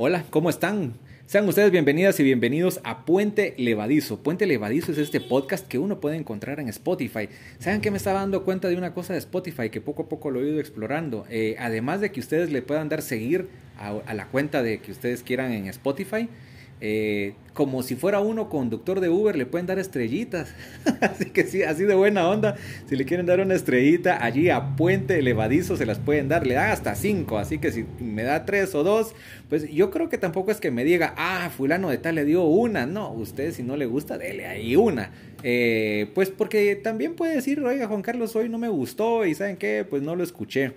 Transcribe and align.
Hola, 0.00 0.24
¿cómo 0.30 0.48
están? 0.48 0.94
Sean 1.26 1.48
ustedes 1.48 1.72
bienvenidas 1.72 2.20
y 2.20 2.22
bienvenidos 2.22 2.80
a 2.84 3.04
Puente 3.04 3.56
Levadizo. 3.58 4.22
Puente 4.22 4.46
Levadizo 4.46 4.92
es 4.92 4.98
este 4.98 5.20
podcast 5.20 5.66
que 5.66 5.80
uno 5.80 5.98
puede 5.98 6.14
encontrar 6.14 6.60
en 6.60 6.68
Spotify. 6.68 7.28
¿Saben 7.58 7.80
que 7.80 7.90
me 7.90 7.96
estaba 7.96 8.20
dando 8.20 8.44
cuenta 8.44 8.68
de 8.68 8.76
una 8.76 8.94
cosa 8.94 9.14
de 9.14 9.18
Spotify 9.18 9.70
que 9.70 9.80
poco 9.80 10.02
a 10.04 10.08
poco 10.08 10.30
lo 10.30 10.40
he 10.40 10.50
ido 10.50 10.60
explorando? 10.60 11.26
Eh, 11.30 11.56
además 11.58 12.00
de 12.00 12.12
que 12.12 12.20
ustedes 12.20 12.52
le 12.52 12.62
puedan 12.62 12.88
dar 12.88 13.02
seguir 13.02 13.48
a, 13.76 13.88
a 14.06 14.14
la 14.14 14.28
cuenta 14.28 14.62
de 14.62 14.78
que 14.78 14.92
ustedes 14.92 15.24
quieran 15.24 15.50
en 15.50 15.66
Spotify, 15.66 16.28
eh, 16.80 17.34
como 17.54 17.82
si 17.82 17.96
fuera 17.96 18.20
uno 18.20 18.48
conductor 18.48 19.00
de 19.00 19.08
Uber, 19.08 19.34
le 19.34 19.44
pueden 19.44 19.66
dar 19.66 19.80
estrellitas. 19.80 20.54
así 21.00 21.26
que 21.26 21.44
sí, 21.44 21.62
así 21.64 21.82
de 21.82 21.94
buena 21.94 22.28
onda. 22.28 22.56
Si 22.88 22.94
le 22.94 23.04
quieren 23.04 23.26
dar 23.26 23.40
una 23.40 23.54
estrellita 23.54 24.24
allí 24.24 24.48
a 24.48 24.76
Puente 24.76 25.20
Levadizo, 25.22 25.76
se 25.76 25.84
las 25.84 25.98
pueden 25.98 26.28
dar. 26.28 26.46
Le 26.46 26.54
dan 26.54 26.70
hasta 26.70 26.94
cinco. 26.94 27.38
Así 27.38 27.58
que 27.58 27.72
si 27.72 27.84
me 27.98 28.22
da 28.22 28.44
tres 28.44 28.74
o 28.76 28.84
dos, 28.84 29.14
pues 29.48 29.68
yo 29.70 29.90
creo 29.90 30.08
que 30.08 30.18
tampoco 30.18 30.52
es 30.52 30.60
que 30.60 30.70
me 30.70 30.84
diga, 30.84 31.14
ah, 31.16 31.50
fulano 31.50 31.90
de 31.90 31.98
tal 31.98 32.14
le 32.14 32.24
dio 32.24 32.44
una. 32.44 32.86
No, 32.86 33.10
usted 33.10 33.52
si 33.52 33.64
no 33.64 33.76
le 33.76 33.86
gusta, 33.86 34.18
dele 34.18 34.46
ahí 34.46 34.76
una. 34.76 35.10
Eh, 35.42 36.10
pues 36.14 36.30
porque 36.30 36.76
también 36.76 37.14
puede 37.14 37.34
decir, 37.34 37.60
oiga, 37.60 37.88
Juan 37.88 38.02
Carlos, 38.02 38.36
hoy 38.36 38.48
no 38.48 38.58
me 38.58 38.68
gustó 38.68 39.26
y 39.26 39.34
¿saben 39.34 39.56
qué? 39.56 39.84
Pues 39.88 40.02
no 40.02 40.14
lo 40.14 40.22
escuché. 40.22 40.74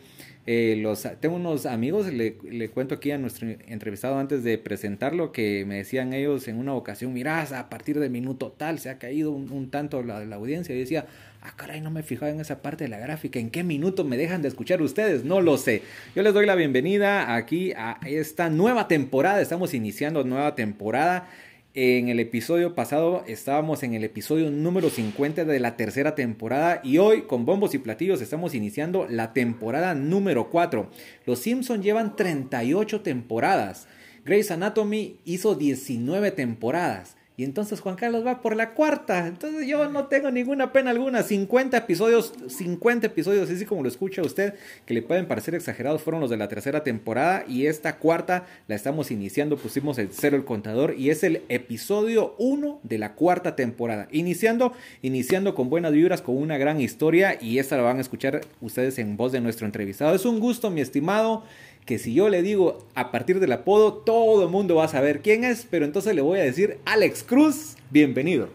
Eh, 0.54 0.76
los, 0.76 1.08
tengo 1.22 1.38
unos 1.38 1.66
amigos, 1.66 2.12
le, 2.12 2.36
cuento 2.74 2.96
aquí 2.96 3.12
a 3.12 3.18
nuestro 3.18 3.48
entrevistado 3.68 4.20
antes 4.20 4.44
de 4.44 4.58
presentarlo, 4.58 5.32
que 5.32 5.64
me 5.66 5.76
decían 5.76 6.12
ellos 6.12 6.46
en 6.50 6.58
una 6.58 6.74
ocasión, 6.74 7.14
mirá, 7.14 7.42
a 7.58 7.70
partir 7.70 8.02
del 8.02 8.10
minuto 8.10 8.52
tal 8.52 8.78
se 8.78 8.90
ha 8.90 8.98
caído 8.98 9.32
un, 9.32 9.72
tanto 9.72 10.04
la, 10.04 10.26
la, 10.26 10.36
audiencia. 10.36 10.76
Y 10.76 10.80
decía, 10.80 11.06
ah, 11.42 11.54
caray, 11.56 11.80
no 11.80 11.90
me 11.90 12.04
fijaba 12.04 12.34
en 12.34 12.42
esa 12.42 12.62
parte 12.62 12.84
de 12.84 12.90
la 12.90 13.00
gráfica, 13.00 13.40
¿en 13.40 13.50
qué 13.50 13.64
minuto 13.64 14.04
me 14.04 14.18
dejan 14.18 14.42
de 14.42 14.50
escuchar 14.50 14.82
ustedes? 14.82 15.24
No 15.24 15.40
lo 15.40 15.58
sé. 15.58 15.84
Yo 16.18 16.22
les 16.22 16.34
doy 16.34 16.46
la 16.46 16.56
bienvenida 16.56 17.34
aquí 17.34 17.72
a 17.72 17.98
esta 18.06 18.50
nueva 18.50 18.90
temporada, 18.90 19.40
estamos 19.40 19.74
iniciando 19.74 20.26
nueva 20.26 20.54
temporada. 20.56 21.30
En 21.74 22.10
el 22.10 22.20
episodio 22.20 22.76
pasado 22.76 23.24
estábamos 23.28 23.82
en 23.84 23.94
el 23.94 24.04
episodio 24.04 24.52
número 24.52 24.90
50 24.90 25.46
de 25.46 25.60
la 25.62 25.78
tercera 25.78 26.16
temporada 26.16 26.82
y 26.84 26.98
hoy 26.98 27.22
con 27.22 27.46
bombos 27.46 27.74
y 27.74 27.78
platillos 27.78 28.22
estamos 28.22 28.54
iniciando 28.54 29.08
la 29.10 29.32
temporada 29.32 29.96
número 29.96 30.50
4. 30.50 30.92
Los 31.26 31.40
Simpson 31.40 31.82
llevan 31.82 32.18
38 32.18 33.00
temporadas. 33.00 33.88
Grey's 34.26 34.52
Anatomy 34.52 35.22
hizo 35.24 35.56
19 35.56 36.32
temporadas. 36.32 37.16
Y 37.38 37.44
entonces 37.44 37.80
Juan 37.80 37.96
Carlos 37.96 38.26
va 38.26 38.42
por 38.42 38.56
la 38.56 38.74
cuarta. 38.74 39.26
Entonces 39.26 39.66
yo 39.66 39.90
no 39.90 40.06
tengo 40.06 40.30
ninguna 40.30 40.74
pena 40.74 40.92
alguna. 40.92 41.24
50 41.24 41.78
episodios, 41.78 42.34
50 42.48 43.08
episodios, 43.08 43.50
así 43.50 43.66
como 43.66 43.84
lo 43.84 43.90
escucha 43.90 44.22
usted, 44.22 44.56
que 44.86 44.94
le 44.94 45.02
pueden 45.02 45.28
parecer 45.28 45.56
exagerados, 45.56 46.02
fueron 46.02 46.22
los 46.22 46.30
de 46.30 46.38
la 46.38 46.50
tercera 46.50 46.84
temporada. 46.84 47.46
Y 47.48 47.68
esta 47.68 47.98
cuarta 47.98 48.46
la 48.68 48.76
estamos 48.76 49.12
iniciando, 49.12 49.58
pusimos 49.58 49.98
el 49.98 50.10
cero 50.12 50.36
el 50.36 50.46
contador. 50.46 50.94
Y 50.98 51.10
es 51.10 51.24
el 51.24 51.42
episodio 51.48 52.36
1 52.38 52.82
de 52.84 52.98
la 52.98 53.14
cuarta 53.14 53.56
temporada. 53.56 54.08
Iniciando, 54.12 54.74
iniciando 55.02 55.56
con 55.56 55.70
buenas 55.70 55.94
vibras, 55.94 56.22
con 56.22 56.38
una 56.38 56.58
gran 56.58 56.82
historia. 56.82 57.38
Y 57.42 57.60
esta 57.60 57.78
la 57.78 57.84
van 57.84 57.98
a 57.98 58.02
escuchar 58.02 58.42
ustedes 58.60 59.00
en 59.00 59.16
voz 59.16 59.32
de 59.32 59.42
nuestro 59.42 59.66
entrevistado. 59.66 60.14
Es 60.14 60.26
un 60.26 60.40
gusto, 60.40 60.70
mi 60.70 60.82
estimado 60.82 61.44
que 61.86 62.00
si 62.00 62.14
yo 62.14 62.30
le 62.30 62.42
digo 62.42 62.88
a 62.96 63.12
partir 63.12 63.40
del 63.40 63.52
apodo, 63.52 63.94
todo 63.94 64.44
el 64.44 64.50
mundo 64.50 64.76
va 64.76 64.86
a 64.86 64.88
saber 64.88 65.22
quién 65.22 65.44
es, 65.44 65.68
pero 65.70 65.86
entonces 65.86 66.16
le 66.16 66.22
voy 66.22 66.40
a 66.40 66.44
decir 66.44 66.80
Alex 66.86 67.24
Cruz, 67.24 67.76
bienvenido. 67.90 68.50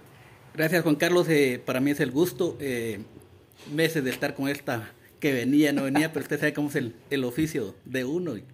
Gracias 0.54 0.82
Juan 0.82 0.96
Carlos, 0.96 1.28
eh, 1.28 1.60
para 1.64 1.80
mí 1.80 1.90
es 1.90 2.00
el 2.00 2.10
gusto, 2.10 2.56
eh, 2.60 3.00
meses 3.74 4.04
de 4.04 4.10
estar 4.10 4.34
con 4.34 4.48
esta 4.48 4.92
que 5.20 5.32
venía, 5.32 5.72
no 5.72 5.82
venía, 5.84 6.12
pero 6.12 6.22
usted 6.22 6.38
sabe 6.38 6.52
cómo 6.52 6.68
es 6.68 6.76
el, 6.76 6.94
el 7.10 7.24
oficio 7.24 7.74
de 7.84 8.04
uno 8.04 8.36
y 8.36 8.44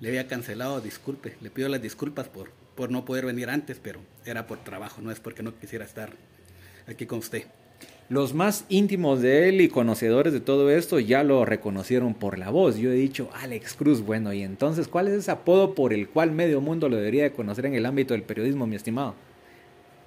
le 0.00 0.08
había 0.08 0.28
cancelado, 0.28 0.80
disculpe, 0.80 1.34
le 1.40 1.50
pido 1.50 1.68
las 1.68 1.82
disculpas 1.82 2.28
por, 2.28 2.50
por 2.74 2.90
no 2.90 3.04
poder 3.04 3.26
venir 3.26 3.50
antes, 3.50 3.78
pero 3.82 4.00
era 4.24 4.46
por 4.46 4.62
trabajo, 4.64 5.02
no 5.02 5.10
es 5.10 5.20
porque 5.20 5.42
no 5.42 5.58
quisiera 5.58 5.84
estar 5.84 6.12
aquí 6.86 7.06
con 7.06 7.18
usted. 7.18 7.44
Los 8.10 8.34
más 8.34 8.64
íntimos 8.68 9.22
de 9.22 9.48
él 9.48 9.60
y 9.60 9.68
conocedores 9.68 10.32
de 10.32 10.40
todo 10.40 10.68
esto 10.68 10.98
ya 10.98 11.22
lo 11.22 11.44
reconocieron 11.44 12.14
por 12.14 12.40
la 12.40 12.50
voz. 12.50 12.76
Yo 12.76 12.90
he 12.90 12.94
dicho 12.94 13.30
Alex 13.40 13.74
Cruz, 13.74 14.02
bueno, 14.04 14.32
y 14.32 14.42
entonces, 14.42 14.88
¿cuál 14.88 15.06
es 15.06 15.14
ese 15.14 15.30
apodo 15.30 15.76
por 15.76 15.92
el 15.92 16.08
cual 16.08 16.32
medio 16.32 16.60
mundo 16.60 16.88
lo 16.88 16.96
debería 16.96 17.22
de 17.22 17.30
conocer 17.30 17.66
en 17.66 17.74
el 17.74 17.86
ámbito 17.86 18.12
del 18.12 18.24
periodismo, 18.24 18.66
mi 18.66 18.74
estimado? 18.74 19.14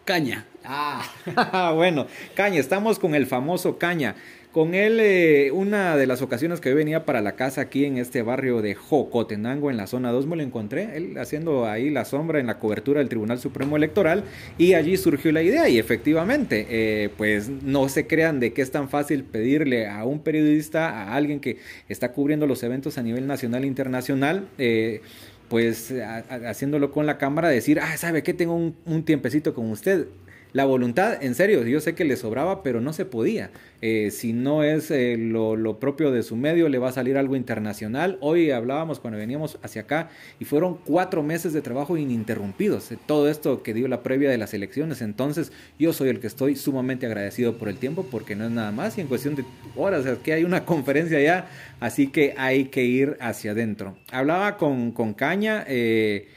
Caña. 0.03 0.45
Ah, 0.65 1.71
bueno, 1.75 2.07
Caña, 2.35 2.59
estamos 2.59 2.99
con 2.99 3.15
el 3.15 3.25
famoso 3.25 3.77
Caña. 3.77 4.15
Con 4.53 4.75
él, 4.75 4.99
eh, 4.99 5.49
una 5.51 5.97
de 5.97 6.05
las 6.05 6.21
ocasiones 6.21 6.61
que 6.61 6.69
yo 6.69 6.75
venía 6.75 7.05
para 7.05 7.21
la 7.21 7.31
casa 7.31 7.61
aquí 7.61 7.85
en 7.85 7.97
este 7.97 8.21
barrio 8.21 8.61
de 8.61 8.75
Jocotenango, 8.75 9.71
en 9.71 9.77
la 9.77 9.87
zona 9.87 10.11
2, 10.11 10.27
me 10.27 10.35
lo 10.35 10.43
encontré, 10.43 10.95
él 10.95 11.17
haciendo 11.17 11.65
ahí 11.65 11.89
la 11.89 12.05
sombra 12.05 12.39
en 12.39 12.45
la 12.45 12.59
cobertura 12.59 12.99
del 12.99 13.09
Tribunal 13.09 13.39
Supremo 13.39 13.77
Electoral, 13.77 14.25
y 14.59 14.75
allí 14.75 14.95
surgió 14.95 15.31
la 15.31 15.41
idea, 15.41 15.67
y 15.69 15.79
efectivamente, 15.79 16.67
eh, 16.69 17.09
pues 17.17 17.49
no 17.49 17.89
se 17.89 18.05
crean 18.05 18.39
de 18.39 18.53
que 18.53 18.61
es 18.61 18.69
tan 18.69 18.89
fácil 18.89 19.23
pedirle 19.23 19.87
a 19.87 20.05
un 20.05 20.19
periodista, 20.19 21.01
a 21.01 21.15
alguien 21.15 21.39
que 21.39 21.57
está 21.89 22.11
cubriendo 22.11 22.45
los 22.45 22.61
eventos 22.61 22.99
a 22.99 23.01
nivel 23.01 23.25
nacional 23.25 23.63
e 23.63 23.67
internacional, 23.67 24.47
eh, 24.59 25.01
pues 25.49 25.91
haciéndolo 26.29 26.91
con 26.91 27.07
la 27.07 27.17
cámara, 27.17 27.49
decir, 27.49 27.79
ah, 27.79 27.97
¿sabe 27.97 28.21
qué? 28.21 28.35
Tengo 28.35 28.55
un, 28.55 28.75
un 28.85 29.03
tiempecito 29.03 29.55
con 29.55 29.71
usted 29.71 30.05
la 30.53 30.65
voluntad, 30.65 31.23
en 31.23 31.33
serio, 31.33 31.63
yo 31.65 31.79
sé 31.79 31.95
que 31.95 32.05
le 32.05 32.15
sobraba, 32.15 32.61
pero 32.61 32.79
no 32.79 32.93
se 32.93 33.05
podía. 33.05 33.49
Eh, 33.81 34.11
si 34.11 34.33
no 34.33 34.63
es 34.63 34.91
eh, 34.91 35.17
lo, 35.17 35.79
propio 35.79 36.11
de 36.11 36.21
su 36.21 36.35
medio, 36.35 36.69
le 36.69 36.77
va 36.77 36.89
a 36.89 36.91
salir 36.91 37.17
algo 37.17 37.35
internacional. 37.35 38.19
Hoy 38.21 38.51
hablábamos 38.51 38.99
cuando 38.99 39.17
veníamos 39.17 39.57
hacia 39.63 39.81
acá 39.81 40.09
y 40.39 40.45
fueron 40.45 40.77
cuatro 40.77 41.23
meses 41.23 41.53
de 41.53 41.63
trabajo 41.63 41.97
ininterrumpidos. 41.97 42.91
Eh, 42.91 42.99
todo 43.03 43.29
esto 43.29 43.63
que 43.63 43.73
dio 43.73 43.87
la 43.87 44.03
previa 44.03 44.29
de 44.29 44.37
las 44.37 44.53
elecciones. 44.53 45.01
Entonces, 45.01 45.51
yo 45.79 45.91
soy 45.91 46.09
el 46.09 46.19
que 46.19 46.27
estoy 46.27 46.55
sumamente 46.55 47.07
agradecido 47.07 47.57
por 47.57 47.67
el 47.67 47.77
tiempo 47.77 48.05
porque 48.11 48.35
no 48.35 48.45
es 48.45 48.51
nada 48.51 48.71
más 48.71 48.95
y 48.99 49.01
en 49.01 49.07
cuestión 49.07 49.35
de 49.35 49.45
horas, 49.75 50.05
es 50.05 50.19
que 50.19 50.33
hay 50.33 50.43
una 50.43 50.65
conferencia 50.65 51.19
ya, 51.19 51.49
así 51.79 52.07
que 52.07 52.35
hay 52.37 52.65
que 52.65 52.83
ir 52.83 53.17
hacia 53.19 53.51
adentro. 53.51 53.97
Hablaba 54.11 54.57
con, 54.57 54.91
con 54.91 55.15
Caña. 55.15 55.65
Eh, 55.67 56.27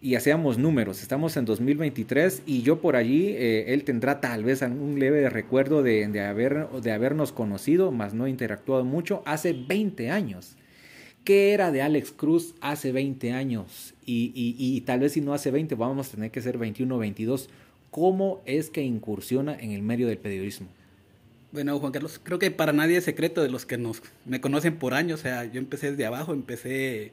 y 0.00 0.14
hacíamos 0.14 0.58
números. 0.58 1.02
Estamos 1.02 1.36
en 1.36 1.44
2023 1.44 2.42
y 2.46 2.62
yo 2.62 2.80
por 2.80 2.96
allí, 2.96 3.28
eh, 3.28 3.72
él 3.72 3.84
tendrá 3.84 4.20
tal 4.20 4.44
vez 4.44 4.62
algún 4.62 4.98
leve 4.98 5.28
recuerdo 5.28 5.82
de, 5.82 6.06
de, 6.06 6.20
haber, 6.20 6.68
de 6.68 6.92
habernos 6.92 7.32
conocido, 7.32 7.90
más 7.90 8.14
no 8.14 8.28
interactuado 8.28 8.84
mucho, 8.84 9.22
hace 9.26 9.52
20 9.52 10.10
años. 10.10 10.56
¿Qué 11.24 11.52
era 11.52 11.72
de 11.72 11.82
Alex 11.82 12.12
Cruz 12.12 12.54
hace 12.60 12.92
20 12.92 13.32
años? 13.32 13.94
Y, 14.06 14.32
y, 14.34 14.54
y 14.58 14.80
tal 14.82 15.00
vez 15.00 15.12
si 15.12 15.20
no 15.20 15.34
hace 15.34 15.50
20, 15.50 15.74
vamos 15.74 16.08
a 16.08 16.10
tener 16.12 16.30
que 16.30 16.40
ser 16.40 16.58
21 16.58 16.94
o 16.94 16.98
22. 16.98 17.50
¿Cómo 17.90 18.40
es 18.46 18.70
que 18.70 18.82
incursiona 18.82 19.58
en 19.58 19.72
el 19.72 19.82
medio 19.82 20.06
del 20.06 20.18
periodismo? 20.18 20.68
Bueno, 21.50 21.78
Juan 21.80 21.92
Carlos, 21.92 22.20
creo 22.22 22.38
que 22.38 22.50
para 22.50 22.72
nadie 22.72 22.98
es 22.98 23.04
secreto 23.04 23.42
de 23.42 23.48
los 23.48 23.64
que 23.66 23.78
nos, 23.78 24.02
me 24.26 24.40
conocen 24.40 24.76
por 24.76 24.94
años. 24.94 25.20
O 25.20 25.22
sea, 25.22 25.44
yo 25.44 25.58
empecé 25.58 25.90
desde 25.90 26.06
abajo, 26.06 26.32
empecé 26.32 27.12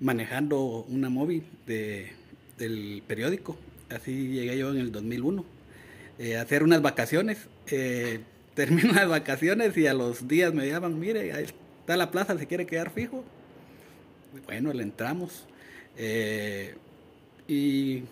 manejando 0.00 0.84
una 0.88 1.08
móvil 1.08 1.44
de, 1.66 2.12
del 2.58 3.02
periódico. 3.06 3.56
Así 3.90 4.28
llegué 4.28 4.58
yo 4.58 4.70
en 4.70 4.78
el 4.78 4.92
2001. 4.92 5.44
Eh, 6.18 6.36
a 6.36 6.42
hacer 6.42 6.62
unas 6.62 6.82
vacaciones. 6.82 7.38
Eh, 7.70 8.20
termino 8.54 8.92
las 8.92 9.08
vacaciones 9.08 9.76
y 9.76 9.86
a 9.86 9.94
los 9.94 10.26
días 10.26 10.52
me 10.52 10.66
llaman, 10.66 10.98
mire, 10.98 11.32
ahí 11.32 11.44
está 11.80 11.96
la 11.96 12.10
plaza, 12.10 12.36
se 12.36 12.46
quiere 12.46 12.66
quedar 12.66 12.90
fijo. 12.90 13.24
Bueno, 14.46 14.72
le 14.72 14.82
entramos. 14.82 15.46
Eh, 15.96 16.74
y 17.46 18.02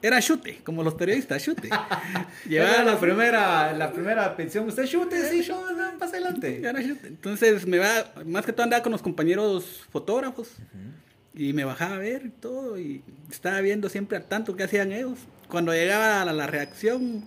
era 0.00 0.20
chute, 0.20 0.60
como 0.64 0.84
los 0.84 0.94
periodistas, 0.94 1.42
chute. 1.42 1.68
Llevaba 2.48 2.84
la 2.84 3.00
primera, 3.00 3.72
la 3.72 3.92
primera 3.92 4.36
pensión, 4.36 4.68
usted 4.68 4.86
chute, 4.86 5.28
sí, 5.28 5.42
yo, 5.42 5.72
no, 5.72 5.98
pasa 5.98 6.16
adelante. 6.16 6.60
Era 6.60 6.80
chute. 6.80 7.08
Entonces 7.08 7.66
me 7.66 7.78
va, 7.78 8.12
más 8.24 8.46
que 8.46 8.52
todo 8.52 8.62
andaba 8.62 8.82
con 8.82 8.92
los 8.92 9.02
compañeros 9.02 9.84
fotógrafos. 9.90 10.50
Y 11.38 11.52
me 11.52 11.64
bajaba 11.64 11.94
a 11.94 11.98
ver 11.98 12.32
todo 12.40 12.80
y 12.80 13.00
estaba 13.30 13.60
viendo 13.60 13.88
siempre 13.88 14.16
al 14.16 14.24
tanto 14.24 14.56
que 14.56 14.64
hacían 14.64 14.90
ellos. 14.90 15.20
Cuando 15.48 15.72
llegaba 15.72 16.20
a 16.20 16.32
la, 16.32 16.46
reacción, 16.48 17.24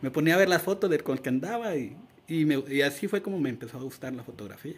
me 0.00 0.10
ponía 0.10 0.36
a 0.36 0.38
ver 0.38 0.48
las 0.48 0.62
fotos 0.62 0.88
del 0.88 1.02
con 1.02 1.18
el 1.18 1.22
que 1.22 1.28
andaba 1.28 1.76
y, 1.76 1.94
y, 2.26 2.46
me, 2.46 2.64
y, 2.66 2.80
así 2.80 3.06
fue 3.06 3.20
como 3.20 3.38
me 3.38 3.50
empezó 3.50 3.76
a 3.76 3.82
gustar 3.82 4.14
la 4.14 4.24
fotografía. 4.24 4.76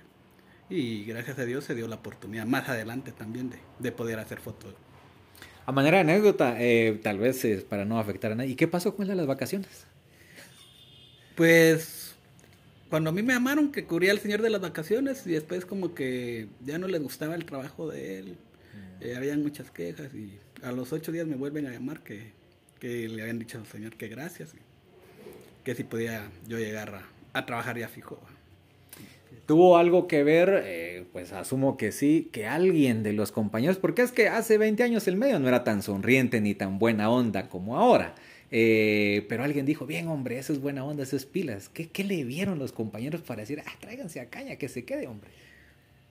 Y 0.69 1.05
gracias 1.05 1.39
a 1.39 1.45
Dios 1.45 1.63
se 1.63 1.77
dio 1.77 1.87
la 1.87 1.95
oportunidad 1.95 2.45
más 2.45 2.69
adelante 2.69 3.13
también 3.13 3.51
de, 3.51 3.59
de 3.79 3.93
poder 3.93 4.19
hacer 4.19 4.41
fotos. 4.41 4.75
A 5.65 5.71
manera 5.71 5.99
de 5.99 6.13
anécdota, 6.13 6.57
eh, 6.59 6.99
tal 7.05 7.19
vez 7.19 7.45
es 7.45 7.63
para 7.63 7.85
no 7.85 8.01
afectar 8.01 8.33
a 8.33 8.35
nadie, 8.35 8.51
¿y 8.51 8.57
qué 8.57 8.67
pasó 8.67 8.97
con 8.97 9.07
las 9.07 9.27
vacaciones? 9.29 9.87
Pues 11.37 12.17
cuando 12.91 13.11
a 13.11 13.13
mí 13.13 13.23
me 13.23 13.33
llamaron 13.33 13.71
que 13.71 13.85
cubría 13.85 14.11
al 14.11 14.19
señor 14.19 14.43
de 14.43 14.51
las 14.51 14.61
vacaciones 14.61 15.25
y 15.25 15.31
después 15.31 15.65
como 15.65 15.95
que 15.95 16.49
ya 16.65 16.79
no 16.79 16.89
les 16.89 17.01
gustaba 17.01 17.37
el 17.37 17.45
trabajo 17.45 17.89
de 17.89 18.19
él 18.19 18.37
eh, 19.07 19.17
habían 19.17 19.43
muchas 19.43 19.71
quejas 19.71 20.13
y 20.15 20.39
a 20.63 20.73
los 20.73 20.93
ocho 20.93 21.13
días 21.13 21.27
me 21.27 21.37
vuelven 21.37 21.67
a 21.67 21.71
llamar 21.71 22.03
que, 22.03 22.33
que 22.81 23.09
le 23.09 23.23
habían 23.23 23.39
dicho 23.39 23.59
al 23.59 23.67
señor 23.67 23.97
que 23.97 24.09
gracias, 24.09 24.55
que 25.65 25.75
si 25.75 25.85
podía 25.85 26.29
yo 26.49 26.59
llegar 26.59 26.95
a, 26.95 27.39
a 27.39 27.47
trabajar 27.47 27.79
ya 27.79 27.89
fijo. 27.89 28.19
¿Tuvo 29.47 29.77
algo 29.77 30.09
que 30.09 30.25
ver? 30.25 30.63
Eh, 30.65 31.05
pues 31.13 31.33
asumo 31.33 31.77
que 31.77 31.93
sí, 31.93 32.29
que 32.33 32.47
alguien 32.47 33.05
de 33.05 33.13
los 33.13 33.31
compañeros, 33.31 33.77
porque 33.77 34.03
es 34.03 34.11
que 34.11 34.29
hace 34.29 34.59
20 34.59 34.83
años 34.83 35.07
el 35.07 35.17
medio 35.17 35.39
no 35.39 35.47
era 35.47 35.63
tan 35.63 35.83
sonriente 35.83 36.41
ni 36.41 36.55
tan 36.55 36.81
buena 36.81 37.09
onda 37.09 37.49
como 37.49 37.77
ahora. 37.77 38.17
Eh, 38.51 39.25
pero 39.29 39.45
alguien 39.45 39.65
dijo, 39.65 39.87
bien 39.87 40.09
hombre, 40.09 40.39
eso 40.39 40.53
es 40.53 40.61
buena 40.61 40.85
onda, 40.85 41.05
eso 41.05 41.17
es 41.17 41.27
pilas. 41.27 41.69
¿Qué, 41.69 41.89
¿Qué, 41.89 42.03
le 42.03 42.25
vieron 42.25 42.59
los 42.59 42.73
compañeros 42.73 43.21
para 43.21 43.43
decir, 43.43 43.63
ah, 43.65 43.73
tráiganse 43.81 44.19
a 44.19 44.27
caña, 44.31 44.57
que 44.57 44.69
se 44.69 44.85
quede, 44.85 45.07
hombre? 45.07 45.31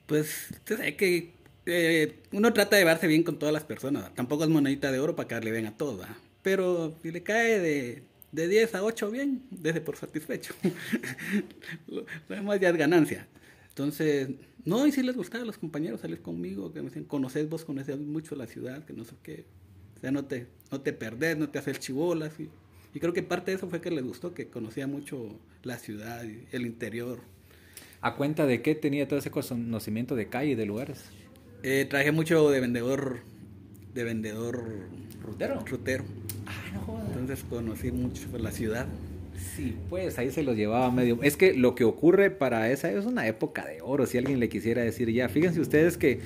Pues, 0.06 0.52
usted 0.52 0.78
sabe 0.78 0.96
que 0.96 1.32
eh, 1.66 2.22
uno 2.32 2.54
trata 2.54 2.76
de 2.76 2.82
llevarse 2.82 3.08
bien 3.08 3.24
con 3.24 3.40
todas 3.40 3.54
las 3.54 3.64
personas. 3.64 4.14
Tampoco 4.14 4.44
es 4.44 4.50
monedita 4.50 4.92
de 4.92 5.00
oro 5.00 5.16
para 5.16 5.28
que 5.28 5.40
le 5.42 5.52
bien 5.52 5.66
a 5.66 5.78
todos. 5.78 6.06
Pero 6.42 6.96
si 7.02 7.12
le 7.12 7.24
cae 7.24 7.60
de, 7.60 8.04
de 8.32 8.48
10 8.48 8.76
a 8.76 8.84
8 8.84 9.12
bien, 9.12 9.44
desde 9.50 9.82
por 9.82 9.96
satisfecho. 9.96 10.54
lo, 11.88 12.06
demás 12.30 12.60
ya 12.60 12.70
es 12.70 12.78
ganancia. 12.78 13.28
Entonces, 13.70 14.30
no, 14.64 14.86
y 14.86 14.92
si 14.92 15.02
les 15.02 15.16
gustaba 15.16 15.44
a 15.44 15.48
los 15.48 15.58
compañeros 15.58 16.02
salir 16.02 16.22
conmigo, 16.22 16.72
que 16.72 16.80
me 16.80 16.86
decían, 16.86 17.06
conoces 17.06 17.50
vos, 17.50 17.66
conoces 17.66 17.98
mucho 17.98 18.36
la 18.36 18.46
ciudad, 18.46 18.86
que 18.86 18.94
no 18.94 19.04
sé 19.04 19.16
qué. 19.24 19.46
O 19.98 20.00
sea, 20.00 20.12
no 20.12 20.26
te, 20.26 20.48
no 20.72 20.82
te 20.82 20.94
perdés, 20.94 21.38
no 21.38 21.50
te 21.50 21.60
haces 21.60 21.80
chibolas. 21.80 22.40
Y, 22.40 22.50
y 22.94 23.00
creo 23.00 23.12
que 23.12 23.24
parte 23.24 23.52
de 23.52 23.58
eso 23.58 23.68
fue 23.70 23.82
que 23.82 23.90
les 23.90 24.04
gustó, 24.04 24.34
que 24.34 24.48
conocía 24.50 24.86
mucho 24.86 25.40
la 25.64 25.78
ciudad 25.78 26.24
y 26.24 26.46
el 26.52 26.66
interior. 26.66 27.22
¿A 28.02 28.16
cuenta 28.16 28.46
de 28.46 28.62
qué 28.62 28.76
tenía 28.76 29.08
todo 29.08 29.18
ese 29.18 29.32
conocimiento 29.32 30.16
de 30.16 30.30
calle 30.30 30.52
y 30.52 30.56
de 30.56 30.66
lugares? 30.68 31.06
Eh, 31.64 31.86
traje 31.90 32.12
mucho 32.12 32.50
de 32.50 32.60
vendedor, 32.60 33.20
de 33.94 34.04
vendedor 34.04 34.64
rutero. 35.24 35.60
Rutero. 35.66 36.04
Ah, 36.46 36.72
no 36.74 36.82
jodas. 36.82 37.08
Entonces 37.08 37.44
conocí 37.50 37.92
mucho 37.92 38.28
la 38.38 38.52
ciudad. 38.52 38.88
Sí, 39.56 39.76
pues 39.90 40.18
ahí 40.18 40.32
se 40.32 40.44
los 40.44 40.56
llevaba 40.56 40.92
medio. 40.92 41.20
Es 41.22 41.38
que 41.38 41.54
lo 41.54 41.76
que 41.76 41.84
ocurre 41.84 42.30
para 42.30 42.72
esa 42.72 42.92
es 42.92 43.06
una 43.06 43.28
época 43.28 43.66
de 43.66 43.82
oro, 43.82 44.06
si 44.06 44.18
alguien 44.18 44.40
le 44.40 44.50
quisiera 44.50 44.82
decir 44.82 45.12
ya. 45.12 45.30
Fíjense 45.30 45.60
ustedes 45.60 45.98
que 45.98 46.20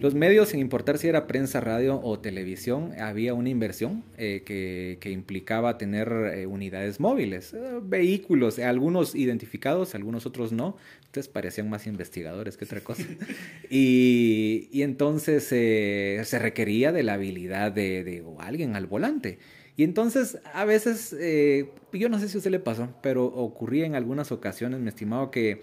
los 0.00 0.14
medios, 0.14 0.50
sin 0.50 0.60
importar 0.60 0.98
si 0.98 1.08
era 1.08 1.26
prensa, 1.26 1.60
radio 1.60 2.00
o 2.02 2.18
televisión, 2.18 2.92
había 3.00 3.34
una 3.34 3.48
inversión 3.48 4.04
eh, 4.18 4.42
que, 4.44 4.98
que, 5.00 5.10
implicaba 5.10 5.78
tener 5.78 6.12
eh, 6.34 6.46
unidades 6.46 7.00
móviles, 7.00 7.54
eh, 7.54 7.80
vehículos, 7.82 8.58
algunos 8.58 9.14
identificados, 9.14 9.94
algunos 9.94 10.26
otros 10.26 10.52
no. 10.52 10.76
Ustedes 11.16 11.32
parecían 11.32 11.70
más 11.70 11.86
investigadores 11.86 12.58
que 12.58 12.66
otra 12.66 12.80
cosa. 12.80 13.02
y, 13.70 14.68
y, 14.70 14.82
entonces 14.82 15.44
se 15.44 16.38
requería 16.38 16.92
de 16.92 17.02
la 17.02 17.14
habilidad 17.14 17.72
de, 17.72 18.04
de 18.04 18.22
alguien 18.38 18.76
al 18.76 18.86
volante. 18.86 19.38
Y 19.76 19.84
entonces, 19.84 20.38
a 20.54 20.64
veces, 20.64 21.14
eh, 21.18 21.70
yo 21.92 22.08
no 22.08 22.18
sé 22.18 22.28
si 22.28 22.36
a 22.36 22.38
usted 22.38 22.50
le 22.50 22.60
pasó, 22.60 22.88
pero 23.02 23.24
ocurría 23.24 23.84
en 23.84 23.94
algunas 23.94 24.32
ocasiones, 24.32 24.80
mi 24.80 24.88
estimado, 24.88 25.30
que 25.30 25.62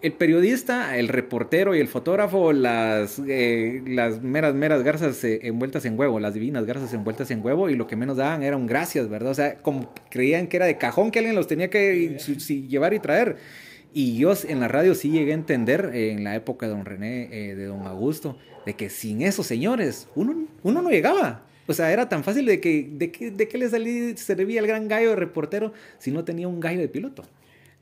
el 0.00 0.12
periodista, 0.14 0.96
el 0.96 1.08
reportero 1.08 1.74
y 1.74 1.80
el 1.80 1.88
fotógrafo, 1.88 2.52
las, 2.52 3.20
eh, 3.26 3.82
las 3.86 4.22
meras, 4.22 4.54
meras 4.54 4.82
garzas 4.82 5.22
eh, 5.24 5.40
envueltas 5.42 5.84
en 5.84 5.98
huevo, 5.98 6.18
las 6.18 6.32
divinas 6.32 6.64
garzas 6.64 6.92
envueltas 6.94 7.30
en 7.30 7.44
huevo, 7.44 7.68
y 7.68 7.74
lo 7.74 7.86
que 7.86 7.96
menos 7.96 8.16
daban 8.16 8.42
era 8.42 8.56
un 8.56 8.66
gracias, 8.66 9.08
¿verdad? 9.10 9.30
O 9.32 9.34
sea, 9.34 9.56
como 9.56 9.92
creían 10.10 10.46
que 10.46 10.56
era 10.56 10.66
de 10.66 10.78
cajón 10.78 11.10
que 11.10 11.18
alguien 11.18 11.36
los 11.36 11.46
tenía 11.46 11.68
que 11.68 12.18
llevar 12.68 12.94
y 12.94 13.00
traer. 13.00 13.36
Y 13.96 14.18
yo 14.18 14.34
en 14.48 14.58
la 14.58 14.66
radio 14.66 14.96
sí 14.96 15.10
llegué 15.10 15.30
a 15.30 15.36
entender, 15.36 15.92
en 15.94 16.24
la 16.24 16.34
época 16.34 16.66
de 16.66 16.72
don 16.72 16.84
René, 16.84 17.28
de 17.28 17.64
don 17.64 17.86
Augusto, 17.86 18.36
de 18.66 18.74
que 18.74 18.90
sin 18.90 19.22
esos 19.22 19.46
señores 19.46 20.08
uno, 20.16 20.48
uno 20.64 20.82
no 20.82 20.90
llegaba. 20.90 21.46
O 21.68 21.72
sea, 21.72 21.92
era 21.92 22.08
tan 22.08 22.24
fácil 22.24 22.44
de 22.44 22.60
que, 22.60 22.90
de 22.90 23.12
que, 23.12 23.30
de 23.30 23.48
que 23.48 23.56
le 23.56 23.68
salí, 23.68 24.16
servía 24.16 24.60
el 24.60 24.66
gran 24.66 24.88
gallo 24.88 25.10
de 25.10 25.16
reportero 25.16 25.72
si 25.98 26.10
no 26.10 26.24
tenía 26.24 26.48
un 26.48 26.58
gallo 26.58 26.80
de 26.80 26.88
piloto. 26.88 27.22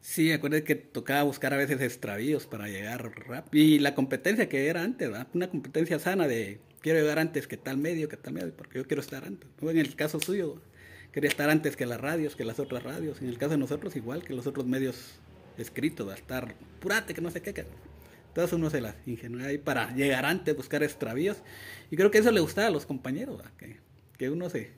Sí, 0.02 0.30
acuérdate 0.32 0.64
que 0.64 0.74
tocaba 0.74 1.22
buscar 1.22 1.54
a 1.54 1.56
veces 1.56 1.80
extravíos 1.80 2.46
para 2.46 2.68
llegar 2.68 3.10
rápido. 3.26 3.64
Y 3.64 3.78
la 3.78 3.94
competencia 3.94 4.48
que 4.48 4.66
era 4.66 4.82
antes. 4.82 5.08
Una 5.32 5.48
competencia 5.48 5.98
sana 5.98 6.28
de 6.28 6.60
quiero 6.82 7.00
llegar 7.00 7.20
antes 7.20 7.46
que 7.46 7.56
tal 7.56 7.78
medio, 7.78 8.08
que 8.10 8.18
tal 8.18 8.34
medio, 8.34 8.52
porque 8.54 8.78
yo 8.78 8.86
quiero 8.86 9.00
estar 9.00 9.24
antes. 9.24 9.48
En 9.62 9.78
el 9.78 9.94
caso 9.96 10.20
suyo, 10.20 10.60
quería 11.10 11.30
estar 11.30 11.48
antes 11.48 11.76
que 11.76 11.86
las 11.86 12.00
radios, 12.00 12.36
que 12.36 12.44
las 12.44 12.58
otras 12.58 12.82
radios. 12.82 13.22
En 13.22 13.28
el 13.28 13.38
caso 13.38 13.52
de 13.52 13.58
nosotros, 13.58 13.96
igual 13.96 14.22
que 14.24 14.34
los 14.34 14.46
otros 14.46 14.66
medios 14.66 15.20
escritos, 15.58 16.10
a 16.10 16.14
estar, 16.14 16.54
purate, 16.80 17.14
que 17.14 17.20
no 17.20 17.30
sé 17.30 17.40
qué. 17.42 17.52
Que... 17.52 17.64
Entonces 18.28 18.52
uno 18.54 18.70
se 18.70 18.80
las 18.80 18.94
ingenió 19.06 19.46
ahí 19.46 19.58
para 19.58 19.94
llegar 19.94 20.24
antes, 20.24 20.56
buscar 20.56 20.82
extravíos. 20.82 21.36
Y 21.90 21.96
creo 21.96 22.10
que 22.10 22.18
eso 22.18 22.30
le 22.30 22.40
gustaba 22.40 22.68
a 22.68 22.70
los 22.70 22.86
compañeros, 22.86 23.42
que, 23.58 23.76
que, 24.16 24.30
uno 24.30 24.48
se, 24.48 24.70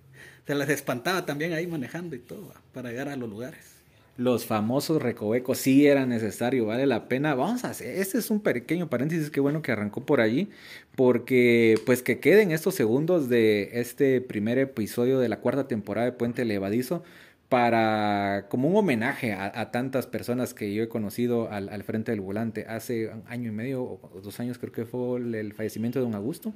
se 0.47 0.55
les 0.55 0.69
espantaba 0.69 1.25
también 1.25 1.53
ahí 1.53 1.67
manejando 1.67 2.17
y 2.17 2.19
todo, 2.19 2.53
para 2.73 2.91
llegar 2.91 3.09
a 3.09 3.17
los 3.17 3.31
lugares. 3.31 3.75
Los 4.17 4.47
famosos 4.47 5.03
recovecos 5.03 5.59
sí 5.59 5.87
era 5.87 6.07
necesario, 6.07 6.67
vale 6.67 6.87
la 6.87 7.09
pena. 7.09 7.35
Vamos 7.35 7.65
a 7.65 7.71
hacer, 7.71 7.97
este 7.99 8.19
es 8.19 8.31
un 8.31 8.41
pequeño 8.41 8.89
paréntesis, 8.89 9.31
qué 9.31 9.41
bueno 9.41 9.61
que 9.61 9.73
arrancó 9.73 10.05
por 10.05 10.21
allí, 10.21 10.51
porque 10.95 11.77
pues 11.85 12.03
que 12.03 12.21
queden 12.21 12.53
estos 12.53 12.77
segundos 12.77 13.29
de 13.29 13.71
este 13.73 14.21
primer 14.21 14.59
episodio 14.59 15.19
de 15.19 15.29
la 15.29 15.41
cuarta 15.41 15.67
temporada 15.67 16.07
de 16.07 16.13
Puente 16.13 16.45
Levadizo 16.45 17.03
para 17.49 18.47
como 18.49 18.69
un 18.69 18.77
homenaje 18.77 19.33
a, 19.33 19.71
tantas 19.71 20.07
personas 20.07 20.55
que 20.55 20.75
yo 20.75 20.83
he 20.83 20.89
conocido 20.89 21.51
al, 21.51 21.83
frente 21.85 22.11
del 22.11 22.21
volante. 22.21 22.67
Hace 22.69 23.09
un 23.09 23.23
año 23.27 23.51
y 23.51 23.53
medio 23.53 23.83
o 23.83 24.21
dos 24.23 24.41
años 24.41 24.59
creo 24.59 24.73
que 24.73 24.87
fue 24.87 25.19
el, 25.19 25.53
fallecimiento 25.53 25.99
de 25.99 26.05
don 26.05 26.15
Augusto. 26.15 26.53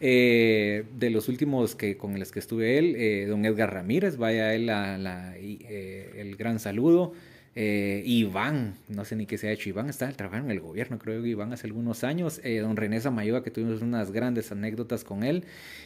Eh, 0.00 0.84
de 0.98 1.10
los 1.10 1.28
últimos 1.28 1.74
que 1.74 1.96
con 1.96 2.18
los 2.18 2.32
que 2.32 2.38
estuve 2.38 2.78
él, 2.78 2.94
eh, 2.96 3.26
don 3.26 3.44
Edgar 3.44 3.72
Ramírez, 3.72 4.16
vaya 4.16 4.54
él 4.54 4.66
la, 4.66 5.34
eh, 5.36 6.12
el 6.16 6.36
gran 6.36 6.58
saludo. 6.58 7.12
Eh, 7.54 8.02
Iván, 8.06 8.76
no 8.88 9.04
sé 9.04 9.14
ni 9.14 9.26
qué 9.26 9.36
se 9.36 9.48
ha 9.48 9.52
hecho, 9.52 9.68
Iván 9.68 9.90
está 9.90 10.10
trabajando 10.12 10.46
en 10.46 10.56
el 10.56 10.60
gobierno, 10.60 10.98
creo 10.98 11.22
que 11.22 11.28
Iván 11.28 11.52
hace 11.52 11.66
algunos 11.66 12.02
años, 12.02 12.40
eh, 12.44 12.60
don 12.60 12.76
René 12.76 12.98
Samayoa, 12.98 13.42
que 13.42 13.50
tuvimos 13.50 13.82
unas 13.82 14.10
grandes 14.10 14.50
anécdotas 14.52 15.04
con 15.04 15.22
él, 15.22 15.44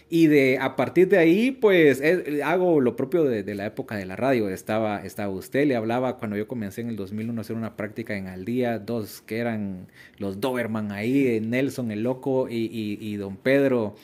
y 0.08 0.28
de 0.28 0.58
a 0.60 0.76
partir 0.76 1.08
de 1.08 1.18
ahí, 1.18 1.50
pues 1.50 2.00
hago 2.44 2.80
lo 2.80 2.94
propio 2.94 3.24
de, 3.24 3.54
la 3.56 3.66
época 3.66 3.96
de 3.96 4.06
la 4.06 4.14
radio, 4.14 4.48
estaba, 4.48 5.04
estaba 5.04 5.32
usted, 5.32 5.66
le 5.66 5.74
hablaba 5.74 6.18
cuando 6.18 6.36
yo 6.36 6.46
comencé 6.46 6.82
en 6.82 6.88
el 6.88 6.96
2001 6.96 7.40
a 7.40 7.42
hacer 7.42 7.56
una 7.56 7.76
práctica 7.76 8.16
en 8.16 8.28
Al 8.28 8.44
Día, 8.44 8.78
dos 8.78 9.20
que 9.22 9.38
eran 9.38 9.88
los 10.18 10.40
Doberman 10.40 10.92
ahí, 10.92 11.26
eh, 11.26 11.40
Nelson 11.40 11.90
el 11.90 12.04
Loco 12.04 12.48
y, 12.48 12.68
y 13.00 13.16
don 13.16 13.36
Pedro. 13.36 13.96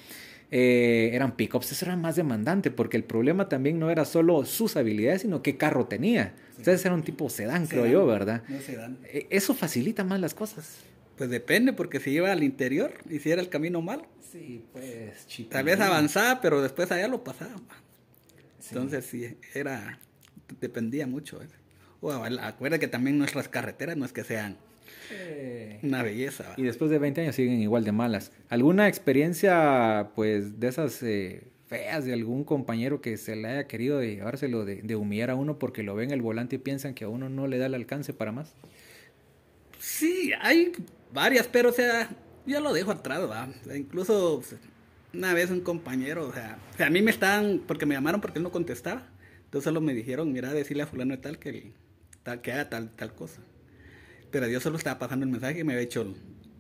Eh, 0.55 1.13
eran 1.15 1.35
pickups, 1.35 1.73
eso 1.73 1.87
era 1.87 1.97
más 1.97 2.15
demandante, 2.15 2.71
porque 2.71 2.99
el 2.99 3.05
problema 3.05 3.49
también 3.49 3.79
no 3.79 3.89
era 3.89 4.05
solo 4.05 4.45
sus 4.45 4.77
habilidades, 4.77 5.23
sino 5.23 5.43
qué 5.43 5.57
carro 5.57 5.87
tenía. 5.87 6.35
Ustedes 6.63 6.85
eran 6.85 6.99
un 6.99 7.03
tipo 7.03 7.29
sedán, 7.29 7.67
creo 7.67 7.87
yo, 7.87 8.07
¿verdad? 8.07 8.45
No 8.49 8.61
sedán. 8.61 8.99
E, 9.05 9.27
eso 9.31 9.53
facilita 9.53 10.05
más 10.05 10.21
las 10.21 10.33
cosas. 10.33 10.77
Pues 11.17 11.29
depende, 11.29 11.73
porque 11.73 11.99
si 11.99 12.11
iba 12.11 12.31
al 12.31 12.45
interior 12.45 12.95
y 13.11 13.19
si 13.19 13.33
era 13.33 13.43
el 13.43 13.49
camino 13.49 13.83
mal. 13.83 14.07
Sí, 14.31 14.65
pues, 14.73 15.27
Tal 15.51 15.65
vez 15.65 15.81
avanzaba, 15.81 16.41
pero 16.41 16.63
después 16.63 16.91
allá 16.93 17.09
lo 17.09 17.25
pasaba. 17.25 17.61
Entonces, 18.69 19.05
sí, 19.07 19.37
era. 19.55 19.99
Dependía 20.61 21.09
mucho. 21.09 21.41
O, 22.01 22.13
acuerda 22.13 22.79
que 22.79 22.87
también 22.87 23.19
nuestras 23.19 23.49
carreteras 23.49 23.97
no 23.97 24.05
es 24.05 24.13
que 24.13 24.23
sean 24.23 24.57
una 25.83 26.05
belleza. 26.05 26.55
Y 26.57 26.63
después 26.63 26.93
de 26.93 26.99
20 26.99 27.23
años 27.23 27.35
siguen 27.35 27.61
igual 27.61 27.83
de 27.83 27.93
malas. 27.93 28.31
¿Alguna 28.49 28.87
experiencia, 28.87 30.11
pues, 30.15 30.61
de 30.61 30.69
esas 30.69 31.03
eh, 31.03 31.43
feas 31.73 32.05
de 32.05 32.13
algún 32.13 32.45
compañero 32.45 33.01
que 33.01 33.17
se 33.17 33.35
le 33.35 33.49
haya 33.49 33.67
querido 33.67 34.03
llevárselo 34.03 34.67
de, 34.67 34.83
de, 34.83 34.95
humillar 34.95 35.31
a 35.31 35.37
uno 35.37 35.59
porque 35.59 35.83
lo 35.83 35.95
ven 35.95 36.11
el 36.11 36.21
volante 36.21 36.57
y 36.57 36.59
piensan 36.59 36.93
que 36.93 37.05
a 37.05 37.09
uno 37.09 37.31
no 37.31 37.47
le 37.47 37.57
da 37.57 37.65
el 37.65 37.75
alcance 37.75 38.13
para 38.13 38.31
más? 38.31 38.53
Sí, 39.79 40.33
hay 40.39 40.73
varias, 41.11 41.49
pero, 41.49 41.71
o 41.71 41.73
sea, 41.73 42.11
yo 42.47 42.61
lo 42.61 42.75
dejo 42.75 42.91
atrás, 42.91 43.21
¿verdad? 43.21 43.49
incluso 43.75 44.43
una 45.15 45.33
vez 45.33 45.51
un 45.51 45.61
compañero, 45.61 46.29
o 46.29 46.33
sea, 46.35 46.59
a 46.79 46.91
mí 46.91 47.01
me 47.01 47.11
estaban, 47.11 47.63
porque 47.67 47.87
me 47.87 47.95
llamaron 47.95 48.21
porque 48.21 48.39
él 48.39 48.43
no 48.43 48.53
contestaba. 48.53 49.09
Entonces 49.45 49.65
solo 49.65 49.81
me 49.81 49.95
dijeron, 49.95 50.31
mira, 50.31 50.53
decirle 50.53 50.83
a 50.83 50.87
fulano 50.87 51.17
de 51.17 51.23
tal 51.23 51.39
que, 51.39 51.73
tal, 52.23 52.43
que 52.43 52.53
haga 52.53 52.69
tal, 52.69 52.91
tal 52.91 53.15
cosa. 53.15 53.41
Pero 54.31 54.47
yo 54.47 54.61
solo 54.61 54.77
estaba 54.77 54.99
pasando 54.99 55.25
el 55.25 55.33
mensaje 55.33 55.61
y 55.61 55.65
me 55.65 55.73
había 55.73 55.85
hecho 55.85 56.15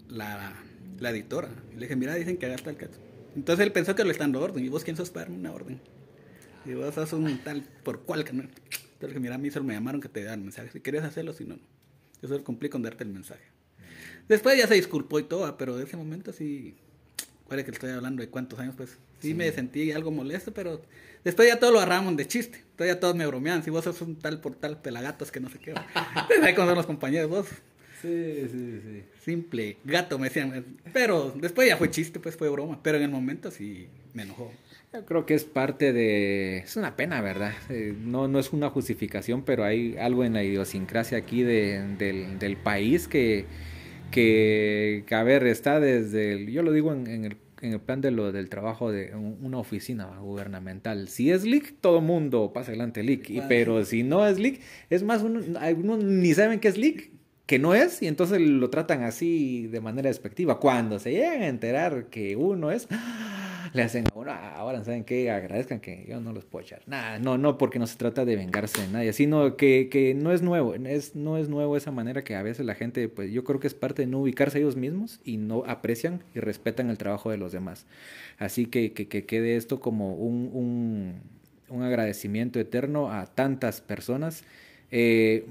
la, 0.08 0.54
la 1.00 1.10
editora. 1.10 1.50
le 1.74 1.80
dije, 1.82 1.96
mira, 1.96 2.14
dicen 2.14 2.38
que 2.38 2.46
hagas 2.46 2.62
tal 2.62 2.76
caso. 2.78 3.11
Entonces 3.34 3.64
él 3.64 3.72
pensó 3.72 3.94
que 3.94 4.04
le 4.04 4.12
están 4.12 4.32
dando 4.32 4.44
orden. 4.44 4.64
¿Y 4.64 4.68
vos 4.68 4.84
quién 4.84 4.96
sos 4.96 5.10
para 5.10 5.26
darme 5.26 5.38
una 5.38 5.52
orden? 5.52 5.80
Y 6.64 6.74
vos 6.74 6.94
sos 6.94 7.12
un 7.12 7.38
tal 7.38 7.62
por 7.82 8.02
cual 8.02 8.24
no. 8.32 8.44
Entonces 8.94 9.20
mira, 9.20 9.34
a 9.34 9.38
mí 9.38 9.50
solo 9.50 9.64
me 9.64 9.74
llamaron 9.74 10.00
que 10.00 10.08
te 10.08 10.22
dan 10.22 10.42
mensaje. 10.42 10.70
Si 10.70 10.80
querías 10.80 11.04
hacerlo, 11.04 11.32
si 11.32 11.44
no, 11.44 11.56
no. 11.56 11.62
Yo 12.20 12.28
solo 12.28 12.44
cumplí 12.44 12.68
con 12.68 12.82
darte 12.82 13.02
el 13.04 13.10
mensaje. 13.10 13.42
Después 14.28 14.56
ya 14.56 14.66
se 14.66 14.74
disculpó 14.74 15.18
y 15.18 15.24
todo, 15.24 15.56
pero 15.56 15.76
en 15.76 15.86
ese 15.86 15.96
momento 15.96 16.32
sí. 16.32 16.76
¿Cuál 17.46 17.58
es 17.58 17.64
que 17.64 17.72
estoy 17.72 17.90
hablando 17.90 18.22
de 18.22 18.28
cuántos 18.28 18.58
años? 18.60 18.74
Pues 18.76 18.96
sí, 19.20 19.34
me 19.34 19.50
sentí 19.50 19.92
algo 19.92 20.10
molesto, 20.10 20.54
pero 20.54 20.80
después 21.24 21.48
ya 21.48 21.58
todos 21.58 21.72
lo 21.72 21.80
agarramos 21.80 22.16
de 22.16 22.26
chiste. 22.26 22.58
Entonces 22.70 22.94
ya 22.94 23.00
todos 23.00 23.14
me 23.14 23.26
bromeaban. 23.26 23.62
Si 23.62 23.70
vos 23.70 23.84
sos 23.84 24.00
un 24.00 24.16
tal 24.16 24.40
por 24.40 24.54
tal 24.54 24.80
pelagatos 24.80 25.32
que 25.32 25.40
no 25.40 25.50
sé 25.50 25.58
qué. 25.58 25.74
Ahí 26.42 26.54
con 26.54 26.72
los 26.72 26.86
compañeros, 26.86 27.28
vos. 27.28 27.46
Sí, 28.02 28.48
sí, 28.50 28.80
sí. 28.82 29.04
Simple 29.20 29.76
gato, 29.84 30.18
me 30.18 30.26
decían. 30.28 30.64
Pero 30.92 31.32
después 31.36 31.68
ya 31.68 31.76
fue 31.76 31.90
chiste, 31.90 32.18
pues 32.18 32.36
fue 32.36 32.48
broma. 32.50 32.82
Pero 32.82 32.98
en 32.98 33.04
el 33.04 33.10
momento 33.10 33.50
sí 33.50 33.86
me 34.12 34.24
enojó. 34.24 34.52
Yo 34.92 35.06
creo 35.06 35.24
que 35.24 35.34
es 35.34 35.44
parte 35.44 35.92
de... 35.94 36.58
Es 36.58 36.76
una 36.76 36.96
pena, 36.96 37.22
¿verdad? 37.22 37.54
Eh, 37.70 37.94
no, 37.98 38.28
no 38.28 38.38
es 38.38 38.52
una 38.52 38.68
justificación, 38.68 39.42
pero 39.42 39.64
hay 39.64 39.96
algo 39.96 40.22
en 40.22 40.34
la 40.34 40.42
idiosincrasia 40.42 41.16
aquí 41.16 41.42
de, 41.42 41.96
del, 41.96 42.38
del, 42.38 42.58
país 42.58 43.08
que, 43.08 43.46
que, 44.10 45.04
que, 45.06 45.14
a 45.14 45.22
ver, 45.22 45.46
está 45.46 45.80
desde... 45.80 46.32
El, 46.32 46.50
yo 46.50 46.62
lo 46.62 46.72
digo 46.72 46.92
en, 46.92 47.06
en 47.06 47.24
el 47.24 47.36
en 47.62 47.72
el 47.72 47.80
plan 47.80 48.00
de 48.00 48.10
lo 48.10 48.32
del 48.32 48.48
trabajo 48.48 48.90
de 48.90 49.14
una 49.14 49.58
oficina 49.58 50.06
gubernamental. 50.18 51.08
Si 51.08 51.30
es 51.30 51.44
leak, 51.44 51.76
todo 51.80 52.00
mundo 52.00 52.52
pasa 52.52 52.72
adelante 52.72 53.04
leak. 53.04 53.30
Y, 53.30 53.40
pero 53.42 53.84
si 53.84 54.02
no 54.02 54.26
es 54.26 54.40
leak, 54.40 54.58
es 54.90 55.04
más, 55.04 55.22
uno, 55.22 55.40
algunos 55.60 56.02
ni 56.02 56.34
saben 56.34 56.58
qué 56.58 56.66
es 56.66 56.76
leak, 56.76 57.10
que 57.46 57.58
no 57.58 57.74
es, 57.74 58.02
y 58.02 58.06
entonces 58.06 58.40
lo 58.40 58.70
tratan 58.70 59.02
así 59.02 59.66
de 59.66 59.80
manera 59.80 60.08
despectiva. 60.08 60.60
Cuando 60.60 60.98
se 60.98 61.10
llegan 61.10 61.42
a 61.42 61.48
enterar 61.48 62.06
que 62.06 62.36
uno 62.36 62.70
es, 62.70 62.88
le 63.72 63.82
hacen 63.82 64.06
a 64.06 64.18
uno, 64.18 64.30
ah, 64.30 64.54
ahora 64.56 64.84
saben 64.84 65.04
que 65.04 65.30
agradezcan 65.30 65.80
que 65.80 66.06
yo 66.08 66.20
no 66.20 66.32
los 66.32 66.44
puedo 66.44 66.64
echar. 66.64 66.82
Nada, 66.86 67.18
no, 67.18 67.38
no, 67.38 67.58
porque 67.58 67.78
no 67.78 67.86
se 67.86 67.96
trata 67.96 68.24
de 68.24 68.36
vengarse 68.36 68.82
de 68.82 68.88
nadie, 68.88 69.12
sino 69.12 69.56
que, 69.56 69.88
que 69.90 70.14
no 70.14 70.32
es 70.32 70.42
nuevo, 70.42 70.74
es, 70.74 71.16
no 71.16 71.36
es 71.36 71.48
nuevo 71.48 71.76
esa 71.76 71.90
manera 71.90 72.22
que 72.22 72.36
a 72.36 72.42
veces 72.42 72.64
la 72.64 72.74
gente, 72.74 73.08
pues 73.08 73.32
yo 73.32 73.44
creo 73.44 73.58
que 73.58 73.66
es 73.66 73.74
parte 73.74 74.02
de 74.02 74.08
no 74.08 74.20
ubicarse 74.20 74.58
ellos 74.58 74.76
mismos 74.76 75.20
y 75.24 75.36
no 75.36 75.64
aprecian 75.66 76.22
y 76.34 76.40
respetan 76.40 76.90
el 76.90 76.98
trabajo 76.98 77.30
de 77.30 77.38
los 77.38 77.52
demás. 77.52 77.86
Así 78.38 78.66
que 78.66 78.92
que, 78.92 79.08
que 79.08 79.24
quede 79.24 79.56
esto 79.56 79.80
como 79.80 80.14
un, 80.14 80.50
un, 80.52 81.20
un, 81.68 81.82
agradecimiento 81.82 82.60
eterno 82.60 83.10
a 83.10 83.26
tantas 83.26 83.80
personas. 83.80 84.44
Eh, 84.90 85.46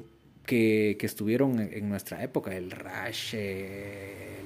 que, 0.45 0.97
que, 0.99 1.05
estuvieron 1.05 1.59
en, 1.59 1.89
nuestra 1.89 2.23
época, 2.23 2.55
el 2.55 2.71
Rush, 2.71 3.33
eh, 3.33 4.41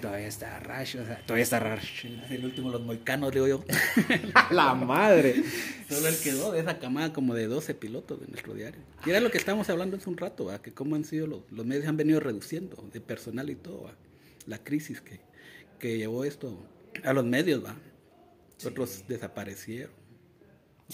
todavía 0.00 0.26
está 0.26 0.60
Rush, 0.60 0.96
o 0.96 1.06
sea, 1.06 1.20
todavía 1.24 1.44
está 1.44 1.60
Rush. 1.60 2.06
El 2.30 2.44
último 2.44 2.70
los 2.70 2.82
moicanos, 2.82 3.32
digo 3.32 3.46
yo. 3.46 3.64
la 4.50 4.74
madre. 4.74 5.36
Solo 5.88 6.08
él 6.08 6.16
quedó 6.22 6.52
de 6.52 6.60
esa 6.60 6.78
camada 6.78 7.12
como 7.12 7.34
de 7.34 7.46
12 7.46 7.74
pilotos 7.74 8.20
de 8.20 8.26
nuestro 8.28 8.54
diario. 8.54 8.80
Y 9.06 9.10
era 9.10 9.20
lo 9.20 9.30
que 9.30 9.38
estábamos 9.38 9.68
hablando 9.70 9.96
hace 9.96 10.08
un 10.10 10.16
rato, 10.16 10.46
¿va? 10.46 10.60
que 10.60 10.72
cómo 10.72 10.96
han 10.96 11.04
sido 11.04 11.26
los, 11.26 11.40
los 11.50 11.64
medios 11.64 11.86
han 11.86 11.96
venido 11.96 12.20
reduciendo 12.20 12.88
de 12.92 13.00
personal 13.00 13.50
y 13.50 13.54
todo, 13.54 13.84
¿va? 13.84 13.94
la 14.46 14.62
crisis 14.62 15.00
que, 15.00 15.20
que 15.78 15.98
llevó 15.98 16.24
esto 16.24 16.58
a 17.02 17.12
los 17.12 17.24
medios, 17.24 17.64
va. 17.64 17.76
Otros 18.64 18.90
sí. 18.90 19.04
desaparecieron. 19.08 20.03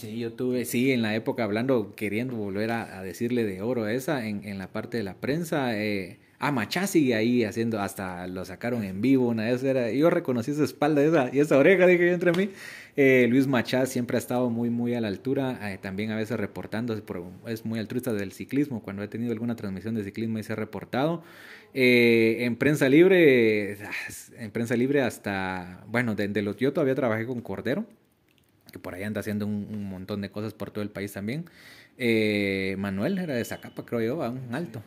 Sí, 0.00 0.18
yo 0.18 0.32
tuve, 0.32 0.64
sí, 0.64 0.92
en 0.92 1.02
la 1.02 1.14
época 1.14 1.44
hablando, 1.44 1.94
queriendo 1.94 2.34
volver 2.36 2.70
a, 2.70 3.02
decirle 3.02 3.44
de 3.44 3.60
oro 3.62 3.86
esa, 3.86 4.26
en, 4.26 4.58
la 4.58 4.72
parte 4.72 4.96
de 4.96 5.02
la 5.02 5.14
prensa, 5.14 5.76
eh, 5.76 6.18
Ah, 6.42 6.52
Machá 6.52 6.86
sigue 6.86 7.14
ahí 7.14 7.44
haciendo, 7.44 7.80
hasta 7.80 8.26
lo 8.26 8.46
sacaron 8.46 8.82
en 8.82 9.02
vivo 9.02 9.28
una 9.28 9.44
vez. 9.44 9.62
Era, 9.62 9.92
yo 9.92 10.08
reconocí 10.08 10.52
esa 10.52 10.64
espalda 10.64 11.04
esa, 11.04 11.28
y 11.30 11.38
esa 11.38 11.58
oreja, 11.58 11.86
dije 11.86 12.06
yo 12.06 12.14
entre 12.14 12.32
mí. 12.32 12.48
Eh, 12.96 13.26
Luis 13.28 13.46
Machá 13.46 13.84
siempre 13.84 14.16
ha 14.16 14.18
estado 14.18 14.48
muy, 14.48 14.70
muy 14.70 14.94
a 14.94 15.02
la 15.02 15.08
altura, 15.08 15.70
eh, 15.70 15.76
también 15.76 16.10
a 16.12 16.16
veces 16.16 16.40
reportando, 16.40 16.98
es 17.46 17.66
muy 17.66 17.78
altruista 17.78 18.14
del 18.14 18.32
ciclismo. 18.32 18.82
Cuando 18.82 19.02
he 19.02 19.08
tenido 19.08 19.32
alguna 19.32 19.54
transmisión 19.54 19.94
de 19.94 20.02
ciclismo 20.02 20.38
y 20.38 20.42
se 20.42 20.54
ha 20.54 20.56
reportado. 20.56 21.22
Eh, 21.74 22.38
en 22.40 22.56
prensa 22.56 22.88
libre, 22.88 23.76
en 24.38 24.50
prensa 24.50 24.76
libre 24.76 25.02
hasta, 25.02 25.84
bueno, 25.88 26.14
de, 26.14 26.26
de 26.28 26.40
los, 26.40 26.56
yo 26.56 26.72
todavía 26.72 26.94
trabajé 26.94 27.26
con 27.26 27.42
Cordero, 27.42 27.84
que 28.70 28.78
por 28.78 28.94
ahí 28.94 29.02
anda 29.02 29.20
haciendo 29.20 29.46
un, 29.46 29.66
un 29.70 29.84
montón 29.84 30.20
de 30.20 30.30
cosas 30.30 30.54
por 30.54 30.70
todo 30.70 30.82
el 30.82 30.90
país 30.90 31.12
también. 31.12 31.46
Eh, 31.98 32.76
Manuel 32.78 33.18
era 33.18 33.34
de 33.34 33.44
Zacapa, 33.44 33.84
creo 33.84 34.00
yo, 34.00 34.30
un 34.30 34.54
alto. 34.54 34.82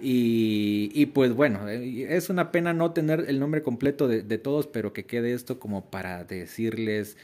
Y, 0.00 0.90
y, 0.94 1.06
pues 1.06 1.32
bueno, 1.32 1.66
es 1.68 2.30
una 2.30 2.52
pena 2.52 2.72
no 2.72 2.92
tener 2.92 3.24
el 3.26 3.40
nombre 3.40 3.62
completo 3.62 4.06
de, 4.06 4.22
de, 4.22 4.38
todos, 4.38 4.66
pero 4.66 4.92
que 4.92 5.04
quede 5.04 5.32
esto 5.32 5.58
como 5.58 5.90
para 5.90 6.24
decirles 6.24 7.16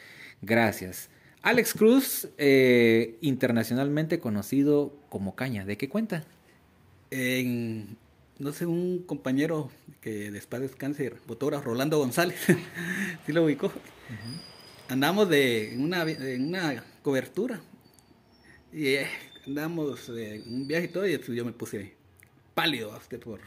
gracias. 0.43 1.11
Alex 1.43 1.75
Cruz, 1.75 2.29
eh, 2.39 3.17
internacionalmente 3.21 4.19
conocido 4.19 4.97
como 5.11 5.37
Caña, 5.37 5.67
¿de 5.67 5.77
qué 5.77 5.91
cuenta? 5.91 6.25
En, 7.11 7.99
no 8.39 8.53
sé, 8.53 8.65
un 8.65 9.01
compañero 9.01 9.71
que 10.01 10.31
después 10.31 10.63
de 10.63 10.71
cáncer, 10.71 11.17
fotógrafo, 11.27 11.67
Rolando 11.67 11.99
González, 11.99 12.41
sí 13.27 13.33
lo 13.33 13.45
ubicó. 13.45 13.67
Uh 13.67 13.71
-huh. 13.71 14.54
Andamos 14.89 15.29
de, 15.29 15.75
una, 15.79 16.03
en 16.03 16.49
una 16.49 16.85
cobertura 17.03 17.61
y 18.73 18.89
eh, 18.89 19.07
andamos 19.47 20.09
en 20.11 20.43
un 20.47 20.69
viaje 20.69 20.87
y 20.87 20.89
todo, 20.89 21.07
y 21.07 21.19
yo 21.19 21.45
me 21.45 21.53
puse 21.53 21.95
pálido 22.55 22.97
usted 22.97 23.21
por, 23.21 23.41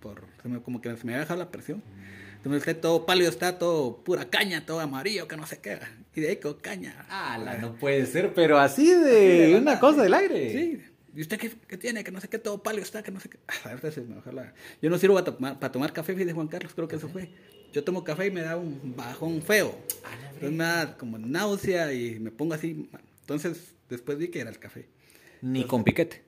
por 0.00 0.22
como 0.62 0.80
que 0.80 0.94
se 0.96 1.04
me 1.04 1.12
había 1.12 1.24
bajado 1.24 1.40
la 1.40 1.50
presión. 1.50 1.82
Entonces 2.36 2.60
usted 2.60 2.80
todo 2.80 3.06
pálido 3.06 3.30
está, 3.30 3.58
todo 3.58 4.04
pura 4.04 4.28
caña, 4.28 4.64
todo 4.64 4.80
amarillo, 4.80 5.26
que 5.26 5.36
no 5.36 5.46
se 5.46 5.60
queda. 5.60 5.90
Y 6.14 6.20
de 6.20 6.28
ahí 6.28 6.36
con 6.36 6.54
caña. 6.54 7.06
Ah, 7.08 7.38
la, 7.42 7.58
no 7.58 7.74
puede 7.74 8.06
ser, 8.06 8.34
pero 8.34 8.58
así 8.58 8.88
de, 8.88 9.48
de 9.48 9.56
una 9.56 9.80
cosa 9.80 10.02
del 10.02 10.14
aire. 10.14 10.52
Sí. 10.52 10.82
¿Y 11.16 11.22
usted 11.22 11.38
qué, 11.38 11.50
qué, 11.66 11.78
tiene? 11.78 12.04
Que 12.04 12.12
no 12.12 12.20
sé 12.20 12.28
qué, 12.28 12.38
todo 12.38 12.62
pálido 12.62 12.84
está, 12.84 13.02
que 13.02 13.10
no 13.10 13.20
sé 13.20 13.30
qué. 13.30 13.38
A 13.64 13.74
ver, 13.74 13.92
se 13.92 14.02
me 14.02 14.16
la... 14.32 14.52
Yo 14.82 14.90
no 14.90 14.98
sirvo 14.98 15.14
para 15.14 15.24
tomar, 15.24 15.58
para 15.58 15.72
tomar 15.72 15.92
café, 15.92 16.14
de 16.14 16.32
Juan 16.32 16.46
Carlos, 16.46 16.72
creo 16.74 16.86
que 16.86 16.96
eso 16.96 17.08
fue. 17.08 17.30
Yo 17.72 17.84
tomo 17.84 18.04
café 18.04 18.26
y 18.26 18.30
me 18.30 18.42
da 18.42 18.56
un 18.56 18.94
bajón 18.96 19.42
feo. 19.42 19.74
Entonces 20.34 20.52
me 20.52 20.64
da 20.64 20.96
como 20.96 21.18
náusea 21.18 21.92
y 21.92 22.18
me 22.20 22.30
pongo 22.30 22.54
así. 22.54 22.88
Entonces 23.20 23.74
después 23.88 24.18
vi 24.18 24.28
que 24.28 24.40
era 24.40 24.50
el 24.50 24.58
café. 24.58 24.88
Ni 25.42 25.60
Entonces, 25.60 25.70
con 25.70 25.84
piquete. 25.84 26.22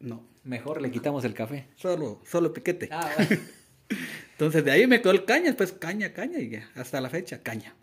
No. 0.00 0.24
Mejor 0.44 0.80
le 0.80 0.90
quitamos 0.90 1.24
el 1.24 1.34
café. 1.34 1.66
Solo, 1.76 2.20
solo 2.24 2.52
piquete. 2.52 2.88
Ah, 2.92 3.10
bueno. 3.16 3.42
Entonces 4.32 4.64
de 4.64 4.70
ahí 4.70 4.86
me 4.86 5.00
quedó 5.00 5.12
el 5.12 5.24
caña, 5.24 5.46
después 5.46 5.72
caña, 5.72 6.12
caña 6.12 6.38
y 6.38 6.50
ya, 6.50 6.70
hasta 6.74 7.00
la 7.00 7.08
fecha, 7.08 7.42
caña. 7.42 7.74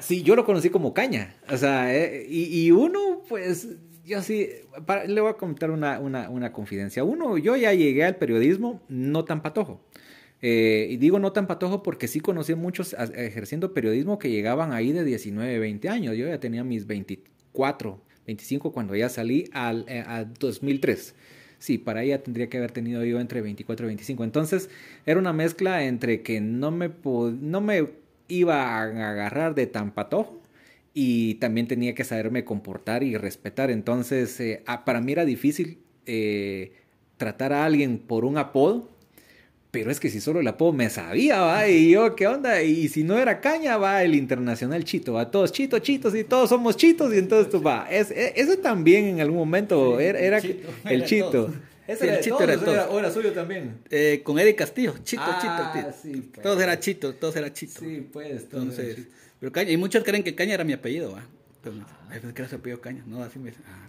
Sí, 0.00 0.22
yo 0.22 0.36
lo 0.36 0.44
conocí 0.44 0.70
como 0.70 0.92
caña. 0.92 1.36
O 1.50 1.56
sea, 1.56 1.94
eh, 1.94 2.26
y, 2.28 2.66
y, 2.66 2.70
uno, 2.72 3.22
pues, 3.28 3.68
yo 4.04 4.22
sí, 4.22 4.50
para, 4.84 5.04
le 5.04 5.20
voy 5.20 5.30
a 5.30 5.34
contar 5.34 5.70
una, 5.70 5.98
una, 5.98 6.28
una, 6.28 6.52
confidencia. 6.52 7.04
Uno, 7.04 7.38
yo 7.38 7.56
ya 7.56 7.72
llegué 7.72 8.04
al 8.04 8.16
periodismo 8.16 8.82
no 8.88 9.24
tan 9.24 9.42
patojo. 9.42 9.80
Eh, 10.40 10.86
y 10.90 10.96
digo 10.98 11.18
no 11.18 11.32
tan 11.32 11.46
patojo 11.46 11.82
porque 11.82 12.06
sí 12.06 12.20
conocí 12.20 12.54
muchos 12.54 12.94
ejerciendo 13.14 13.74
periodismo 13.74 14.18
que 14.18 14.30
llegaban 14.30 14.72
ahí 14.72 14.92
de 14.92 15.04
19, 15.04 15.58
20 15.58 15.88
años. 15.88 16.16
Yo 16.16 16.26
ya 16.26 16.38
tenía 16.38 16.64
mis 16.64 16.86
24, 16.86 18.00
25 18.26 18.72
cuando 18.72 18.94
ya 18.94 19.08
salí 19.08 19.48
al, 19.52 19.84
eh, 19.88 20.04
a 20.06 20.24
2003 20.24 21.14
sí, 21.58 21.76
para 21.76 22.04
ella 22.04 22.22
tendría 22.22 22.48
que 22.48 22.58
haber 22.58 22.70
tenido 22.70 23.04
yo 23.04 23.18
entre 23.18 23.40
24 23.40 23.86
y 23.86 23.88
25. 23.88 24.22
Entonces 24.22 24.70
era 25.06 25.18
una 25.18 25.32
mezcla 25.32 25.84
entre 25.84 26.22
que 26.22 26.40
no 26.40 26.70
me, 26.70 26.90
no 27.40 27.60
me 27.60 27.88
iba 28.28 28.78
a 28.78 28.82
agarrar 28.82 29.56
de 29.56 29.66
tan 29.66 29.92
patojo 29.92 30.40
y 30.94 31.34
también 31.36 31.66
tenía 31.66 31.94
que 31.96 32.04
saberme 32.04 32.44
comportar 32.44 33.02
y 33.02 33.16
respetar. 33.16 33.70
Entonces 33.72 34.38
eh, 34.38 34.62
para 34.84 35.00
mí 35.00 35.12
era 35.12 35.24
difícil 35.24 35.78
tratar 37.16 37.52
a 37.52 37.64
alguien 37.64 37.98
por 37.98 38.24
un 38.24 38.38
apodo. 38.38 38.88
Pero 39.70 39.90
es 39.90 40.00
que 40.00 40.08
si 40.08 40.20
solo 40.20 40.40
el 40.40 40.48
apodo 40.48 40.72
me 40.72 40.88
sabía, 40.88 41.40
va, 41.42 41.68
y 41.68 41.90
yo, 41.90 42.16
¿qué 42.16 42.26
onda? 42.26 42.62
Y 42.62 42.88
si 42.88 43.04
no 43.04 43.18
era 43.18 43.40
caña, 43.40 43.76
va, 43.76 44.02
el 44.02 44.14
internacional 44.14 44.82
chito, 44.84 45.12
va, 45.12 45.30
todos 45.30 45.52
chitos, 45.52 45.82
chitos, 45.82 46.14
y 46.14 46.24
todos 46.24 46.48
somos 46.48 46.76
chitos, 46.76 47.12
y 47.14 47.18
entonces 47.18 47.50
tú, 47.50 47.62
va, 47.62 47.86
es, 47.90 48.10
es, 48.10 48.32
ese 48.36 48.56
también 48.56 49.04
en 49.04 49.20
algún 49.20 49.36
momento 49.38 49.98
Sí, 49.98 50.04
era, 50.04 50.18
era 50.20 50.40
chito, 50.40 50.68
el 50.88 51.04
chito. 51.04 51.52
Ese 51.86 52.00
Sí, 52.00 52.06
era 52.06 52.16
el 52.16 52.24
chito 52.24 52.36
todos, 52.36 52.48
era 52.50 52.58
todos. 52.60 52.74
era, 52.74 52.88
o 52.88 52.98
era 52.98 53.10
suyo 53.10 53.32
también. 53.32 53.78
Eh, 53.90 54.20
con 54.24 54.38
Eddie 54.38 54.54
Castillo, 54.54 54.94
Chito, 55.04 55.22
Ah, 55.24 55.38
Chito, 55.72 55.86
Chito. 55.88 55.96
sí, 56.02 56.30
pues. 56.32 56.42
Todos 56.42 56.62
era 56.62 56.80
Chito, 56.80 57.14
todos 57.14 57.36
era 57.36 57.52
Chito. 57.52 57.80
Sí, 57.80 58.06
pues, 58.12 58.48
todos 58.48 58.62
Entonces, 58.64 58.94
eran 58.98 59.08
pero 59.40 59.52
Caña, 59.52 59.70
y 59.70 59.76
muchos 59.76 60.02
creen 60.02 60.22
que 60.22 60.34
Caña 60.34 60.54
era 60.54 60.64
mi 60.64 60.72
apellido, 60.72 61.12
¿va? 61.12 61.22
Entonces, 61.56 61.84
pensé 62.10 62.34
que 62.34 62.42
era 62.42 62.48
su 62.48 62.56
apellido 62.56 62.80
Caña. 62.80 63.02
No, 63.06 63.22
así 63.22 63.38
me 63.38 63.50
dicen. 63.50 63.64
Ah. 63.68 63.86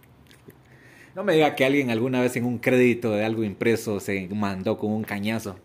No 1.16 1.24
me 1.24 1.34
diga 1.34 1.56
que 1.56 1.66
alguien 1.66 1.90
alguna 1.90 2.22
vez 2.22 2.36
en 2.36 2.46
un 2.46 2.58
crédito 2.60 3.12
de 3.12 3.24
algo 3.26 3.44
impreso 3.44 4.00
se 4.00 4.28
mandó 4.30 4.78
con 4.78 4.92
un 4.92 5.04
cañazo. 5.04 5.58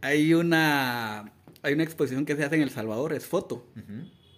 Hay 0.00 0.34
una 0.34 1.32
hay 1.62 1.72
una 1.74 1.82
exposición 1.82 2.24
que 2.24 2.36
se 2.36 2.44
hace 2.44 2.56
en 2.56 2.62
El 2.62 2.70
Salvador, 2.70 3.12
es 3.12 3.26
foto. 3.26 3.66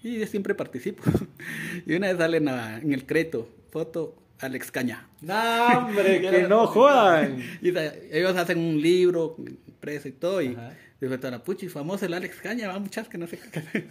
Y 0.02 0.18
yo 0.18 0.26
siempre 0.26 0.54
participo. 0.54 1.02
y 1.86 1.94
una 1.94 2.08
vez 2.08 2.16
salen 2.18 2.48
a- 2.48 2.78
en 2.78 2.92
el 2.92 3.04
crédito, 3.04 3.48
foto 3.70 4.16
Alex 4.40 4.70
Caña. 4.70 5.08
No, 5.20 5.66
hombre, 5.78 6.20
que 6.30 6.42
no 6.48 6.66
jodan. 6.68 7.42
Y 7.62 7.68
ellos 8.12 8.36
hacen 8.36 8.58
un 8.58 8.80
libro 8.80 9.36
impreso 9.66 10.08
y 10.08 10.12
todo. 10.12 10.40
Y 10.40 10.54
Ajá. 10.54 10.74
dijo, 11.00 11.16
la 11.20 11.42
puchi, 11.42 11.68
famoso 11.68 12.06
el 12.06 12.14
Alex 12.14 12.36
Caña, 12.40 12.68
va 12.68 12.78
muchas 12.78 13.08
que 13.08 13.18
no 13.18 13.26
sé 13.26 13.38
qué. 13.38 13.84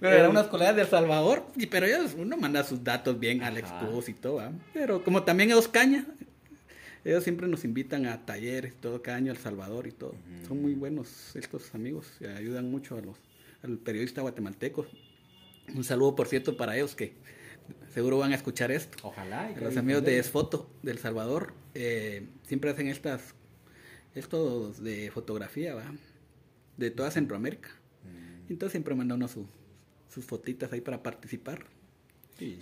pero 0.00 0.16
eran 0.16 0.30
unas 0.30 0.46
colegas 0.46 0.76
de 0.76 0.82
El 0.82 0.88
Salvador. 0.88 1.44
Y, 1.56 1.66
pero 1.66 1.84
ellos, 1.86 2.14
uno 2.16 2.36
manda 2.36 2.62
sus 2.64 2.82
datos 2.82 3.18
bien 3.18 3.42
Alex 3.42 3.68
Ajá. 3.70 3.86
Cruz 3.88 4.08
y 4.08 4.14
todo. 4.14 4.40
Pero 4.72 5.02
como 5.04 5.24
también 5.24 5.50
ellos 5.50 5.66
Caña, 5.68 6.06
ellos 7.04 7.24
siempre 7.24 7.48
nos 7.48 7.64
invitan 7.64 8.06
a 8.06 8.24
talleres, 8.24 8.74
todo 8.74 9.02
cada 9.02 9.16
año 9.18 9.32
El 9.32 9.38
Salvador 9.38 9.86
y 9.86 9.92
todo. 9.92 10.14
Son 10.46 10.60
muy 10.60 10.74
buenos 10.74 11.34
estos 11.36 11.74
amigos, 11.74 12.06
ayudan 12.36 12.70
mucho 12.70 12.96
a 12.96 13.00
los 13.00 13.16
al 13.62 13.78
periodista 13.78 14.22
guatemalteco. 14.22 14.86
Un 15.74 15.84
saludo, 15.84 16.16
por 16.16 16.26
cierto, 16.26 16.56
para 16.56 16.76
ellos 16.76 16.94
que 16.94 17.14
seguro 17.94 18.18
van 18.18 18.32
a 18.32 18.34
escuchar 18.34 18.70
esto. 18.72 18.98
Ojalá. 19.02 19.50
y 19.50 19.60
Los 19.60 19.74
lo 19.74 19.80
amigos 19.80 20.04
de. 20.04 20.18
Esfoto 20.18 20.70
del 20.82 20.98
Salvador 20.98 21.54
eh, 21.74 22.26
siempre 22.42 22.70
hacen 22.70 22.88
estas 22.88 23.34
estos 24.14 24.82
de 24.82 25.10
fotografía, 25.10 25.74
¿va? 25.74 25.84
De 26.76 26.90
toda 26.90 27.10
Centroamérica. 27.10 27.70
Entonces 28.48 28.72
siempre 28.72 28.94
manda 28.94 29.14
uno 29.14 29.28
su, 29.28 29.46
sus 30.08 30.24
fotitas 30.24 30.72
ahí 30.72 30.80
para 30.80 31.02
participar. 31.02 31.64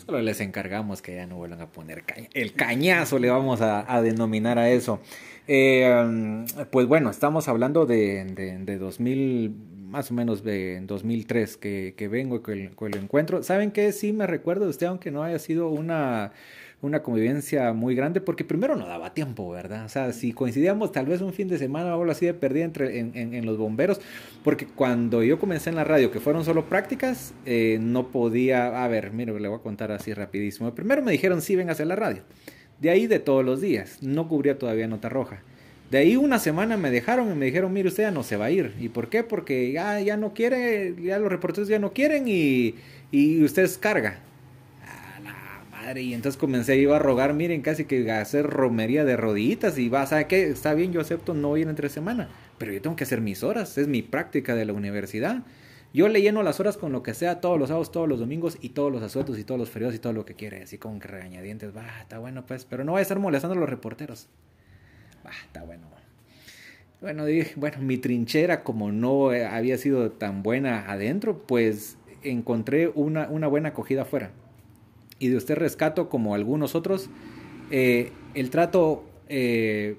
Solo 0.04 0.20
les 0.20 0.40
encargamos 0.40 1.00
que 1.00 1.14
ya 1.14 1.26
no 1.26 1.36
vuelvan 1.36 1.60
a 1.60 1.66
poner 1.66 2.04
el 2.34 2.52
cañazo, 2.52 3.18
le 3.18 3.30
vamos 3.30 3.60
a, 3.62 4.02
denominar 4.02 4.58
a 4.58 4.70
eso. 4.70 5.00
Eh, 5.48 6.44
pues 6.70 6.86
bueno, 6.86 7.10
estamos 7.10 7.48
hablando 7.48 7.86
de, 7.86 8.24
de, 8.24 8.78
2000, 8.78 9.54
más 9.88 10.10
o 10.10 10.14
menos 10.14 10.44
de 10.44 10.80
2003 10.82 11.56
que, 11.56 11.94
que 11.96 12.08
vengo 12.08 12.42
con 12.42 12.58
el, 12.58 12.74
con 12.74 12.92
el 12.92 13.00
encuentro. 13.00 13.42
¿Saben 13.42 13.70
qué? 13.70 13.92
Sí 13.92 14.12
me 14.12 14.26
recuerdo 14.26 14.64
de 14.64 14.70
usted, 14.70 14.86
aunque 14.86 15.10
no 15.10 15.22
haya 15.22 15.38
sido 15.38 15.68
una 15.68 16.32
una 16.82 17.02
convivencia 17.02 17.72
muy 17.74 17.94
grande, 17.94 18.20
porque 18.20 18.44
primero 18.44 18.74
no 18.74 18.86
daba 18.86 19.12
tiempo, 19.12 19.50
¿verdad? 19.50 19.84
O 19.84 19.88
sea, 19.88 20.12
si 20.12 20.32
coincidíamos 20.32 20.92
tal 20.92 21.06
vez 21.06 21.20
un 21.20 21.32
fin 21.32 21.48
de 21.48 21.58
semana 21.58 21.94
o 21.94 22.00
algo 22.00 22.10
así 22.10 22.24
de 22.24 22.32
perdida 22.32 22.64
entre, 22.64 22.98
en, 22.98 23.14
en, 23.14 23.44
los 23.44 23.58
bomberos, 23.58 24.00
porque 24.42 24.66
cuando 24.66 25.22
yo 25.22 25.38
comencé 25.38 25.68
en 25.68 25.76
la 25.76 25.84
radio, 25.84 26.10
que 26.10 26.20
fueron 26.20 26.44
solo 26.44 26.64
prácticas, 26.66 27.34
eh, 27.44 27.78
no 27.80 28.08
podía, 28.08 28.82
a 28.82 28.88
ver, 28.88 29.12
mire, 29.12 29.38
le 29.38 29.48
voy 29.48 29.58
a 29.58 29.62
contar 29.62 29.92
así 29.92 30.14
rapidísimo. 30.14 30.74
Primero 30.74 31.02
me 31.02 31.12
dijeron, 31.12 31.42
sí, 31.42 31.54
venga 31.54 31.72
a 31.72 31.74
hacer 31.74 31.86
la 31.86 31.96
radio. 31.96 32.22
De 32.80 32.88
ahí 32.88 33.06
de 33.06 33.18
todos 33.18 33.44
los 33.44 33.60
días, 33.60 33.98
no 34.02 34.26
cubría 34.26 34.58
todavía 34.58 34.86
nota 34.86 35.10
roja. 35.10 35.42
De 35.90 35.98
ahí 35.98 36.16
una 36.16 36.38
semana 36.38 36.78
me 36.78 36.90
dejaron 36.90 37.30
y 37.30 37.34
me 37.34 37.46
dijeron, 37.46 37.74
mire, 37.74 37.88
usted 37.88 38.04
ya 38.04 38.10
no 38.10 38.22
se 38.22 38.36
va 38.36 38.46
a 38.46 38.50
ir. 38.50 38.72
¿Y 38.80 38.88
por 38.88 39.10
qué? 39.10 39.22
Porque 39.22 39.70
ya, 39.72 40.00
ya 40.00 40.16
no 40.16 40.32
quiere, 40.32 40.94
ya 41.02 41.18
los 41.18 41.30
reporteros 41.30 41.68
ya 41.68 41.78
no 41.78 41.92
quieren 41.92 42.26
y, 42.26 42.76
y 43.10 43.44
usted 43.44 43.64
es 43.64 43.76
carga 43.76 44.20
y 45.98 46.14
entonces 46.14 46.38
comencé 46.38 46.76
iba 46.76 46.96
a 46.96 46.98
rogar, 46.98 47.34
miren, 47.34 47.62
casi 47.62 47.84
que 47.84 48.10
a 48.10 48.20
hacer 48.20 48.46
romería 48.46 49.04
de 49.04 49.16
rodillitas 49.16 49.78
y 49.78 49.88
va, 49.88 50.06
¿sabe 50.06 50.26
qué? 50.26 50.48
Está 50.48 50.74
bien, 50.74 50.92
yo 50.92 51.00
acepto 51.00 51.34
no 51.34 51.56
ir 51.56 51.68
entre 51.68 51.88
semana, 51.88 52.28
pero 52.58 52.72
yo 52.72 52.80
tengo 52.82 52.96
que 52.96 53.04
hacer 53.04 53.20
mis 53.20 53.42
horas, 53.42 53.76
es 53.78 53.88
mi 53.88 54.02
práctica 54.02 54.54
de 54.54 54.64
la 54.64 54.72
universidad. 54.72 55.42
Yo 55.92 56.08
le 56.08 56.22
lleno 56.22 56.42
las 56.42 56.60
horas 56.60 56.76
con 56.76 56.92
lo 56.92 57.02
que 57.02 57.14
sea 57.14 57.40
todos 57.40 57.58
los 57.58 57.68
sábados, 57.68 57.90
todos 57.90 58.08
los 58.08 58.20
domingos 58.20 58.58
y 58.60 58.70
todos 58.70 58.92
los 58.92 59.02
asuetos 59.02 59.38
y 59.38 59.44
todos 59.44 59.58
los 59.58 59.70
feriados 59.70 59.96
y 59.96 59.98
todo 59.98 60.12
lo 60.12 60.24
que 60.24 60.34
quiere, 60.34 60.62
así 60.62 60.78
con 60.78 61.00
que 61.00 61.08
regañadientes, 61.08 61.76
va, 61.76 62.00
está 62.00 62.18
bueno 62.18 62.44
pues, 62.46 62.64
pero 62.64 62.84
no 62.84 62.92
voy 62.92 63.00
a 63.00 63.02
estar 63.02 63.18
molestando 63.18 63.56
a 63.56 63.60
los 63.60 63.68
reporteros. 63.68 64.28
Va, 65.26 65.30
está 65.46 65.64
bueno. 65.64 65.88
Bueno, 67.00 67.24
dije, 67.24 67.54
bueno, 67.56 67.78
mi 67.80 67.96
trinchera 67.96 68.62
como 68.62 68.92
no 68.92 69.30
había 69.30 69.78
sido 69.78 70.12
tan 70.12 70.42
buena 70.42 70.90
adentro, 70.90 71.38
pues 71.38 71.96
encontré 72.22 72.88
una, 72.88 73.28
una 73.30 73.46
buena 73.46 73.70
acogida 73.70 74.02
afuera 74.02 74.30
y 75.20 75.28
de 75.28 75.36
usted 75.36 75.54
rescato, 75.54 76.08
como 76.08 76.34
algunos 76.34 76.74
otros, 76.74 77.08
eh, 77.70 78.10
el 78.34 78.50
trato 78.50 79.04
eh, 79.28 79.96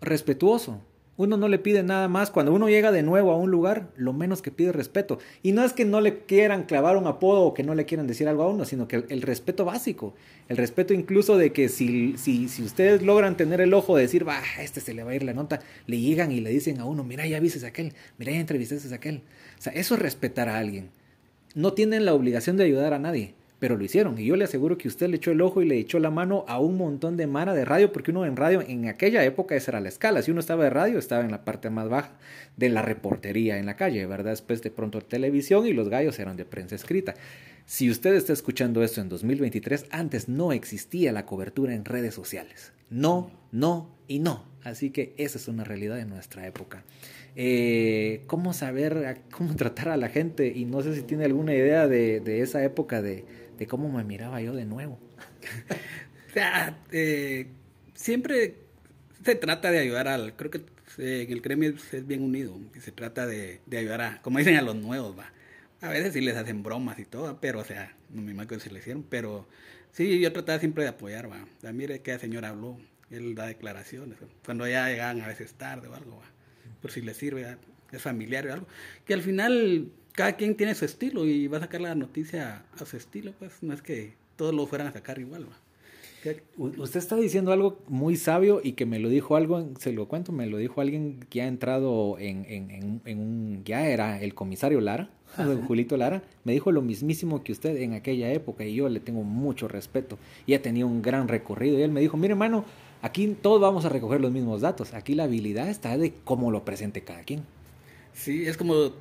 respetuoso. 0.00 0.80
Uno 1.18 1.36
no 1.36 1.48
le 1.48 1.58
pide 1.58 1.82
nada 1.82 2.08
más. 2.08 2.30
Cuando 2.30 2.52
uno 2.52 2.68
llega 2.68 2.90
de 2.90 3.02
nuevo 3.02 3.32
a 3.32 3.36
un 3.36 3.50
lugar, 3.50 3.90
lo 3.96 4.12
menos 4.12 4.40
que 4.40 4.50
pide 4.50 4.68
es 4.70 4.74
respeto. 4.74 5.18
Y 5.42 5.52
no 5.52 5.64
es 5.64 5.72
que 5.72 5.84
no 5.84 6.00
le 6.00 6.20
quieran 6.20 6.62
clavar 6.62 6.96
un 6.96 7.06
apodo 7.06 7.42
o 7.42 7.54
que 7.54 7.64
no 7.64 7.74
le 7.74 7.84
quieran 7.84 8.06
decir 8.06 8.28
algo 8.28 8.44
a 8.44 8.48
uno, 8.48 8.64
sino 8.64 8.88
que 8.88 9.04
el, 9.08 9.22
respeto 9.22 9.64
básico. 9.64 10.14
El 10.48 10.56
respeto 10.56 10.94
incluso 10.94 11.36
de 11.36 11.52
que 11.52 11.68
si, 11.68 12.16
si, 12.16 12.48
si, 12.48 12.62
ustedes 12.62 13.02
logran 13.02 13.36
tener 13.36 13.60
el 13.60 13.74
ojo 13.74 13.96
de 13.96 14.02
decir, 14.02 14.26
va, 14.26 14.40
este 14.60 14.80
se 14.80 14.94
le 14.94 15.02
va 15.02 15.10
a 15.10 15.16
ir 15.16 15.24
la 15.24 15.34
nota, 15.34 15.60
le 15.86 16.00
llegan 16.00 16.32
y 16.32 16.40
le 16.40 16.50
dicen 16.50 16.78
a 16.78 16.84
uno, 16.84 17.02
mira, 17.02 17.26
ya 17.26 17.40
viste 17.40 17.62
a 17.66 17.68
aquel, 17.68 17.92
mira, 18.16 18.32
ya 18.32 18.38
entrevistaste 18.38 18.90
a 18.90 18.96
aquel. 18.96 19.22
O 19.58 19.62
sea, 19.62 19.72
eso 19.72 19.96
es 19.96 20.00
respetar 20.00 20.48
a 20.48 20.56
alguien. 20.56 20.90
No 21.56 21.72
tienen 21.72 22.04
la 22.04 22.14
obligación 22.14 22.56
de 22.56 22.64
ayudar 22.64 22.94
a 22.94 23.00
nadie 23.00 23.34
pero 23.58 23.76
lo 23.76 23.84
hicieron. 23.84 24.18
Y 24.18 24.26
yo 24.26 24.36
le 24.36 24.44
aseguro 24.44 24.78
que 24.78 24.88
usted 24.88 25.08
le 25.08 25.16
echó 25.16 25.30
el 25.30 25.40
ojo 25.40 25.62
y 25.62 25.66
le 25.66 25.78
echó 25.78 25.98
la 25.98 26.10
mano 26.10 26.44
a 26.48 26.60
un 26.60 26.76
montón 26.76 27.16
de 27.16 27.26
mara 27.26 27.54
de 27.54 27.64
radio, 27.64 27.92
porque 27.92 28.10
uno 28.10 28.24
en 28.24 28.36
radio, 28.36 28.62
en 28.66 28.88
aquella 28.88 29.24
época 29.24 29.56
esa 29.56 29.72
era 29.72 29.80
la 29.80 29.88
escala. 29.88 30.22
Si 30.22 30.30
uno 30.30 30.40
estaba 30.40 30.64
de 30.64 30.70
radio, 30.70 30.98
estaba 30.98 31.24
en 31.24 31.30
la 31.30 31.44
parte 31.44 31.70
más 31.70 31.88
baja 31.88 32.12
de 32.56 32.68
la 32.68 32.82
reportería 32.82 33.58
en 33.58 33.66
la 33.66 33.76
calle, 33.76 34.06
¿verdad? 34.06 34.30
Después 34.30 34.62
de 34.62 34.70
pronto 34.70 35.00
televisión 35.00 35.66
y 35.66 35.72
los 35.72 35.88
gallos 35.88 36.18
eran 36.18 36.36
de 36.36 36.44
prensa 36.44 36.74
escrita. 36.74 37.14
Si 37.66 37.90
usted 37.90 38.14
está 38.14 38.32
escuchando 38.32 38.82
esto 38.82 39.00
en 39.00 39.08
2023, 39.08 39.86
antes 39.90 40.28
no 40.28 40.52
existía 40.52 41.12
la 41.12 41.26
cobertura 41.26 41.74
en 41.74 41.84
redes 41.84 42.14
sociales. 42.14 42.72
No, 42.90 43.30
no 43.52 43.90
y 44.06 44.20
no. 44.20 44.44
Así 44.64 44.90
que 44.90 45.14
esa 45.18 45.38
es 45.38 45.48
una 45.48 45.64
realidad 45.64 45.96
de 45.96 46.06
nuestra 46.06 46.46
época. 46.46 46.84
Eh, 47.36 48.22
cómo 48.26 48.52
saber, 48.52 49.20
cómo 49.30 49.54
tratar 49.56 49.90
a 49.90 49.96
la 49.96 50.08
gente 50.08 50.48
y 50.48 50.64
no 50.64 50.82
sé 50.82 50.94
si 50.94 51.02
tiene 51.02 51.24
alguna 51.24 51.54
idea 51.54 51.86
de, 51.86 52.20
de 52.20 52.40
esa 52.40 52.64
época 52.64 53.02
de, 53.02 53.24
de 53.58 53.66
cómo 53.66 53.90
me 53.90 54.04
miraba 54.04 54.40
yo 54.40 54.54
de 54.54 54.64
nuevo. 54.64 54.98
o 56.30 56.32
sea, 56.32 56.78
eh, 56.92 57.48
siempre 57.94 58.54
se 59.24 59.34
trata 59.34 59.70
de 59.70 59.80
ayudar 59.80 60.08
al, 60.08 60.36
creo 60.36 60.50
que 60.50 60.64
eh, 60.98 61.26
el 61.28 61.40
gremio 61.40 61.74
es 61.92 62.06
bien 62.06 62.22
unido 62.22 62.58
y 62.74 62.80
se 62.80 62.92
trata 62.92 63.26
de, 63.26 63.60
ayudar 63.70 64.00
a, 64.00 64.22
como 64.22 64.38
dicen, 64.38 64.56
a 64.56 64.62
los 64.62 64.76
nuevos, 64.76 65.18
va. 65.18 65.32
A 65.80 65.90
veces 65.90 66.12
sí 66.12 66.20
les 66.20 66.36
hacen 66.36 66.62
bromas 66.62 66.98
y 66.98 67.04
todo, 67.04 67.38
pero, 67.40 67.60
o 67.60 67.64
sea, 67.64 67.94
no 68.10 68.22
me 68.22 68.32
imagino 68.32 68.58
se 68.58 68.70
le 68.70 68.80
hicieron, 68.80 69.04
pero 69.04 69.46
sí, 69.92 70.18
yo 70.18 70.32
trataba 70.32 70.58
siempre 70.58 70.84
de 70.84 70.90
apoyar, 70.90 71.30
va. 71.30 71.42
O 71.42 71.60
sea, 71.60 71.72
mire 71.72 72.00
que 72.00 72.12
el 72.12 72.20
señor 72.20 72.44
habló, 72.44 72.78
él 73.10 73.34
da 73.34 73.46
declaraciones, 73.46 74.18
cuando 74.44 74.66
ya 74.66 74.88
llegan 74.88 75.20
a 75.20 75.28
veces 75.28 75.54
tarde 75.54 75.88
o 75.88 75.94
algo, 75.94 76.16
va. 76.16 76.26
Por 76.80 76.90
si 76.90 77.00
le 77.00 77.14
sirve, 77.14 77.56
es 77.92 78.02
familiar 78.02 78.46
o 78.46 78.52
algo. 78.52 78.66
Que 79.04 79.14
al 79.14 79.22
final 79.22 79.90
cada 80.12 80.32
quien 80.32 80.56
tiene 80.56 80.74
su 80.74 80.84
estilo 80.84 81.26
y 81.26 81.46
va 81.46 81.58
a 81.58 81.60
sacar 81.60 81.80
la 81.80 81.94
noticia 81.94 82.64
a 82.76 82.84
su 82.84 82.96
estilo, 82.96 83.32
pues 83.38 83.62
no 83.62 83.72
es 83.72 83.82
que 83.82 84.14
todos 84.34 84.54
lo 84.54 84.66
fueran 84.66 84.88
a 84.88 84.92
sacar 84.92 85.18
igual. 85.18 85.46
Usted 86.56 86.98
está 86.98 87.14
diciendo 87.14 87.52
algo 87.52 87.78
muy 87.86 88.16
sabio 88.16 88.60
y 88.62 88.72
que 88.72 88.84
me 88.84 88.98
lo 88.98 89.08
dijo 89.08 89.36
algo, 89.36 89.70
se 89.78 89.92
lo 89.92 90.08
cuento, 90.08 90.32
me 90.32 90.46
lo 90.46 90.58
dijo 90.58 90.80
alguien 90.80 91.20
que 91.30 91.42
ha 91.42 91.46
entrado 91.46 92.18
en, 92.18 92.44
en, 92.48 93.00
en, 93.04 93.18
un, 93.20 93.62
ya 93.64 93.86
era 93.86 94.20
el 94.20 94.34
comisario 94.34 94.80
Lara, 94.80 95.10
Julito 95.68 95.96
Lara, 95.96 96.22
me 96.42 96.52
dijo 96.52 96.72
lo 96.72 96.82
mismísimo 96.82 97.44
que 97.44 97.52
usted 97.52 97.76
en 97.76 97.94
aquella 97.94 98.32
época 98.32 98.64
y 98.64 98.74
yo 98.74 98.88
le 98.88 98.98
tengo 98.98 99.22
mucho 99.22 99.68
respeto 99.68 100.18
y 100.46 100.54
ha 100.54 100.62
tenido 100.62 100.88
un 100.88 101.02
gran 101.02 101.28
recorrido 101.28 101.78
y 101.78 101.82
él 101.82 101.92
me 101.92 102.00
dijo, 102.00 102.16
mire 102.16 102.32
hermano, 102.32 102.64
aquí 103.00 103.36
todos 103.40 103.60
vamos 103.60 103.84
a 103.84 103.88
recoger 103.88 104.20
los 104.20 104.32
mismos 104.32 104.62
datos, 104.62 104.94
aquí 104.94 105.14
la 105.14 105.24
habilidad 105.24 105.68
está 105.68 105.96
de 105.96 106.12
cómo 106.24 106.50
lo 106.50 106.64
presente 106.64 107.04
cada 107.04 107.22
quien. 107.22 107.44
Sí, 108.18 108.46
es 108.48 108.56
como 108.56 108.94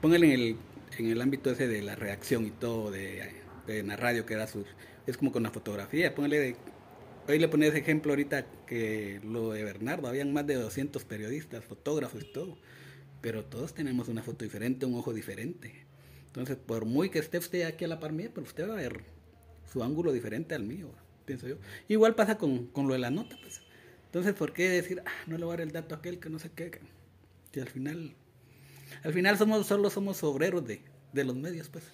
póngale 0.00 0.32
en 0.32 0.40
el, 0.40 0.56
en 0.98 1.06
el 1.10 1.20
ámbito 1.20 1.50
ese 1.50 1.66
de 1.66 1.82
la 1.82 1.96
reacción 1.96 2.46
y 2.46 2.50
todo, 2.50 2.92
de, 2.92 3.42
la 3.66 3.96
radio 3.96 4.24
que 4.24 4.36
da 4.36 4.46
sus... 4.46 4.64
Es 5.08 5.16
como 5.16 5.32
con 5.32 5.42
la 5.42 5.50
fotografía, 5.50 6.14
póngale 6.14 6.38
de... 6.38 6.56
Hoy 7.26 7.40
le 7.40 7.48
ponía 7.48 7.68
ese 7.68 7.78
ejemplo 7.78 8.12
ahorita 8.12 8.46
que 8.66 9.20
lo 9.24 9.50
de 9.50 9.64
Bernardo, 9.64 10.06
habían 10.06 10.32
más 10.32 10.46
de 10.46 10.54
200 10.54 11.04
periodistas, 11.04 11.64
fotógrafos 11.64 12.22
y 12.22 12.32
todo, 12.32 12.56
pero 13.20 13.44
todos 13.44 13.74
tenemos 13.74 14.08
una 14.08 14.22
foto 14.22 14.44
diferente, 14.44 14.86
un 14.86 14.94
ojo 14.94 15.12
diferente. 15.12 15.84
Entonces, 16.26 16.56
por 16.56 16.84
muy 16.84 17.10
que 17.10 17.18
esté 17.18 17.38
usted 17.38 17.62
aquí 17.62 17.84
a 17.84 17.88
la 17.88 17.98
par 17.98 18.12
mía, 18.12 18.30
pero 18.32 18.46
usted 18.46 18.68
va 18.68 18.74
a 18.74 18.76
ver 18.76 19.00
su 19.72 19.82
ángulo 19.82 20.12
diferente 20.12 20.54
al 20.54 20.62
mío, 20.62 20.92
pienso 21.24 21.48
yo. 21.48 21.56
Igual 21.88 22.14
pasa 22.14 22.38
con, 22.38 22.66
con 22.68 22.86
lo 22.86 22.92
de 22.92 23.00
la 23.00 23.10
nota, 23.10 23.36
pues. 23.42 23.62
Entonces, 24.06 24.34
¿por 24.34 24.52
qué 24.52 24.68
decir, 24.68 25.02
ah, 25.04 25.24
no 25.26 25.38
le 25.38 25.44
voy 25.44 25.54
a 25.54 25.56
dar 25.56 25.66
el 25.66 25.72
dato 25.72 25.96
a 25.96 25.98
aquel 25.98 26.20
que 26.20 26.30
no 26.30 26.38
sé 26.38 26.50
qué? 26.54 26.70
Que 27.50 27.60
al 27.60 27.68
final 27.68 28.14
al 29.02 29.12
final 29.12 29.36
somos 29.38 29.66
solo 29.66 29.90
somos 29.90 30.22
obreros 30.22 30.66
de, 30.66 30.82
de 31.12 31.24
los 31.24 31.36
medios, 31.36 31.68
pues. 31.68 31.84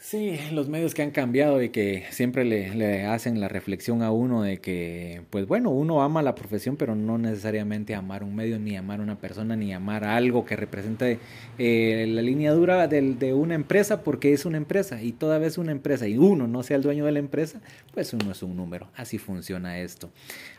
Sí, 0.00 0.38
los 0.52 0.68
medios 0.68 0.94
que 0.94 1.02
han 1.02 1.10
cambiado 1.10 1.60
y 1.60 1.70
que 1.70 2.04
siempre 2.10 2.44
le, 2.44 3.04
hacen 3.04 3.40
la 3.40 3.48
reflexión 3.48 4.00
a 4.02 4.12
uno 4.12 4.42
de 4.42 4.58
que, 4.58 5.22
pues 5.28 5.48
bueno, 5.48 5.70
uno 5.70 6.02
ama 6.02 6.22
la 6.22 6.36
profesión, 6.36 6.76
pero 6.76 6.94
no 6.94 7.18
necesariamente 7.18 7.96
amar 7.96 8.22
un 8.22 8.36
medio, 8.36 8.60
ni 8.60 8.76
amar 8.76 9.00
una 9.00 9.18
persona, 9.18 9.56
ni 9.56 9.74
amar 9.74 10.04
algo 10.04 10.44
que 10.44 10.54
represente 10.54 11.18
eh, 11.58 12.06
la 12.08 12.22
línea 12.22 12.52
dura 12.52 12.86
de, 12.86 13.02
de, 13.14 13.34
una 13.34 13.56
empresa, 13.56 14.04
porque 14.04 14.32
es 14.32 14.46
una 14.46 14.56
empresa 14.56 15.02
y 15.02 15.10
toda 15.10 15.38
vez 15.38 15.58
una 15.58 15.72
empresa 15.72 16.06
y 16.06 16.16
uno 16.16 16.46
no 16.46 16.62
sea 16.62 16.76
el 16.76 16.82
dueño 16.84 17.04
de 17.04 17.12
la 17.12 17.18
empresa, 17.18 17.60
pues 17.92 18.12
uno 18.12 18.30
es 18.30 18.42
un 18.44 18.56
número. 18.56 18.86
Así 18.94 19.18
funciona 19.18 19.80
esto. 19.80 20.10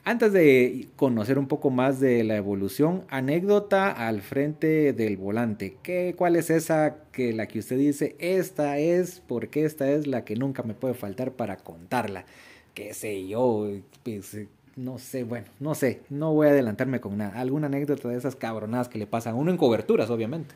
Antes 0.04 0.34
de 0.34 0.90
conocer 0.98 1.40
un 1.40 1.48
poco 1.48 1.70
más 1.70 2.02
de 2.02 2.26
la 2.26 2.36
evolución, 2.36 3.06
anécdota 3.10 3.90
al 3.90 4.22
frente 4.22 4.92
del 4.92 5.16
volante. 5.16 5.78
¿Qué, 5.82 6.14
¿Cuál 6.18 6.36
es 6.36 6.50
esa 6.50 6.98
que 7.12 7.34
la 7.34 7.48
que 7.48 7.60
usted 7.60 7.78
dice, 7.78 8.16
esta 8.20 8.78
es, 8.78 9.22
porque 9.30 9.64
esta 9.64 9.90
es 9.90 10.08
la 10.08 10.26
que 10.26 10.36
nunca 10.36 10.64
me 10.64 10.74
puede 10.74 10.96
faltar 10.96 11.32
para 11.32 11.56
contarla? 11.56 12.26
¿Qué 12.74 12.94
sé 12.94 13.28
yo? 13.28 13.70
Pues, 14.04 14.36
no 14.76 14.98
sé, 14.98 15.24
bueno, 15.24 15.48
no 15.60 15.76
sé, 15.76 16.02
no 16.10 16.34
voy 16.34 16.48
a 16.48 16.50
adelantarme 16.50 17.00
con 17.00 17.18
nada. 17.18 17.40
¿Alguna 17.40 17.68
anécdota 17.68 18.10
de 18.10 18.18
esas 18.18 18.36
cabronadas 18.36 18.90
que 18.90 18.98
le 18.98 19.06
pasan 19.06 19.36
a 19.36 19.38
uno 19.38 19.52
en 19.52 19.58
coberturas, 19.58 20.10
obviamente? 20.10 20.56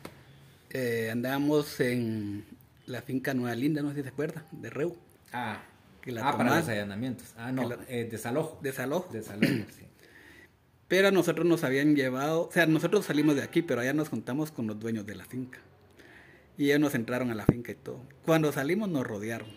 Eh, 0.70 1.08
andábamos 1.12 1.78
en 1.78 2.44
la 2.86 3.00
finca 3.00 3.32
Nueva 3.32 3.54
Linda, 3.54 3.80
no 3.80 3.90
sé 3.90 3.96
si 3.96 4.02
se 4.02 4.08
acuerda, 4.08 4.44
de 4.50 4.70
Reu. 4.70 4.96
Ah, 5.32 5.62
ah, 6.20 6.36
para 6.36 6.56
los 6.56 6.68
allanamientos. 6.68 7.32
Ah, 7.36 7.52
no, 7.52 7.70
eh, 7.88 8.08
desalojo. 8.10 8.58
Desalojo. 8.60 9.12
Desalojo, 9.12 9.46
sí. 9.78 9.84
Pero 10.88 11.08
a 11.08 11.10
nosotros 11.12 11.46
nos 11.46 11.62
habían 11.62 11.94
llevado, 11.94 12.48
o 12.48 12.52
sea, 12.52 12.66
nosotros 12.66 13.06
salimos 13.06 13.36
de 13.36 13.42
aquí, 13.42 13.62
pero 13.62 13.80
allá 13.80 13.92
nos 13.92 14.08
juntamos 14.08 14.50
con 14.50 14.66
los 14.66 14.78
dueños 14.80 15.06
de 15.06 15.14
la 15.14 15.24
finca. 15.24 15.60
Y 16.56 16.66
ellos 16.66 16.80
nos 16.80 16.94
entraron 16.94 17.30
a 17.30 17.34
la 17.34 17.46
finca 17.46 17.72
y 17.72 17.74
todo. 17.74 18.00
Cuando 18.24 18.52
salimos 18.52 18.88
nos 18.88 19.06
rodearon. 19.06 19.48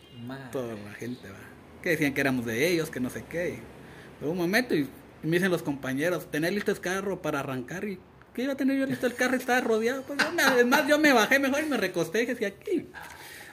Toda 0.51 0.75
la 0.75 0.93
gente, 0.93 1.29
va. 1.29 1.37
Que 1.81 1.91
decían 1.91 2.13
que 2.13 2.21
éramos 2.21 2.45
de 2.45 2.67
ellos, 2.67 2.89
que 2.89 2.99
no 2.99 3.09
sé 3.09 3.23
qué. 3.29 3.59
Pero 4.19 4.31
un 4.31 4.37
momento 4.37 4.75
y, 4.75 4.87
me 5.23 5.31
dicen 5.31 5.51
los 5.51 5.63
compañeros, 5.63 6.29
tener 6.31 6.53
listo 6.53 6.71
el 6.71 6.79
carro 6.79 7.21
para 7.21 7.39
arrancar 7.39 7.85
y 7.85 7.99
¿qué 8.33 8.43
iba 8.43 8.53
a 8.53 8.57
tener 8.57 8.77
yo 8.77 8.85
listo 8.85 9.05
el 9.05 9.13
carro? 9.13 9.35
Estaba 9.35 9.61
rodeado. 9.61 10.03
Pues, 10.03 10.19
además 10.19 10.87
yo 10.87 10.97
me 10.97 11.13
bajé 11.13 11.39
mejor 11.39 11.63
y 11.63 11.67
me 11.67 11.77
recosté 11.77 12.23
y 12.23 12.25
decía 12.25 12.47
aquí. 12.47 12.87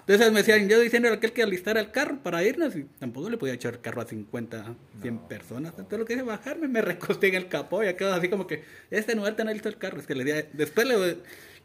Entonces 0.07 0.33
me 0.33 0.41
decían, 0.41 0.69
yo 0.69 0.79
diciendo 0.81 1.09
a 1.09 1.13
aquel 1.13 1.33
que 1.33 1.43
alistara 1.43 1.81
el 1.81 1.91
carro 1.91 2.23
para 2.23 2.45
irnos, 2.45 2.77
y 2.77 2.85
tampoco 2.99 3.31
le 3.31 3.39
podía 3.39 3.55
echar 3.55 3.73
el 3.73 3.81
carro 3.81 4.03
a 4.03 4.05
50, 4.05 4.77
100 5.01 5.19
personas. 5.21 5.73
Entonces 5.79 5.99
lo 5.99 6.05
que 6.05 6.13
hice 6.13 6.23
bajarme, 6.23 6.69
me 6.69 6.83
recosté 6.83 7.29
en 7.29 7.37
el 7.37 7.49
capó 7.49 7.83
y 7.83 7.95
quedó 7.95 8.13
así 8.13 8.29
como 8.29 8.47
que, 8.47 8.65
este 8.91 9.15
no 9.15 9.23
no 9.23 9.53
listo 9.53 9.71
el 9.71 9.79
carro. 9.79 9.99
Es 9.99 10.07
que 10.07 10.15
le 10.15 10.25
decía, 10.25 10.51
después 10.53 10.87
le, 10.87 11.17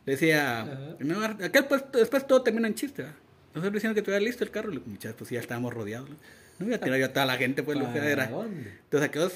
decía, 0.06 0.96
aquel 1.42 1.66
pues, 1.66 1.84
después 1.94 2.28
todo 2.28 2.42
termina 2.42 2.68
en 2.68 2.76
chiste. 2.76 3.04
¿verdad? 3.04 3.18
Nosotros 3.54 3.74
diciendo 3.74 3.94
que 3.96 4.00
estuviera 4.02 4.24
listo 4.24 4.44
el 4.44 4.52
carro, 4.52 4.70
le 4.70 4.80
muchachos, 4.80 5.16
pues 5.18 5.30
ya 5.32 5.40
estábamos 5.40 5.74
rodeados. 5.74 6.10
No 6.60 6.68
iba 6.68 6.76
a 6.76 6.80
tirar 6.80 7.00
yo 7.00 7.06
a 7.06 7.14
toda 7.14 7.26
la 7.26 7.38
gente, 7.38 7.64
pues 7.64 7.78
lo 7.78 7.92
que 7.92 8.00
era. 8.00 8.26
Entonces, 8.26 9.10
¿a 9.10 9.12
qué, 9.12 9.28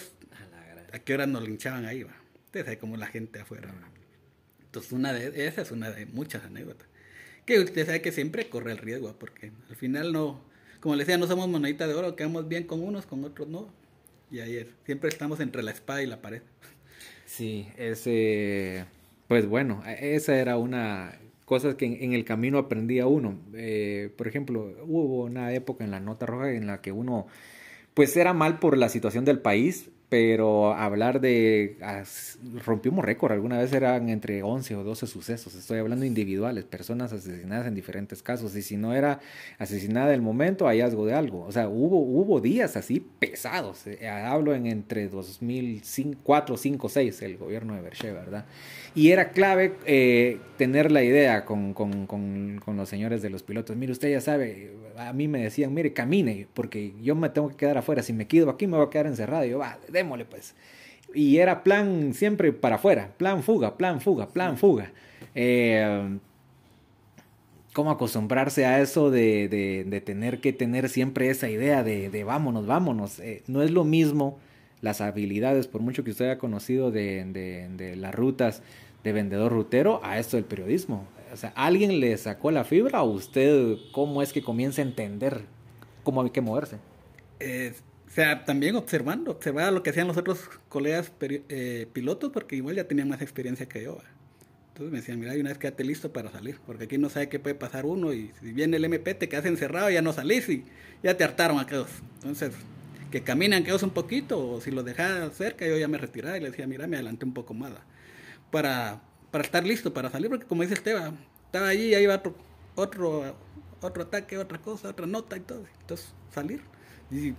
¿a 0.92 1.00
qué 1.00 1.14
hora 1.14 1.26
nos 1.26 1.44
linchaban 1.44 1.86
ahí? 1.86 2.04
Va? 2.04 2.16
Ustedes 2.46 2.66
saben 2.66 2.80
cómo 2.80 2.98
la 2.98 3.08
gente 3.08 3.40
afuera. 3.40 3.70
¿va? 3.70 3.88
Entonces, 4.62 4.92
una 4.92 5.14
de, 5.14 5.48
esa 5.48 5.62
es 5.62 5.72
una 5.72 5.90
de 5.92 6.06
muchas 6.06 6.44
anécdotas. 6.44 6.88
Que 7.46 7.60
usted 7.60 7.86
sabe 7.86 8.02
que 8.02 8.12
siempre 8.12 8.50
corre 8.50 8.72
el 8.72 8.78
riesgo, 8.78 9.16
porque 9.18 9.52
al 9.70 9.76
final 9.76 10.14
no, 10.14 10.42
como 10.80 10.96
le 10.96 11.04
decía, 11.04 11.18
no 11.18 11.28
somos 11.28 11.48
monedita 11.48 11.88
de 11.88 11.94
oro, 11.94 12.16
quedamos 12.16 12.48
bien 12.48 12.66
con 12.66 12.82
unos, 12.82 13.06
con 13.06 13.24
otros 13.24 13.48
no. 13.48 13.74
Y 14.32 14.40
ahí 14.40 14.58
es, 14.58 14.68
siempre 14.86 15.10
estamos 15.10 15.40
entre 15.40 15.64
la 15.64 15.72
espada 15.72 16.02
y 16.04 16.08
la 16.08 16.22
pared. 16.22 16.42
Sí, 17.26 17.68
ese, 17.78 18.86
pues 19.34 19.48
bueno, 19.48 19.82
esa 20.00 20.38
era 20.38 20.58
una 20.58 21.18
cosa 21.46 21.76
que 21.76 21.86
en, 21.88 22.14
el 22.14 22.24
camino 22.24 22.60
aprendía 22.60 23.08
uno. 23.08 23.40
Eh, 23.56 24.14
por 24.16 24.28
ejemplo, 24.28 24.76
hubo 24.86 25.24
una 25.24 25.52
época 25.54 25.84
en 25.84 25.90
la 25.90 26.00
nota 26.00 26.28
roja 26.28 26.52
en 26.52 26.68
la 26.68 26.82
que 26.82 26.92
uno, 26.92 27.26
pues 27.96 28.16
era 28.16 28.34
mal 28.34 28.60
por 28.60 28.78
la 28.78 28.90
situación 28.90 29.26
del 29.26 29.40
país, 29.40 29.90
pero 30.14 30.76
hablar 30.76 31.22
de 31.22 31.76
rompimos 32.64 33.04
récord, 33.04 33.32
alguna 33.32 33.58
vez 33.58 33.74
eran 33.74 34.10
entre 34.10 34.44
11 34.44 34.76
o 34.76 34.84
12 34.84 35.08
sucesos, 35.08 35.56
estoy 35.56 35.80
hablando 35.80 36.06
individuales, 36.06 36.66
personas 36.66 37.12
asesinadas 37.12 37.66
en 37.66 37.74
diferentes 37.74 38.22
casos, 38.22 38.56
y 38.56 38.62
si 38.62 38.78
no 38.78 38.94
era 38.94 39.22
asesinada 39.58 40.12
del 40.12 40.22
momento, 40.22 40.68
hallazgo 40.68 41.08
de 41.08 41.16
algo, 41.16 41.46
o 41.48 41.52
sea, 41.52 41.68
hubo, 41.68 41.98
hubo 41.98 42.42
días 42.42 42.78
así 42.78 43.00
pesados, 43.00 43.88
eh, 43.88 44.08
hablo 44.08 44.54
en 44.54 44.68
entre 44.68 45.08
2004, 45.08 46.58
5, 46.58 46.90
6, 46.90 47.22
el 47.24 47.38
gobierno 47.38 47.74
de 47.74 47.82
Berche, 47.82 48.12
¿verdad? 48.12 48.46
Y 48.94 49.10
era 49.10 49.32
clave 49.32 49.74
eh, 49.88 50.38
tener 50.58 50.92
la 50.92 51.02
idea 51.02 51.44
con, 51.44 51.74
con, 51.74 52.06
con, 52.06 52.62
con 52.64 52.78
los 52.78 52.88
señores 52.88 53.24
de 53.24 53.32
los 53.32 53.42
pilotos, 53.42 53.76
mire, 53.76 53.92
usted 53.92 54.12
ya 54.12 54.22
sabe, 54.22 54.74
a 54.96 55.12
mí 55.12 55.28
me 55.28 55.42
decían, 55.42 55.74
mire, 55.74 55.92
camine, 55.92 56.46
porque 56.54 56.94
yo 57.02 57.16
me 57.16 57.30
tengo 57.30 57.50
que 57.50 57.56
quedar 57.56 57.80
afuera, 57.80 58.04
si 58.04 58.14
me 58.14 58.28
quedo 58.28 58.52
aquí 58.52 58.68
me 58.68 58.78
voy 58.78 58.86
a 58.86 58.90
quedar 58.92 59.08
encerrado, 59.08 59.46
yo, 59.46 59.58
va, 59.58 59.80
démosle 60.04 60.26
pues. 60.26 60.56
Y 61.14 61.38
era 61.38 61.64
plan 61.64 62.14
siempre 62.14 62.52
para 62.54 62.76
afuera, 62.76 63.12
plan 63.18 63.44
fuga, 63.44 63.78
plan 63.78 64.02
fuga, 64.02 64.28
plan 64.28 64.58
fuga. 64.58 64.92
Eh, 65.36 66.18
¿Cómo 67.74 67.90
acostumbrarse 67.90 68.66
a 68.66 68.82
eso 68.82 69.10
de, 69.10 69.48
de, 69.88 70.02
tener 70.02 70.40
que 70.42 70.54
tener 70.54 70.90
siempre 70.90 71.30
esa 71.30 71.50
idea 71.50 71.84
de, 71.84 72.10
de 72.10 72.24
vámonos, 72.24 72.68
vámonos? 72.68 73.20
Eh, 73.20 73.42
no 73.48 73.64
es 73.64 73.72
lo 73.72 73.84
mismo 73.84 74.38
las 74.82 75.02
habilidades, 75.02 75.68
por 75.68 75.82
mucho 75.82 76.04
que 76.04 76.12
usted 76.12 76.26
haya 76.26 76.38
conocido 76.38 76.92
de, 76.92 77.26
de, 77.26 77.96
las 77.96 78.14
rutas 78.14 78.62
de 79.04 79.12
vendedor 79.12 79.52
rutero, 79.52 80.02
a 80.04 80.20
esto 80.20 80.38
del 80.38 80.46
periodismo. 80.46 81.08
O 81.32 81.38
sea, 81.38 81.52
¿alguien 81.56 82.00
le 82.00 82.16
sacó 82.18 82.52
la 82.52 82.64
fibra 82.64 83.02
o 83.02 83.10
usted 83.10 83.78
cómo 83.92 84.22
es 84.22 84.34
que 84.34 84.44
comienza 84.44 84.82
a 84.82 84.86
entender 84.86 85.42
cómo 86.04 86.22
hay 86.22 86.30
que 86.30 86.42
moverse? 86.42 86.78
Eh, 87.40 87.74
o 88.14 88.16
sea, 88.16 88.46
también 88.46 88.76
observando, 88.76 89.32
observaba 89.32 89.72
lo 89.72 89.82
que 89.82 89.90
hacían 89.90 90.06
los 90.06 90.18
otros 90.18 90.48
colegas 90.70 91.12
eh, 91.20 91.88
pilotos, 91.94 92.32
porque 92.32 92.56
igual 92.56 92.76
ya 92.76 92.88
tenían 92.88 93.10
más 93.10 93.24
experiencia 93.24 93.68
que 93.68 93.86
yo. 93.86 93.98
Entonces 94.68 94.92
me 94.92 95.00
decían, 95.00 95.20
mira, 95.20 95.34
una 95.34 95.50
vez 95.50 95.58
quédate 95.58 95.84
listo 95.84 96.14
para 96.14 96.30
salir, 96.30 96.60
porque 96.64 96.84
aquí 96.84 97.00
no 97.00 97.10
sabe 97.10 97.28
qué 97.28 97.40
puede 97.40 97.56
pasar 97.56 97.88
uno, 97.88 98.14
y 98.14 98.32
si 98.40 98.52
viene 98.54 98.78
el 98.78 98.86
MP 98.86 99.16
te 99.16 99.28
quedas 99.28 99.46
encerrado, 99.46 99.90
ya 99.90 100.04
no 100.04 100.14
salís 100.14 100.48
y 100.48 100.64
ya 101.02 101.18
te 101.18 101.24
hartaron 101.24 101.58
aquellos. 101.58 101.90
Entonces, 102.18 102.52
que 103.10 103.24
caminan 103.24 103.64
aquellos 103.64 103.82
un 103.82 103.90
poquito, 103.90 104.48
o 104.48 104.62
si 104.62 104.70
los 104.70 104.86
dejaba 104.86 105.32
cerca, 105.32 105.66
yo 105.66 105.76
ya 105.76 105.88
me 105.88 105.98
retiraba 105.98 106.38
y 106.38 106.42
le 106.42 106.52
decía, 106.52 106.68
mira, 106.68 106.86
me 106.86 106.98
adelanté 106.98 107.26
un 107.26 107.34
poco 107.34 107.56
más, 107.56 107.72
para, 108.52 109.02
para 109.32 109.44
estar 109.44 109.66
listo 109.66 109.92
para 109.92 110.12
salir, 110.12 110.30
porque 110.30 110.46
como 110.46 110.62
dice 110.62 110.76
Esteban, 110.76 111.18
estaba 111.48 111.70
allí 111.70 111.86
y 111.86 111.96
ahí 111.96 112.06
va 112.06 112.18
otro, 112.18 112.36
otro, 112.76 113.36
otro 113.82 114.04
ataque, 114.04 114.38
otra 114.38 114.60
cosa, 114.60 114.90
otra 114.90 115.08
nota 115.08 115.36
y 115.36 115.40
todo. 115.40 115.64
Entonces, 115.82 116.14
salir. 116.32 116.62
Y 117.10 117.34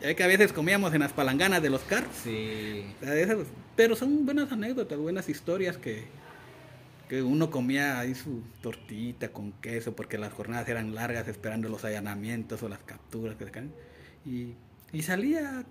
es 0.00 0.14
que 0.14 0.24
a 0.24 0.26
veces 0.26 0.52
comíamos 0.52 0.92
en 0.94 1.00
las 1.00 1.12
palanganas 1.12 1.62
de 1.62 1.70
los 1.70 1.82
carros. 1.82 2.10
Sí. 2.22 2.84
pero 3.76 3.96
son 3.96 4.24
buenas 4.26 4.52
anécdotas, 4.52 4.98
buenas 4.98 5.28
historias 5.28 5.76
que, 5.76 6.04
que 7.08 7.22
uno 7.22 7.50
comía 7.50 8.00
ahí 8.00 8.14
su 8.14 8.42
tortita 8.62 9.28
con 9.28 9.52
queso 9.52 9.94
porque 9.94 10.18
las 10.18 10.32
jornadas 10.32 10.68
eran 10.68 10.94
largas 10.94 11.28
esperando 11.28 11.68
los 11.68 11.84
allanamientos 11.84 12.62
o 12.62 12.68
las 12.68 12.80
capturas 12.80 13.36
que 13.36 13.44
se 13.44 13.52
y, 14.26 14.54
y 14.92 15.02
salía 15.02 15.64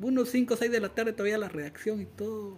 unos 0.00 0.30
5 0.30 0.54
o 0.54 0.56
6 0.56 0.70
de 0.70 0.80
la 0.80 0.88
tarde 0.90 1.12
todavía 1.12 1.38
la 1.38 1.48
reacción 1.48 2.00
y 2.00 2.06
todo. 2.06 2.56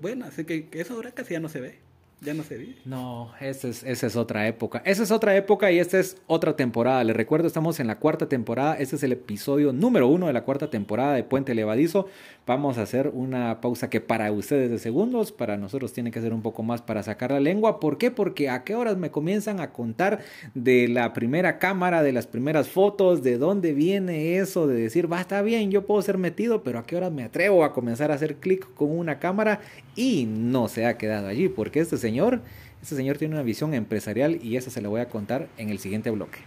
Bueno, 0.00 0.26
así 0.26 0.44
que, 0.44 0.68
que 0.68 0.80
eso 0.80 0.94
ahora 0.94 1.12
casi 1.12 1.34
ya 1.34 1.40
no 1.40 1.48
se 1.48 1.60
ve. 1.60 1.87
Ya 2.20 2.34
no 2.34 2.42
se 2.42 2.58
ve. 2.58 2.74
No, 2.84 3.30
esa 3.40 3.68
es, 3.68 3.84
esa 3.84 4.06
es 4.08 4.16
otra 4.16 4.48
época. 4.48 4.82
Esa 4.84 5.04
es 5.04 5.12
otra 5.12 5.36
época 5.36 5.70
y 5.70 5.78
esta 5.78 6.00
es 6.00 6.16
otra 6.26 6.56
temporada. 6.56 7.04
Les 7.04 7.14
recuerdo, 7.14 7.46
estamos 7.46 7.78
en 7.78 7.86
la 7.86 8.00
cuarta 8.00 8.28
temporada. 8.28 8.74
Este 8.74 8.96
es 8.96 9.04
el 9.04 9.12
episodio 9.12 9.72
número 9.72 10.08
uno 10.08 10.26
de 10.26 10.32
la 10.32 10.42
cuarta 10.42 10.68
temporada 10.68 11.14
de 11.14 11.22
Puente 11.22 11.54
Levadizo. 11.54 12.08
Vamos 12.44 12.76
a 12.76 12.82
hacer 12.82 13.12
una 13.14 13.60
pausa 13.60 13.88
que 13.88 14.00
para 14.00 14.32
ustedes 14.32 14.68
de 14.68 14.78
segundos, 14.78 15.30
para 15.30 15.56
nosotros 15.56 15.92
tiene 15.92 16.10
que 16.10 16.20
ser 16.20 16.32
un 16.32 16.42
poco 16.42 16.64
más 16.64 16.82
para 16.82 17.04
sacar 17.04 17.30
la 17.30 17.38
lengua. 17.38 17.78
¿Por 17.78 17.98
qué? 17.98 18.10
Porque 18.10 18.50
a 18.50 18.64
qué 18.64 18.74
horas 18.74 18.96
me 18.96 19.12
comienzan 19.12 19.60
a 19.60 19.70
contar 19.70 20.18
de 20.54 20.88
la 20.88 21.12
primera 21.12 21.60
cámara, 21.60 22.02
de 22.02 22.12
las 22.12 22.26
primeras 22.26 22.68
fotos, 22.68 23.22
de 23.22 23.38
dónde 23.38 23.74
viene 23.74 24.38
eso 24.38 24.66
de 24.66 24.80
decir, 24.80 25.12
va, 25.12 25.20
está 25.20 25.42
bien, 25.42 25.70
yo 25.70 25.86
puedo 25.86 26.02
ser 26.02 26.18
metido, 26.18 26.64
pero 26.64 26.80
a 26.80 26.86
qué 26.86 26.96
horas 26.96 27.12
me 27.12 27.22
atrevo 27.22 27.64
a 27.64 27.72
comenzar 27.72 28.10
a 28.10 28.14
hacer 28.14 28.36
clic 28.36 28.66
con 28.74 28.90
una 28.90 29.20
cámara 29.20 29.60
y 29.94 30.26
no 30.26 30.68
se 30.68 30.86
ha 30.86 30.96
quedado 30.96 31.28
allí, 31.28 31.48
porque 31.48 31.80
este 31.80 31.96
señor, 32.08 32.40
este 32.80 32.96
señor 32.96 33.18
tiene 33.18 33.34
una 33.34 33.42
visión 33.42 33.74
empresarial 33.74 34.42
y 34.42 34.56
eso 34.56 34.70
se 34.70 34.80
lo 34.80 34.88
voy 34.88 35.02
a 35.02 35.10
contar 35.10 35.48
en 35.58 35.68
el 35.68 35.78
siguiente 35.78 36.10
bloque. 36.10 36.38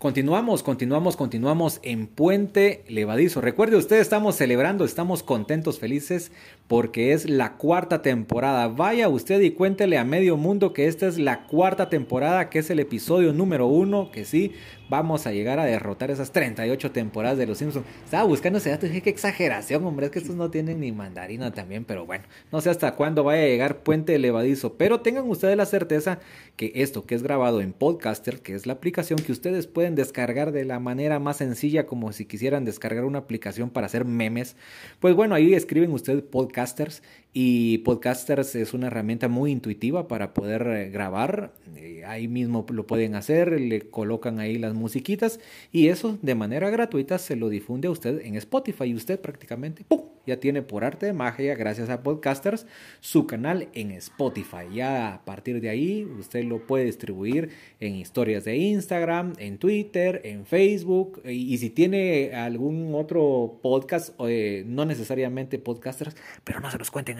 Continuamos, 0.00 0.62
continuamos, 0.62 1.14
continuamos 1.14 1.78
en 1.82 2.06
Puente 2.06 2.84
Levadizo. 2.88 3.42
Recuerde 3.42 3.76
usted, 3.76 4.00
estamos 4.00 4.34
celebrando, 4.34 4.86
estamos 4.86 5.22
contentos, 5.22 5.78
felices, 5.78 6.32
porque 6.68 7.12
es 7.12 7.28
la 7.28 7.58
cuarta 7.58 8.00
temporada. 8.00 8.66
Vaya 8.68 9.10
usted 9.10 9.42
y 9.42 9.50
cuéntele 9.50 9.98
a 9.98 10.04
medio 10.04 10.38
mundo 10.38 10.72
que 10.72 10.86
esta 10.86 11.06
es 11.06 11.18
la 11.18 11.46
cuarta 11.46 11.90
temporada, 11.90 12.48
que 12.48 12.60
es 12.60 12.70
el 12.70 12.80
episodio 12.80 13.34
número 13.34 13.66
uno, 13.66 14.10
que 14.10 14.24
sí, 14.24 14.52
vamos 14.90 15.26
a 15.26 15.32
llegar 15.32 15.60
a 15.60 15.64
derrotar 15.64 16.10
esas 16.10 16.32
38 16.32 16.90
temporadas 16.90 17.38
de 17.38 17.46
Los 17.46 17.58
Simpsons. 17.58 17.86
Estaba 18.04 18.24
buscando 18.24 18.58
ese 18.58 18.70
dato 18.70 18.86
y 18.86 18.88
dije, 18.88 19.02
qué 19.02 19.10
exageración, 19.10 19.84
hombre, 19.86 20.06
es 20.06 20.12
que 20.12 20.18
estos 20.18 20.34
no 20.34 20.50
tienen 20.50 20.80
ni 20.80 20.90
mandarina 20.90 21.52
también, 21.52 21.84
pero 21.84 22.04
bueno, 22.04 22.24
no 22.50 22.60
sé 22.60 22.70
hasta 22.70 22.96
cuándo 22.96 23.22
vaya 23.22 23.44
a 23.44 23.46
llegar 23.46 23.82
Puente 23.84 24.18
Levadizo, 24.18 24.74
pero 24.74 25.00
tengan 25.00 25.30
ustedes 25.30 25.56
la 25.56 25.64
certeza 25.64 26.18
que 26.56 26.72
esto 26.74 27.06
que 27.06 27.14
es 27.14 27.22
grabado 27.22 27.60
en 27.60 27.72
Podcaster, 27.72 28.40
que 28.40 28.54
es 28.54 28.66
la 28.66 28.74
aplicación 28.74 29.20
que 29.20 29.32
ustedes 29.32 29.68
pueden 29.68 29.94
descargar 29.94 30.50
de 30.50 30.64
la 30.64 30.80
manera 30.80 31.20
más 31.20 31.36
sencilla 31.36 31.86
como 31.86 32.12
si 32.12 32.26
quisieran 32.26 32.64
descargar 32.64 33.04
una 33.04 33.20
aplicación 33.20 33.70
para 33.70 33.86
hacer 33.86 34.04
memes, 34.04 34.56
pues 34.98 35.14
bueno, 35.14 35.36
ahí 35.36 35.54
escriben 35.54 35.92
ustedes 35.92 36.22
Podcasters 36.22 37.02
y 37.32 37.78
Podcasters 37.78 38.56
es 38.56 38.74
una 38.74 38.88
herramienta 38.88 39.28
muy 39.28 39.52
intuitiva 39.52 40.08
para 40.08 40.34
poder 40.34 40.66
eh, 40.66 40.90
grabar. 40.90 41.52
Eh, 41.76 42.02
ahí 42.04 42.26
mismo 42.26 42.66
lo 42.70 42.86
pueden 42.86 43.14
hacer, 43.14 43.60
le 43.60 43.88
colocan 43.88 44.40
ahí 44.40 44.58
las 44.58 44.74
musiquitas 44.74 45.38
y 45.70 45.88
eso 45.88 46.18
de 46.22 46.34
manera 46.34 46.70
gratuita 46.70 47.18
se 47.18 47.36
lo 47.36 47.48
difunde 47.48 47.88
a 47.88 47.92
usted 47.92 48.20
en 48.24 48.34
Spotify 48.36 48.84
y 48.84 48.94
usted 48.94 49.20
prácticamente 49.20 49.84
¡pum! 49.84 50.10
ya 50.26 50.38
tiene 50.38 50.62
por 50.62 50.84
arte 50.84 51.06
de 51.06 51.12
magia, 51.12 51.54
gracias 51.54 51.88
a 51.88 52.02
Podcasters, 52.02 52.66
su 53.00 53.26
canal 53.26 53.68
en 53.74 53.90
Spotify. 53.92 54.66
Ya 54.72 55.14
a 55.14 55.24
partir 55.24 55.60
de 55.60 55.68
ahí 55.68 56.04
usted 56.04 56.44
lo 56.44 56.66
puede 56.66 56.84
distribuir 56.84 57.50
en 57.80 57.96
historias 57.96 58.44
de 58.44 58.56
Instagram, 58.56 59.34
en 59.38 59.58
Twitter, 59.58 60.20
en 60.24 60.46
Facebook 60.46 61.22
y, 61.24 61.58
si 61.58 61.70
tiene 61.70 62.32
algún 62.34 62.94
otro 62.94 63.58
podcast, 63.62 64.14
eh, 64.20 64.64
no 64.66 64.84
necesariamente 64.84 65.58
Podcasters, 65.58 66.16
pero 66.44 66.60
no 66.60 66.70
se 66.70 66.78
los 66.78 66.90
cuenten 66.90 67.19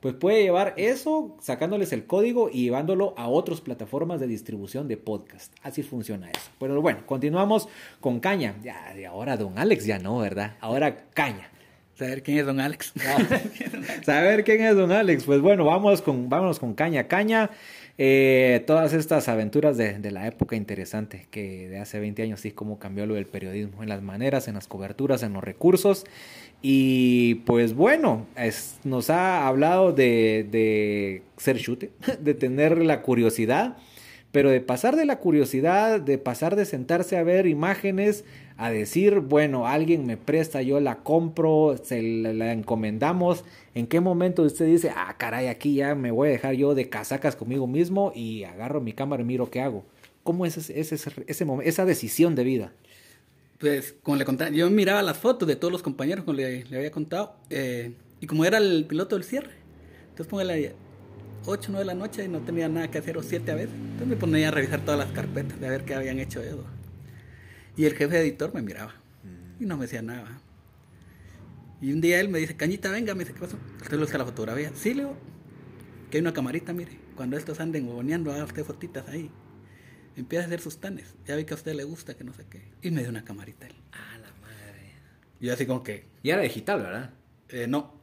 pues 0.00 0.14
puede 0.14 0.42
llevar 0.42 0.74
eso 0.76 1.36
sacándoles 1.40 1.92
el 1.92 2.06
código 2.06 2.50
y 2.52 2.64
llevándolo 2.64 3.14
a 3.16 3.28
otras 3.28 3.60
plataformas 3.60 4.18
de 4.18 4.26
distribución 4.26 4.88
de 4.88 4.96
podcast. 4.96 5.54
Así 5.62 5.84
funciona 5.84 6.28
eso. 6.28 6.50
Pero 6.58 6.82
bueno, 6.82 7.06
continuamos 7.06 7.68
con 8.00 8.18
Caña. 8.18 8.56
Ya, 8.64 8.92
de 8.94 9.06
ahora 9.06 9.36
Don 9.36 9.58
Alex 9.58 9.86
ya 9.86 10.00
no, 10.00 10.18
¿verdad? 10.18 10.56
Ahora 10.60 11.04
Caña. 11.14 11.50
Saber 11.94 12.24
quién 12.24 12.38
es 12.38 12.46
Don 12.46 12.58
Alex. 12.58 12.92
Saber 14.04 14.42
quién 14.42 14.62
es 14.62 14.74
Don 14.74 14.90
Alex. 14.90 15.24
Pues 15.24 15.40
bueno, 15.40 15.66
vamos 15.66 16.02
con, 16.02 16.28
vámonos 16.28 16.58
con 16.58 16.74
Caña. 16.74 17.06
Caña 17.06 17.50
Eh, 17.98 18.64
todas 18.66 18.92
estas 18.94 19.28
aventuras 19.28 19.76
de, 19.76 20.10
la 20.10 20.26
época 20.26 20.56
interesante, 20.56 21.26
que 21.30 21.68
de 21.68 21.78
hace 21.78 22.00
20 22.00 22.22
años 22.22 22.40
sí, 22.40 22.50
cómo 22.50 22.78
cambió 22.78 23.06
lo 23.06 23.14
del 23.14 23.26
periodismo, 23.26 23.82
en 23.82 23.88
las 23.88 24.02
maneras, 24.02 24.48
en 24.48 24.54
las 24.54 24.66
coberturas, 24.66 25.22
en 25.22 25.34
los 25.34 25.44
recursos. 25.44 26.04
Y 26.62 27.36
pues 27.46 27.74
bueno, 27.74 28.26
nos 28.84 29.10
ha 29.10 29.46
hablado 29.46 29.92
de, 29.92 30.46
de 30.50 31.22
ser 31.36 31.58
chute, 31.58 31.90
de 32.20 32.34
tener 32.34 32.78
la 32.78 33.02
curiosidad, 33.02 33.76
pero 34.32 34.50
de 34.50 34.62
pasar 34.62 34.96
de 34.96 35.04
la 35.04 35.18
curiosidad, 35.18 36.00
de 36.00 36.16
pasar 36.16 36.56
de 36.56 36.64
sentarse 36.64 37.18
a 37.18 37.22
ver 37.22 37.46
imágenes, 37.46 38.24
a 38.56 38.70
decir, 38.70 39.20
bueno, 39.20 39.66
alguien 39.66 40.06
me 40.06 40.16
presta, 40.16 40.62
yo 40.62 40.80
la 40.80 40.96
compro, 41.02 41.78
se 41.82 42.02
la, 42.02 42.52
encomendamos. 42.52 43.44
¿En 43.74 43.86
qué 43.86 44.00
momento 44.00 44.42
usted 44.42 44.66
dice, 44.66 44.90
ah, 44.96 45.14
caray, 45.18 45.48
aquí 45.48 45.74
ya 45.74 45.94
me 45.94 46.10
voy 46.10 46.28
a 46.28 46.32
dejar 46.32 46.54
yo 46.54 46.74
de 46.74 46.88
casacas 46.88 47.36
conmigo 47.36 47.66
mismo 47.66 48.12
y 48.14 48.44
agarro 48.44 48.80
mi 48.80 48.94
cámara 48.94 49.22
y 49.22 49.26
miro 49.26 49.50
qué 49.50 49.60
hago? 49.60 49.84
¿Cómo 50.24 50.46
es 50.46 50.56
ese, 50.56 50.80
ese, 50.80 50.94
ese, 51.26 51.46
esa 51.64 51.84
decisión 51.84 52.34
de 52.34 52.44
vida? 52.44 52.72
Pues, 53.58 53.94
como 54.02 54.16
le 54.16 54.24
contaba, 54.24 54.50
yo 54.50 54.68
miraba 54.70 55.02
las 55.02 55.18
fotos 55.18 55.46
de 55.46 55.56
todos 55.56 55.70
los 55.70 55.82
compañeros, 55.82 56.24
como 56.24 56.38
le, 56.38 56.64
había 56.72 56.90
contado, 56.90 57.36
eh, 57.50 57.92
y 58.20 58.26
como 58.26 58.44
era 58.46 58.58
el 58.58 58.86
piloto 58.86 59.14
del 59.14 59.24
cierre, 59.24 59.52
entonces 60.10 60.26
póngale 60.26 60.74
8, 61.46 61.68
9 61.70 61.78
de 61.80 61.84
la 61.84 61.94
noche 61.94 62.24
y 62.24 62.28
no 62.28 62.40
tenía 62.40 62.68
nada 62.68 62.90
que 62.90 62.98
hacer, 62.98 63.16
o 63.18 63.22
7 63.22 63.50
a 63.50 63.54
veces, 63.54 63.74
entonces 63.74 64.08
me 64.08 64.16
ponía 64.16 64.48
a 64.48 64.50
revisar 64.50 64.80
todas 64.80 64.98
las 64.98 65.12
carpetas, 65.12 65.60
de 65.60 65.68
ver 65.68 65.84
qué 65.84 65.94
habían 65.94 66.18
hecho 66.18 66.42
ellos. 66.42 66.64
Y 67.76 67.84
el 67.84 67.94
jefe 67.94 68.20
editor 68.20 68.54
me 68.54 68.62
miraba, 68.62 68.94
y 69.58 69.66
no 69.66 69.76
me 69.76 69.86
decía 69.86 70.02
nada. 70.02 70.40
Y 71.80 71.92
un 71.92 72.00
día 72.00 72.20
él 72.20 72.28
me 72.28 72.38
dice, 72.38 72.56
Cañita, 72.56 72.90
venga, 72.90 73.14
me 73.14 73.24
dice, 73.24 73.34
¿qué 73.34 73.40
pasó? 73.40 73.56
¿Usted 73.80 73.92
le 73.92 74.02
gusta 74.02 74.18
la 74.18 74.24
fotografía? 74.24 74.70
Sí, 74.74 74.94
Leo, 74.94 75.16
que 76.10 76.18
hay 76.18 76.20
una 76.22 76.32
camarita, 76.32 76.72
mire, 76.72 76.98
cuando 77.16 77.36
estos 77.36 77.58
anden 77.60 77.86
boboneando, 77.86 78.32
haga 78.32 78.44
usted 78.44 78.64
fotitas 78.64 79.08
ahí 79.08 79.30
empieza 80.16 80.44
a 80.44 80.46
hacer 80.46 80.60
sus 80.60 80.78
tanes. 80.78 81.14
Ya 81.26 81.36
vi 81.36 81.44
que 81.44 81.54
a 81.54 81.56
usted 81.56 81.74
le 81.74 81.84
gusta, 81.84 82.14
que 82.14 82.24
no 82.24 82.32
sé 82.34 82.46
qué. 82.48 82.62
Y 82.82 82.90
me 82.90 83.00
dio 83.00 83.10
una 83.10 83.24
camarita 83.24 83.66
él. 83.66 83.74
Ah, 83.92 84.18
la 84.18 84.28
madre. 84.40 84.92
Y 85.40 85.48
así 85.48 85.66
como 85.66 85.82
que. 85.82 86.06
Y 86.22 86.30
era 86.30 86.42
digital, 86.42 86.82
¿verdad? 86.82 87.10
Eh, 87.48 87.66
no. 87.66 88.01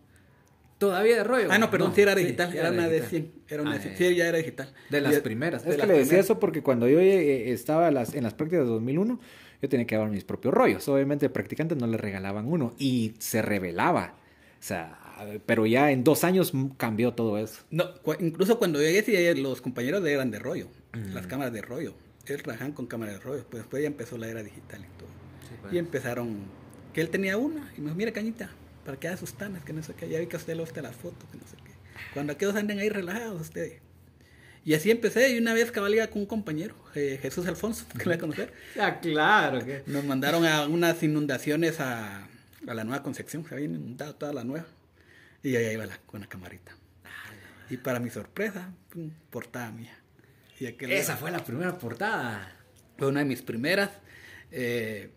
¿Todavía 0.80 1.18
de 1.18 1.24
rollo? 1.26 1.48
Ah, 1.52 1.60
no, 1.60 1.70
perdón, 1.70 1.94
sí 1.94 2.02
era 2.02 2.16
digital. 2.16 2.56
era, 2.56 2.72
una 2.72 2.88
de 2.88 3.02
100. 3.02 3.32
Era 3.50 3.62
una 3.62 3.74
ah, 3.74 3.76
de 3.76 3.82
100. 3.82 3.98
Sí, 3.98 4.16
ya 4.16 4.30
era 4.30 4.38
digital. 4.38 4.74
De 4.90 5.02
las 5.02 5.20
primeras. 5.20 5.66
es 5.66 5.76
que 5.76 5.86
le 5.86 6.00
decía 6.00 6.20
eso 6.20 6.40
porque 6.40 6.64
cuando 6.64 6.88
yo 6.88 7.02
eh, 7.02 7.52
estaba 7.52 7.92
las, 7.92 8.16
en 8.16 8.24
las 8.24 8.34
prácticas 8.34 8.66
de 8.66 8.72
2001, 8.72 9.20
yo 9.62 9.70
tenía 9.70 9.86
que 9.86 9.96
llevar 9.96 10.10
mis 10.10 10.24
propios 10.24 10.54
rollos. 10.54 10.88
Obviamente, 10.88 11.30
practicantes 11.30 11.78
no 11.78 11.86
le 11.86 11.98
regalaban 11.98 12.48
uno 12.48 12.74
y 12.80 13.14
se 13.20 13.42
revelaba. 13.42 14.16
O 14.60 14.64
sea, 14.64 15.00
pero 15.46 15.66
ya 15.66 15.92
en 15.92 16.04
dos 16.04 16.24
años 16.24 16.54
cambió 16.78 17.14
todo 17.14 17.38
eso. 17.38 17.62
No, 17.72 17.86
incluso 18.20 18.58
cuando 18.58 18.80
llegué, 18.80 19.36
los 19.36 19.62
compañeros 19.62 20.06
eran 20.06 20.32
de 20.32 20.40
rollo, 20.40 20.70
las 21.14 21.28
cámaras 21.28 21.52
de 21.52 21.62
rollo. 21.62 21.94
Él 22.26 22.42
trabajaban 22.44 22.74
con 22.74 22.86
cámaras 22.86 23.16
de 23.16 23.22
rollo, 23.22 23.46
pues 23.50 23.64
después 23.64 23.82
ya 23.82 23.88
empezó 23.88 24.18
la 24.18 24.28
era 24.28 24.44
digital 24.44 24.82
y 24.82 25.00
todo. 25.00 25.10
Pues. 25.62 25.74
Y 25.74 25.78
empezaron, 25.78 26.38
que 26.94 27.02
él 27.02 27.10
tenía 27.10 27.38
una, 27.38 27.72
y 27.76 27.82
me 27.82 27.88
dijo, 27.88 27.96
mire 27.96 28.14
cañita, 28.14 28.52
para 28.90 29.00
que 29.00 29.08
haga 29.08 29.18
sus 29.18 29.34
tanas, 29.34 29.64
que 29.64 29.72
no 29.72 29.84
sé 29.84 29.94
qué, 29.94 30.10
ya 30.10 30.20
vi 30.20 30.26
que 30.26 30.36
a 30.36 30.40
usted 30.40 30.56
le 30.56 30.62
gusta 30.62 30.82
las 30.82 30.96
fotos, 30.96 31.30
que 31.30 31.38
no 31.38 31.44
sé 31.46 31.56
qué. 31.64 31.74
Cuando 32.12 32.34
aquellos 32.34 32.56
anden 32.56 32.80
ahí 32.80 32.90
relajados 32.90 33.40
ustedes. 33.40 33.84
Y 34.66 34.74
así 34.74 34.90
empecé, 34.90 35.30
y 35.30 35.38
una 35.38 35.54
vez 35.54 35.72
cabalía 35.72 36.10
con 36.10 36.24
un 36.24 36.26
compañero, 36.26 36.74
Jesús 36.96 37.46
Alfonso, 37.46 37.86
que 37.88 38.00
le 38.00 38.06
voy 38.06 38.14
a 38.16 38.18
conocer. 38.18 38.54
ah, 38.80 39.00
claro. 39.00 39.64
Que... 39.64 39.84
Nos 39.86 40.04
mandaron 40.06 40.44
a 40.44 40.66
unas 40.66 41.04
inundaciones 41.04 41.80
a, 41.80 42.28
a 42.68 42.74
la 42.74 42.84
Nueva 42.84 43.04
Concepción, 43.04 43.46
se 43.48 43.54
había 43.54 43.68
inundado 43.68 44.16
toda 44.16 44.34
la 44.34 44.44
nueva. 44.44 44.66
Y 45.44 45.56
ahí 45.56 45.72
iba 45.72 45.86
la, 45.86 46.00
con 46.08 46.22
la 46.22 46.28
camarita. 46.28 46.76
y 47.70 47.78
para 47.78 48.00
mi 48.00 48.10
sorpresa, 48.10 48.74
portada 49.30 49.70
mía. 49.70 50.00
Y 50.60 50.66
Esa 50.66 51.16
fue 51.16 51.30
la 51.30 51.44
primera 51.44 51.78
portada. 51.78 52.56
Fue 52.98 53.08
una 53.08 53.20
de 53.20 53.26
mis 53.28 53.44
primeras. 53.44 53.92
Eh, 54.52 55.12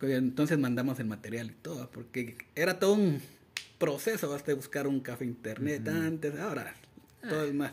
entonces 0.00 0.58
mandamos 0.58 0.98
el 1.00 1.06
material 1.06 1.50
y 1.50 1.54
todo, 1.54 1.90
porque 1.90 2.36
era 2.54 2.78
todo 2.78 2.94
un 2.94 3.20
proceso, 3.78 4.30
basta 4.30 4.54
buscar 4.54 4.86
un 4.86 5.00
café 5.00 5.24
internet 5.24 5.86
antes, 5.88 6.38
ahora 6.38 6.74
todo 7.22 7.44
es 7.44 7.54
más, 7.54 7.72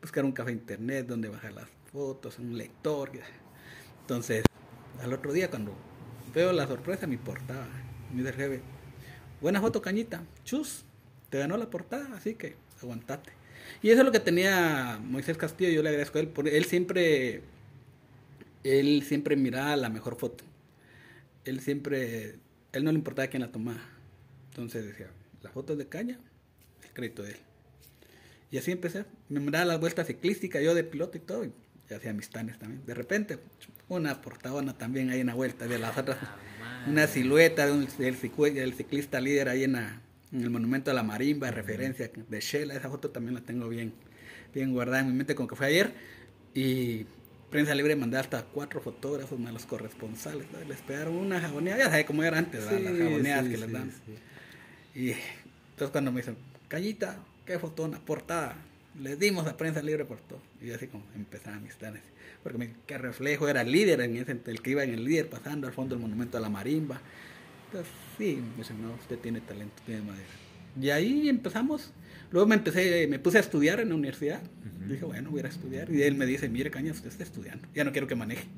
buscar 0.00 0.24
un 0.24 0.32
café 0.32 0.52
internet 0.52 1.06
donde 1.06 1.28
bajar 1.28 1.52
las 1.52 1.68
fotos, 1.92 2.38
un 2.38 2.56
lector. 2.56 3.10
Entonces, 4.00 4.44
al 5.02 5.12
otro 5.12 5.32
día 5.32 5.50
cuando 5.50 5.74
veo 6.34 6.52
la 6.52 6.66
sorpresa, 6.66 7.06
mi 7.06 7.16
portada, 7.16 7.68
mi 8.12 8.22
dice 8.22 8.32
jefe, 8.34 8.60
buena 9.40 9.60
foto 9.60 9.80
cañita, 9.80 10.22
chus, 10.44 10.84
te 11.30 11.38
ganó 11.38 11.56
la 11.56 11.70
portada, 11.70 12.14
así 12.16 12.34
que 12.34 12.56
aguantate. 12.82 13.32
Y 13.82 13.90
eso 13.90 14.00
es 14.00 14.04
lo 14.04 14.12
que 14.12 14.20
tenía 14.20 15.00
Moisés 15.02 15.36
Castillo, 15.36 15.70
yo 15.70 15.82
le 15.82 15.88
agradezco 15.90 16.18
a 16.18 16.20
él, 16.20 16.28
porque 16.28 16.56
él 16.56 16.64
siempre, 16.64 17.42
él 18.62 19.02
siempre 19.06 19.36
miraba 19.36 19.76
la 19.76 19.88
mejor 19.88 20.16
foto. 20.16 20.44
Él 21.44 21.60
siempre, 21.60 22.38
él 22.72 22.84
no 22.84 22.92
le 22.92 22.98
importaba 22.98 23.28
quién 23.28 23.42
la 23.42 23.52
tomaba. 23.52 23.82
Entonces 24.50 24.86
decía, 24.86 25.08
la 25.42 25.50
foto 25.50 25.72
es 25.72 25.78
de 25.78 25.88
caña, 25.88 26.18
el 26.82 26.90
crédito 26.92 27.22
de 27.22 27.32
él. 27.32 27.38
Y 28.50 28.58
así 28.58 28.70
empecé, 28.70 29.04
me 29.28 29.40
miraba 29.40 29.64
las 29.64 29.80
vueltas 29.80 30.06
ciclísticas, 30.06 30.62
yo 30.62 30.74
de 30.74 30.84
piloto 30.84 31.18
y 31.18 31.20
todo, 31.20 31.44
y 31.44 31.52
hacía 31.94 32.12
mis 32.12 32.30
tanes 32.30 32.58
también. 32.58 32.84
De 32.86 32.94
repente, 32.94 33.38
una 33.88 34.20
portadona 34.20 34.78
también 34.78 35.10
ahí 35.10 35.20
en 35.20 35.26
la 35.26 35.34
vuelta 35.34 35.66
de 35.66 35.78
las 35.78 35.98
otras, 35.98 36.18
ah, 36.20 36.86
una 36.88 37.06
silueta 37.06 37.66
de 37.66 37.72
un, 37.72 37.88
del 37.98 38.74
ciclista 38.74 39.20
líder 39.20 39.48
ahí 39.48 39.64
en 39.64 39.72
la 39.72 40.00
en 40.34 40.42
el 40.42 40.50
monumento 40.50 40.90
a 40.90 40.94
la 40.94 41.04
marimba, 41.04 41.50
referencia 41.52 42.10
de 42.28 42.40
Shela, 42.40 42.74
esa 42.74 42.90
foto 42.90 43.10
también 43.10 43.34
la 43.34 43.40
tengo 43.40 43.68
bien, 43.68 43.92
bien 44.52 44.72
guardada 44.72 45.00
en 45.00 45.08
mi 45.08 45.12
mente, 45.12 45.36
como 45.36 45.48
que 45.48 45.54
fue 45.54 45.66
ayer. 45.66 45.94
Y 46.54 47.06
Prensa 47.54 47.72
Libre 47.72 47.94
mandé 47.94 48.18
hasta 48.18 48.42
cuatro 48.42 48.80
fotógrafos 48.80 49.38
más 49.38 49.52
los 49.52 49.64
corresponsales, 49.64 50.44
les 50.66 50.80
pegaron 50.80 51.14
una 51.14 51.40
jaboneada, 51.40 51.78
ya 51.78 51.88
sabes 51.88 52.04
cómo 52.04 52.24
era 52.24 52.36
antes, 52.36 52.64
las 52.64 52.82
jaboneadas 52.82 53.44
que 53.44 53.56
les 53.56 53.70
dan. 53.70 53.92
Y 54.92 55.10
entonces 55.10 55.90
cuando 55.92 56.10
me 56.10 56.20
dicen, 56.20 56.36
Cañita, 56.66 57.20
qué 57.46 57.60
fotona, 57.60 58.00
portada, 58.00 58.56
les 59.00 59.20
dimos 59.20 59.46
a 59.46 59.56
Prensa 59.56 59.82
Libre 59.82 60.04
por 60.04 60.18
todo. 60.18 60.40
Y 60.60 60.72
así 60.72 60.88
como 60.88 61.04
empezaban 61.14 61.62
mis 61.62 61.74
planes. 61.74 62.02
Porque 62.42 62.58
mi, 62.58 62.70
qué 62.88 62.98
reflejo 62.98 63.46
era 63.46 63.60
el 63.60 63.70
líder, 63.70 64.00
en 64.00 64.16
ese, 64.16 64.36
el 64.46 64.60
que 64.60 64.70
iba 64.70 64.82
en 64.82 64.92
el 64.92 65.04
líder 65.04 65.30
pasando 65.30 65.68
al 65.68 65.72
fondo 65.72 65.94
del 65.94 66.02
monumento 66.02 66.36
a 66.36 66.40
la 66.40 66.48
marimba 66.48 67.00
sí, 68.18 68.42
me 68.50 68.58
dicen, 68.58 68.82
no, 68.82 68.94
usted 68.94 69.16
tiene 69.20 69.40
talento, 69.40 69.80
tiene 69.86 70.02
madera. 70.02 70.26
Y 70.80 70.90
ahí 70.90 71.28
empezamos. 71.28 71.92
Luego 72.34 72.48
me 72.48 72.56
empecé, 72.56 73.06
me 73.06 73.20
puse 73.20 73.36
a 73.36 73.40
estudiar 73.42 73.78
en 73.78 73.90
la 73.90 73.94
universidad. 73.94 74.42
Dije, 74.88 75.04
bueno, 75.04 75.30
voy 75.30 75.42
a 75.42 75.46
estudiar. 75.46 75.88
Y 75.88 76.02
él 76.02 76.16
me 76.16 76.26
dice, 76.26 76.48
mire, 76.48 76.68
caña, 76.68 76.90
usted 76.90 77.08
está 77.08 77.22
estudiando. 77.22 77.68
Ya 77.76 77.84
no 77.84 77.92
quiero 77.92 78.08
que 78.08 78.16
maneje. 78.16 78.48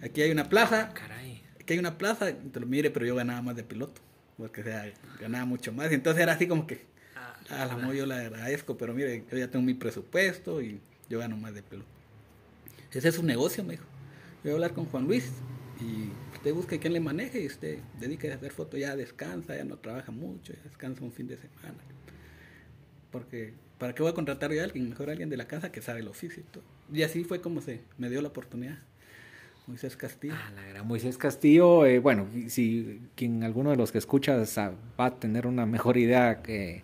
Aquí 0.00 0.22
hay 0.22 0.30
una 0.30 0.48
plaza. 0.48 0.94
Caray. 0.94 1.42
Aquí 1.60 1.72
hay 1.72 1.80
una 1.80 1.98
plaza. 1.98 2.32
Te 2.32 2.60
lo 2.60 2.66
mire, 2.66 2.92
pero 2.92 3.04
yo 3.04 3.16
ganaba 3.16 3.42
más 3.42 3.56
de 3.56 3.64
piloto. 3.64 4.00
Porque 4.36 4.62
sea, 4.62 4.88
ganaba 5.20 5.44
mucho 5.46 5.72
más. 5.72 5.90
Y 5.90 5.94
entonces 5.94 6.22
era 6.22 6.34
así 6.34 6.46
como 6.46 6.64
que, 6.64 6.86
ah, 7.16 7.34
a 7.50 7.66
la 7.66 7.72
amor 7.72 7.92
yo 7.96 8.06
le 8.06 8.14
agradezco, 8.14 8.78
pero 8.78 8.94
mire, 8.94 9.24
yo 9.28 9.36
ya 9.36 9.50
tengo 9.50 9.64
mi 9.64 9.74
presupuesto 9.74 10.62
y 10.62 10.80
yo 11.08 11.18
gano 11.18 11.36
más 11.36 11.54
de 11.54 11.64
piloto. 11.64 11.90
Ese 12.92 13.08
es 13.08 13.16
su 13.16 13.24
negocio, 13.24 13.64
me 13.64 13.72
dijo. 13.72 13.86
Voy 14.44 14.52
a 14.52 14.54
hablar 14.54 14.74
con 14.74 14.84
Juan 14.84 15.08
Luis 15.08 15.28
y 15.80 16.12
usted 16.36 16.54
busque 16.54 16.78
quien 16.78 16.92
le 16.92 17.00
maneje 17.00 17.40
y 17.40 17.46
usted 17.48 17.80
dedique 17.98 18.30
a 18.30 18.36
hacer 18.36 18.52
fotos, 18.52 18.78
ya 18.78 18.94
descansa, 18.94 19.56
ya 19.56 19.64
no 19.64 19.76
trabaja 19.78 20.12
mucho, 20.12 20.52
ya 20.52 20.62
descansa 20.62 21.02
un 21.02 21.10
fin 21.10 21.26
de 21.26 21.36
semana. 21.36 21.82
Porque, 23.12 23.54
¿para 23.78 23.94
qué 23.94 24.02
voy 24.02 24.10
a 24.10 24.14
contratar 24.14 24.50
a 24.50 24.64
alguien? 24.64 24.88
Mejor 24.88 25.10
alguien 25.10 25.30
de 25.30 25.36
la 25.36 25.46
casa 25.46 25.70
que 25.70 25.80
sabe 25.80 26.00
el 26.00 26.08
oficio 26.08 26.42
y 26.42 26.46
todo. 26.50 26.64
Y 26.92 27.02
así 27.02 27.22
fue 27.22 27.40
como 27.40 27.60
se 27.60 27.82
me 27.98 28.10
dio 28.10 28.20
la 28.20 28.28
oportunidad. 28.28 28.78
Moisés 29.68 29.96
Castillo. 29.96 30.34
Ah, 30.36 30.50
la 30.56 30.66
gran 30.66 30.88
Moisés 30.88 31.16
Castillo, 31.16 31.86
eh, 31.86 32.00
bueno, 32.00 32.26
si 32.48 33.00
quien 33.14 33.44
alguno 33.44 33.70
de 33.70 33.76
los 33.76 33.92
que 33.92 33.98
escucha 33.98 34.36
va 34.98 35.06
a 35.06 35.14
tener 35.14 35.46
una 35.46 35.66
mejor 35.66 35.98
idea 35.98 36.42
que 36.42 36.82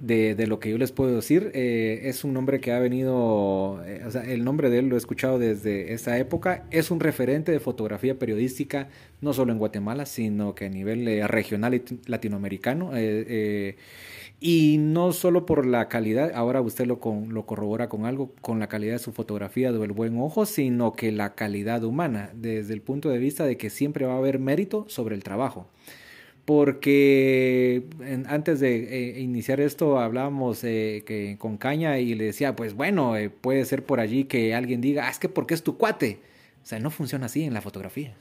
de, 0.00 0.46
lo 0.46 0.60
que 0.60 0.70
yo 0.70 0.78
les 0.78 0.92
puedo 0.92 1.14
decir. 1.14 1.50
Eh, 1.54 2.02
es 2.04 2.24
un 2.24 2.32
nombre 2.32 2.60
que 2.60 2.72
ha 2.72 2.78
venido, 2.78 3.82
eh, 3.84 4.02
o 4.06 4.10
sea, 4.10 4.22
el 4.22 4.44
nombre 4.44 4.70
de 4.70 4.78
él 4.78 4.88
lo 4.88 4.96
he 4.96 4.98
escuchado 4.98 5.38
desde 5.38 5.92
esa 5.92 6.18
época. 6.18 6.64
Es 6.70 6.90
un 6.90 7.00
referente 7.00 7.52
de 7.52 7.60
fotografía 7.60 8.18
periodística, 8.18 8.88
no 9.20 9.32
solo 9.32 9.52
en 9.52 9.58
Guatemala, 9.58 10.06
sino 10.06 10.54
que 10.54 10.66
a 10.66 10.68
nivel 10.68 11.06
eh, 11.08 11.26
regional 11.26 11.74
y 11.74 11.82
latinoamericano. 12.06 12.92
y 14.40 14.76
no 14.78 15.12
solo 15.12 15.46
por 15.46 15.66
la 15.66 15.88
calidad, 15.88 16.30
ahora 16.34 16.60
usted 16.60 16.86
lo, 16.86 17.00
lo 17.28 17.46
corrobora 17.46 17.88
con 17.88 18.06
algo, 18.06 18.32
con 18.40 18.60
la 18.60 18.68
calidad 18.68 18.94
de 18.94 18.98
su 19.00 19.12
fotografía, 19.12 19.72
del 19.72 19.92
buen 19.92 20.18
ojo, 20.20 20.46
sino 20.46 20.92
que 20.92 21.10
la 21.10 21.34
calidad 21.34 21.82
humana, 21.82 22.30
desde 22.34 22.72
el 22.74 22.82
punto 22.82 23.08
de 23.08 23.18
vista 23.18 23.44
de 23.44 23.56
que 23.56 23.70
siempre 23.70 24.06
va 24.06 24.14
a 24.14 24.18
haber 24.18 24.38
mérito 24.38 24.84
sobre 24.88 25.16
el 25.16 25.24
trabajo 25.24 25.68
porque 26.48 27.82
antes 28.26 28.58
de 28.58 28.76
eh, 28.76 29.20
iniciar 29.20 29.60
esto 29.60 29.98
hablábamos 29.98 30.64
eh, 30.64 31.02
que, 31.04 31.36
con 31.38 31.58
Caña 31.58 31.98
y 31.98 32.14
le 32.14 32.24
decía, 32.24 32.56
pues 32.56 32.72
bueno, 32.72 33.18
eh, 33.18 33.28
puede 33.28 33.66
ser 33.66 33.84
por 33.84 34.00
allí 34.00 34.24
que 34.24 34.54
alguien 34.54 34.80
diga, 34.80 35.08
ah, 35.08 35.10
es 35.10 35.18
que 35.18 35.28
porque 35.28 35.52
es 35.52 35.62
tu 35.62 35.76
cuate. 35.76 36.20
O 36.62 36.66
sea, 36.66 36.78
no 36.78 36.90
funciona 36.90 37.26
así 37.26 37.44
en 37.44 37.52
la 37.52 37.60
fotografía. 37.60 38.14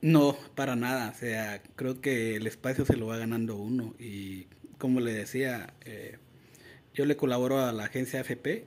No, 0.00 0.36
para 0.56 0.74
nada. 0.74 1.12
O 1.14 1.14
sea, 1.14 1.62
creo 1.76 2.00
que 2.00 2.34
el 2.34 2.48
espacio 2.48 2.84
se 2.84 2.96
lo 2.96 3.06
va 3.06 3.16
ganando 3.16 3.54
uno. 3.54 3.94
Y 4.00 4.48
como 4.78 4.98
le 4.98 5.12
decía, 5.12 5.72
yo 6.94 7.06
le 7.06 7.16
colaboro 7.16 7.60
a 7.64 7.70
la 7.70 7.84
agencia 7.84 8.18
AFP 8.22 8.64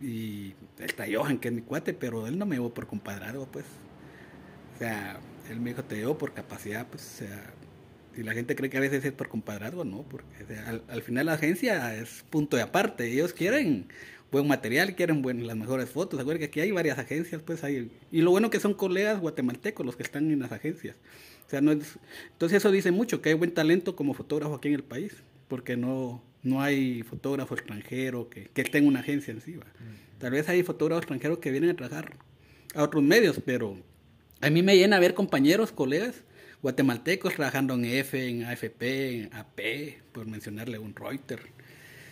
Y 0.00 0.54
está 0.78 1.06
Johan, 1.12 1.38
que 1.38 1.48
es 1.48 1.54
mi 1.54 1.62
cuate, 1.62 1.94
pero 1.94 2.28
él 2.28 2.38
no 2.38 2.46
me 2.46 2.54
llevó 2.54 2.72
por 2.72 2.86
compadrado, 2.86 3.48
pues. 3.50 3.64
O 4.76 4.78
sea, 4.78 5.18
él 5.50 5.58
me 5.58 5.70
dijo, 5.70 5.82
te 5.82 5.96
llevo 5.96 6.16
por 6.16 6.32
capacidad, 6.32 6.86
pues, 6.86 7.02
o 7.02 7.18
sea, 7.26 7.54
y 8.16 8.22
la 8.22 8.32
gente 8.32 8.54
cree 8.56 8.70
que 8.70 8.76
a 8.76 8.80
veces 8.80 9.04
es 9.04 9.12
por 9.12 9.28
compadrazgo, 9.28 9.84
no, 9.84 10.02
porque 10.02 10.34
al, 10.88 11.02
final 11.02 11.26
la 11.26 11.34
agencia 11.34 11.96
es 11.96 12.24
punto 12.30 12.56
de 12.56 12.62
aparte. 12.62 13.10
Ellos 13.10 13.32
quieren 13.32 13.86
buen 14.30 14.46
material, 14.46 14.94
quieren 14.94 15.22
buen, 15.22 15.46
las 15.46 15.56
mejores 15.56 15.90
fotos. 15.90 16.20
Acuérdense 16.20 16.40
que 16.40 16.50
aquí 16.50 16.60
hay 16.60 16.72
varias 16.72 16.98
agencias, 16.98 17.42
pues 17.42 17.64
hay. 17.64 17.90
Y 18.10 18.22
lo 18.22 18.30
bueno 18.30 18.50
que 18.50 18.60
son 18.60 18.74
colegas 18.74 19.20
guatemaltecos 19.20 19.84
los 19.84 19.96
que 19.96 20.02
están 20.02 20.30
en 20.30 20.40
las 20.40 20.52
agencias. 20.52 20.96
O 21.46 21.50
sea, 21.50 21.60
no 21.60 21.72
es, 21.72 21.98
entonces 22.32 22.58
eso 22.58 22.70
dice 22.70 22.90
mucho, 22.90 23.20
que 23.20 23.30
hay 23.30 23.34
buen 23.34 23.52
talento 23.52 23.94
como 23.94 24.14
fotógrafo 24.14 24.54
aquí 24.54 24.68
en 24.68 24.74
el 24.74 24.84
país, 24.84 25.14
porque 25.48 25.76
no, 25.76 26.22
no 26.42 26.62
hay 26.62 27.02
fotógrafo 27.02 27.54
extranjero 27.54 28.28
que, 28.28 28.46
que 28.46 28.78
en 28.78 28.86
una 28.86 29.00
agencia 29.00 29.32
encima. 29.32 29.64
Tal 30.18 30.32
vez 30.32 30.48
hay 30.48 30.62
fotógrafos 30.62 31.02
extranjeros 31.02 31.38
que 31.38 31.50
vienen 31.50 31.70
a 31.70 31.76
trabajar 31.76 32.16
a 32.74 32.82
otros 32.82 33.02
medios, 33.02 33.40
pero 33.44 33.76
a 34.40 34.50
mí 34.50 34.62
me 34.62 34.76
llena 34.76 34.98
ver 34.98 35.14
compañeros, 35.14 35.72
colegas, 35.72 36.24
guatemaltecos 36.62 37.34
trabajando 37.34 37.74
en 37.74 37.84
F, 37.84 38.28
en 38.28 38.44
AFP, 38.44 39.22
en 39.22 39.34
AP, 39.34 39.60
por 40.12 40.26
mencionarle 40.26 40.78
un 40.78 40.94
Reuters. 40.94 41.42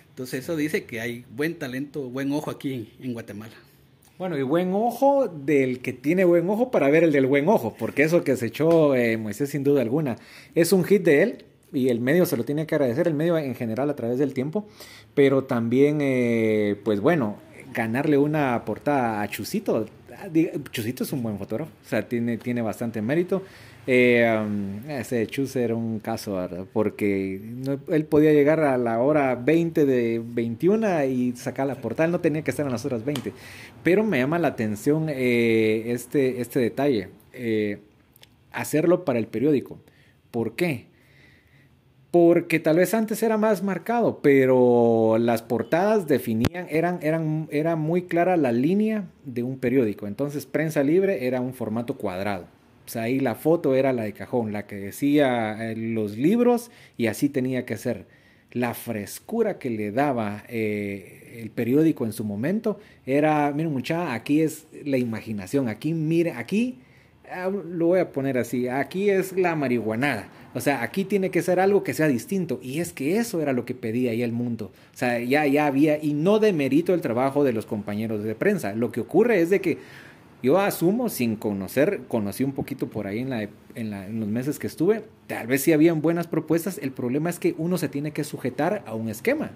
Entonces 0.08 0.44
eso 0.44 0.56
dice 0.56 0.84
que 0.84 1.00
hay 1.00 1.24
buen 1.30 1.54
talento, 1.54 2.02
buen 2.10 2.32
ojo 2.32 2.50
aquí 2.50 2.92
en, 3.00 3.12
Guatemala. 3.12 3.54
Bueno, 4.18 4.36
y 4.36 4.42
buen 4.42 4.72
ojo 4.74 5.28
del 5.28 5.80
que 5.80 5.92
tiene 5.92 6.24
buen 6.24 6.48
ojo 6.50 6.70
para 6.70 6.90
ver 6.90 7.04
el 7.04 7.12
del 7.12 7.26
buen 7.26 7.48
ojo, 7.48 7.74
porque 7.78 8.02
eso 8.02 8.22
que 8.22 8.36
se 8.36 8.46
echó 8.46 8.94
eh, 8.94 9.16
Moisés 9.16 9.50
sin 9.50 9.64
duda 9.64 9.80
alguna 9.80 10.16
es 10.54 10.74
un 10.74 10.84
hit 10.84 11.04
de 11.04 11.22
él 11.22 11.44
y 11.72 11.88
el 11.88 12.00
medio 12.00 12.26
se 12.26 12.36
lo 12.36 12.44
tiene 12.44 12.66
que 12.66 12.74
agradecer, 12.74 13.06
el 13.06 13.14
medio 13.14 13.38
en 13.38 13.54
general 13.54 13.88
a 13.88 13.96
través 13.96 14.18
del 14.18 14.34
tiempo, 14.34 14.68
pero 15.14 15.44
también, 15.44 16.00
eh, 16.02 16.76
pues 16.84 17.00
bueno, 17.00 17.38
ganarle 17.72 18.18
una 18.18 18.64
portada 18.64 19.22
a 19.22 19.28
Chusito. 19.28 19.86
Chusito 20.70 21.04
es 21.04 21.12
un 21.12 21.22
buen 21.22 21.38
fotógrafo, 21.38 21.70
o 21.84 21.88
sea, 21.88 22.06
tiene, 22.08 22.38
tiene 22.38 22.62
bastante 22.62 23.00
mérito. 23.00 23.42
Eh, 23.86 24.24
um, 24.38 24.88
ese 24.90 25.26
Chus 25.26 25.56
era 25.56 25.74
un 25.74 26.00
caso, 26.00 26.68
porque 26.72 27.40
él 27.88 28.04
podía 28.04 28.32
llegar 28.32 28.60
a 28.60 28.76
la 28.76 29.00
hora 29.00 29.34
20 29.34 29.86
de 29.86 30.22
21 30.22 31.04
y 31.04 31.32
sacar 31.32 31.66
la 31.66 31.76
portada, 31.76 32.04
él 32.06 32.12
no 32.12 32.20
tenía 32.20 32.42
que 32.42 32.50
estar 32.50 32.66
en 32.66 32.72
las 32.72 32.84
horas 32.84 33.04
20. 33.04 33.32
Pero 33.82 34.04
me 34.04 34.18
llama 34.18 34.38
la 34.38 34.48
atención 34.48 35.08
eh, 35.08 35.84
este, 35.86 36.40
este 36.40 36.60
detalle, 36.60 37.08
eh, 37.32 37.78
hacerlo 38.52 39.04
para 39.04 39.18
el 39.18 39.26
periódico. 39.26 39.80
¿Por 40.30 40.54
qué? 40.54 40.89
Porque 42.10 42.58
tal 42.58 42.78
vez 42.78 42.92
antes 42.92 43.22
era 43.22 43.36
más 43.36 43.62
marcado, 43.62 44.20
pero 44.20 45.16
las 45.18 45.42
portadas 45.42 46.08
definían, 46.08 46.66
eran, 46.68 46.98
eran, 47.02 47.48
era 47.52 47.76
muy 47.76 48.02
clara 48.02 48.36
la 48.36 48.50
línea 48.50 49.04
de 49.24 49.44
un 49.44 49.58
periódico. 49.58 50.08
Entonces, 50.08 50.44
prensa 50.44 50.82
libre 50.82 51.26
era 51.26 51.40
un 51.40 51.54
formato 51.54 51.96
cuadrado 51.96 52.46
ahí 52.96 53.20
la 53.20 53.34
foto 53.34 53.74
era 53.74 53.92
la 53.92 54.04
de 54.04 54.12
cajón, 54.12 54.52
la 54.52 54.66
que 54.66 54.76
decía 54.76 55.70
eh, 55.70 55.76
los 55.76 56.16
libros 56.16 56.70
y 56.96 57.06
así 57.06 57.28
tenía 57.28 57.64
que 57.64 57.76
ser. 57.76 58.06
La 58.52 58.74
frescura 58.74 59.58
que 59.58 59.70
le 59.70 59.92
daba 59.92 60.44
eh, 60.48 61.38
el 61.40 61.50
periódico 61.50 62.04
en 62.04 62.12
su 62.12 62.24
momento 62.24 62.80
era, 63.06 63.52
miren 63.52 63.72
muchacha, 63.72 64.12
aquí 64.12 64.40
es 64.40 64.66
la 64.84 64.98
imaginación, 64.98 65.68
aquí 65.68 65.94
mire, 65.94 66.32
aquí 66.32 66.80
ah, 67.30 67.48
lo 67.48 67.86
voy 67.86 68.00
a 68.00 68.10
poner 68.10 68.38
así, 68.38 68.68
aquí 68.68 69.10
es 69.10 69.36
la 69.36 69.54
marihuanada. 69.54 70.28
O 70.54 70.60
sea, 70.60 70.82
aquí 70.82 71.04
tiene 71.04 71.30
que 71.30 71.42
ser 71.42 71.60
algo 71.60 71.84
que 71.84 71.94
sea 71.94 72.08
distinto. 72.08 72.58
Y 72.62 72.80
es 72.80 72.92
que 72.92 73.18
eso 73.18 73.40
era 73.40 73.52
lo 73.52 73.64
que 73.64 73.74
pedía 73.74 74.12
ya 74.14 74.24
el 74.24 74.32
mundo. 74.32 74.72
O 74.92 74.96
sea, 74.96 75.20
ya, 75.20 75.46
ya 75.46 75.66
había, 75.66 76.02
y 76.02 76.14
no 76.14 76.38
demerito 76.38 76.92
el 76.92 77.00
trabajo 77.00 77.44
de 77.44 77.52
los 77.52 77.66
compañeros 77.66 78.24
de 78.24 78.34
prensa. 78.34 78.74
Lo 78.74 78.90
que 78.90 79.00
ocurre 79.00 79.40
es 79.40 79.50
de 79.50 79.60
que 79.60 79.78
yo 80.42 80.58
asumo, 80.58 81.08
sin 81.10 81.36
conocer, 81.36 82.02
conocí 82.08 82.44
un 82.44 82.52
poquito 82.52 82.88
por 82.88 83.06
ahí 83.06 83.18
en, 83.18 83.30
la, 83.30 83.42
en, 83.74 84.20
los 84.20 84.28
meses 84.28 84.58
que 84.58 84.66
estuve, 84.66 85.04
tal 85.26 85.46
vez 85.46 85.62
sí 85.62 85.72
habían 85.72 86.00
buenas 86.00 86.26
propuestas, 86.26 86.78
el 86.78 86.92
problema 86.92 87.28
es 87.28 87.38
que 87.38 87.54
uno 87.58 87.76
se 87.76 87.90
tiene 87.90 88.12
que 88.12 88.24
sujetar 88.24 88.82
a 88.86 88.94
un 88.94 89.10
esquema. 89.10 89.50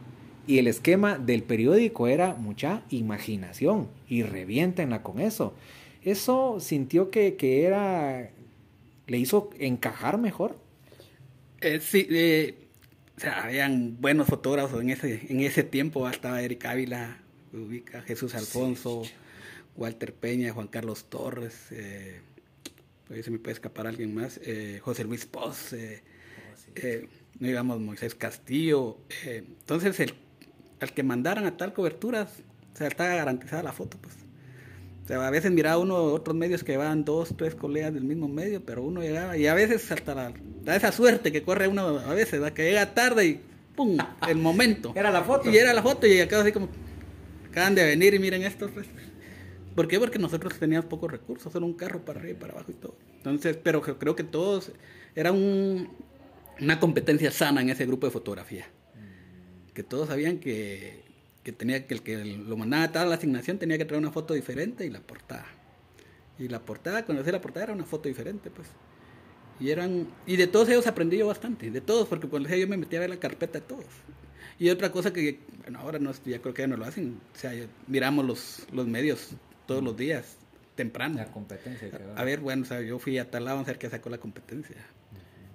Y 0.46 0.58
el 0.58 0.66
esquema 0.66 1.16
del 1.16 1.42
periódico 1.42 2.06
era 2.06 2.34
mucha 2.34 2.82
imaginación 2.90 3.88
y 4.08 4.24
reviéntenla 4.24 5.02
con 5.02 5.20
eso. 5.20 5.54
Eso 6.02 6.60
sintió 6.60 7.10
que, 7.10 7.36
que 7.36 7.64
era, 7.64 8.30
le 9.06 9.18
hizo 9.18 9.48
encajar 9.58 10.18
mejor. 10.18 10.58
Eh, 11.64 11.80
sí, 11.80 12.06
eh, 12.10 12.68
o 13.16 13.20
sea, 13.20 13.44
habían 13.44 14.00
buenos 14.00 14.26
fotógrafos 14.28 14.80
en 14.82 14.90
ese, 14.90 15.26
en 15.28 15.40
ese 15.40 15.62
tiempo, 15.64 16.08
estaba 16.08 16.42
Eric 16.42 16.64
Ávila, 16.66 17.18
ubica, 17.52 18.02
Jesús 18.02 18.34
Alfonso. 18.34 19.02
Walter 19.76 20.14
Peña, 20.14 20.52
Juan 20.52 20.68
Carlos 20.68 21.06
Torres, 21.08 21.68
eh, 21.72 22.20
se 23.22 23.30
me 23.30 23.38
puede 23.38 23.54
escapar 23.54 23.86
alguien 23.86 24.14
más, 24.14 24.40
eh, 24.44 24.80
José 24.82 25.04
Luis 25.04 25.26
Poz, 25.26 25.72
eh, 25.72 26.02
oh, 26.02 26.70
eh, 26.76 27.08
digamos 27.38 27.80
Moisés 27.80 28.14
Castillo. 28.14 28.98
entonces, 29.24 29.98
el, 30.00 30.14
al 30.80 30.92
que 30.92 31.02
mandaran 31.02 31.44
a 31.46 31.56
tal 31.56 31.72
cobertura, 31.72 32.28
o 32.72 32.76
sea, 32.76 32.88
está 32.88 33.06
garantizada 33.14 33.62
la 33.62 33.72
foto, 33.72 33.98
pues. 33.98 34.23
O 35.04 35.06
sea, 35.06 35.26
a 35.26 35.30
veces 35.30 35.52
miraba 35.52 35.76
uno 35.76 35.96
otros 35.96 36.34
medios 36.34 36.64
que 36.64 36.72
llevaban 36.72 37.04
dos, 37.04 37.34
tres 37.36 37.54
colegas 37.54 37.92
del 37.92 38.04
mismo 38.04 38.26
medio, 38.26 38.64
pero 38.64 38.82
uno 38.82 39.02
llegaba, 39.02 39.36
y 39.36 39.46
a 39.46 39.52
veces 39.52 39.92
hasta 39.92 40.14
la, 40.14 40.32
da 40.62 40.76
esa 40.76 40.92
suerte 40.92 41.30
que 41.30 41.42
corre 41.42 41.68
uno 41.68 41.98
a 41.98 42.14
veces, 42.14 42.40
que 42.52 42.64
llega 42.64 42.94
tarde 42.94 43.26
y 43.26 43.40
¡pum! 43.76 43.98
el 44.28 44.38
momento. 44.38 44.94
Era 44.96 45.10
la 45.10 45.22
foto. 45.22 45.50
Y 45.50 45.58
era 45.58 45.74
la 45.74 45.82
foto 45.82 46.06
y 46.06 46.20
acá 46.20 46.40
así 46.40 46.52
como, 46.52 46.70
acaban 47.50 47.74
de 47.74 47.84
venir 47.84 48.14
y 48.14 48.18
miren 48.18 48.44
esto, 48.44 48.70
pues. 48.70 48.86
¿Por 49.74 49.88
qué? 49.88 49.98
Porque 49.98 50.18
nosotros 50.18 50.58
teníamos 50.58 50.86
pocos 50.86 51.10
recursos, 51.10 51.52
solo 51.52 51.66
un 51.66 51.74
carro 51.74 52.02
para 52.02 52.20
arriba 52.20 52.38
y 52.38 52.40
para 52.40 52.54
abajo 52.54 52.70
y 52.70 52.74
todo. 52.74 52.96
Entonces, 53.16 53.58
pero 53.62 53.82
creo 53.82 54.16
que 54.16 54.24
todos, 54.24 54.72
era 55.14 55.32
una 55.32 56.80
competencia 56.80 57.30
sana 57.30 57.60
en 57.60 57.68
ese 57.68 57.84
grupo 57.84 58.06
de 58.06 58.10
fotografía. 58.10 58.66
Que 59.74 59.82
todos 59.82 60.08
sabían 60.08 60.38
que, 60.38 61.03
tenía 61.52 61.86
que 61.86 61.94
el 61.94 62.02
que 62.02 62.24
lo 62.24 62.56
mandaba 62.56 62.84
a 62.84 62.92
tal 62.92 63.08
la 63.08 63.16
asignación 63.16 63.58
tenía 63.58 63.78
que 63.78 63.84
traer 63.84 64.00
una 64.00 64.12
foto 64.12 64.34
diferente 64.34 64.86
y 64.86 64.90
la 64.90 65.00
portada. 65.00 65.46
Y 66.38 66.48
la 66.48 66.60
portada, 66.60 67.04
cuando 67.04 67.20
hacía 67.20 67.32
la 67.32 67.40
portada 67.40 67.64
era 67.64 67.72
una 67.72 67.84
foto 67.84 68.08
diferente, 68.08 68.50
pues. 68.50 68.68
Y 69.60 69.70
eran, 69.70 70.08
y 70.26 70.36
de 70.36 70.46
todos 70.46 70.68
ellos 70.68 70.86
aprendí 70.86 71.16
yo 71.16 71.28
bastante, 71.28 71.70
de 71.70 71.80
todos, 71.80 72.08
porque 72.08 72.26
cuando 72.26 72.48
yo 72.48 72.66
me 72.66 72.76
metía 72.76 72.98
a 72.98 73.00
ver 73.00 73.10
la 73.10 73.20
carpeta 73.20 73.60
de 73.60 73.66
todos. 73.66 73.86
Y 74.58 74.68
otra 74.70 74.90
cosa 74.90 75.12
que, 75.12 75.40
bueno, 75.62 75.78
ahora 75.78 75.98
no, 75.98 76.12
ya 76.24 76.40
creo 76.40 76.54
que 76.54 76.62
ya 76.62 76.68
no 76.68 76.76
lo 76.76 76.84
hacen, 76.84 77.20
o 77.34 77.38
sea, 77.38 77.52
miramos 77.86 78.24
los, 78.24 78.66
los 78.72 78.86
medios 78.86 79.30
todos 79.66 79.82
los 79.82 79.96
días, 79.96 80.36
temprano. 80.74 81.16
La 81.16 81.30
competencia. 81.30 81.90
A, 82.16 82.24
ver, 82.24 82.40
bueno, 82.40 82.62
o 82.62 82.64
sea, 82.64 82.80
yo 82.80 82.98
fui 82.98 83.18
a 83.18 83.30
tal 83.30 83.44
lado 83.44 83.60
a 83.60 83.62
ver 83.62 83.78
qué 83.78 83.88
sacó 83.88 84.10
la 84.10 84.18
competencia. 84.18 84.76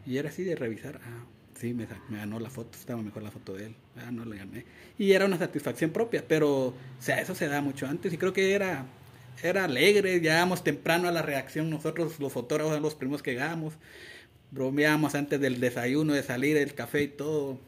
Y 0.05 0.17
era 0.17 0.29
así 0.29 0.43
de 0.43 0.55
revisar, 0.55 0.99
ah, 1.03 1.25
sí, 1.59 1.73
me, 1.73 1.87
me, 2.09 2.17
ganó 2.17 2.39
la 2.39 2.49
foto, 2.49 2.77
estaba 2.77 3.01
mejor 3.01 3.23
la 3.23 3.31
foto 3.31 3.53
de 3.53 3.67
él, 3.67 3.75
ah, 3.97 4.11
no 4.11 4.25
le 4.25 4.37
gané. 4.37 4.65
Y 4.97 5.11
era 5.11 5.25
una 5.25 5.37
satisfacción 5.37 5.91
propia, 5.91 6.23
pero, 6.27 6.67
o 6.67 6.75
sea, 6.99 7.19
eso 7.21 7.35
se 7.35 7.47
da 7.47 7.61
mucho 7.61 7.87
antes 7.87 8.13
y 8.13 8.17
creo 8.17 8.33
que 8.33 8.53
era, 8.53 8.85
era 9.43 9.65
alegre, 9.65 10.19
llegábamos 10.19 10.63
temprano 10.63 11.07
a 11.07 11.11
la 11.11 11.21
reacción, 11.21 11.69
nosotros 11.69 12.19
los 12.19 12.31
fotógrafos 12.31 12.71
eran 12.71 12.83
los 12.83 12.95
primeros 12.95 13.21
que 13.21 13.31
llegábamos, 13.31 13.73
bromeábamos 14.51 15.15
antes 15.15 15.39
del 15.39 15.59
desayuno, 15.59 16.13
de 16.13 16.23
salir, 16.23 16.57
el 16.57 16.73
café 16.73 17.03
y 17.03 17.07
todo 17.09 17.59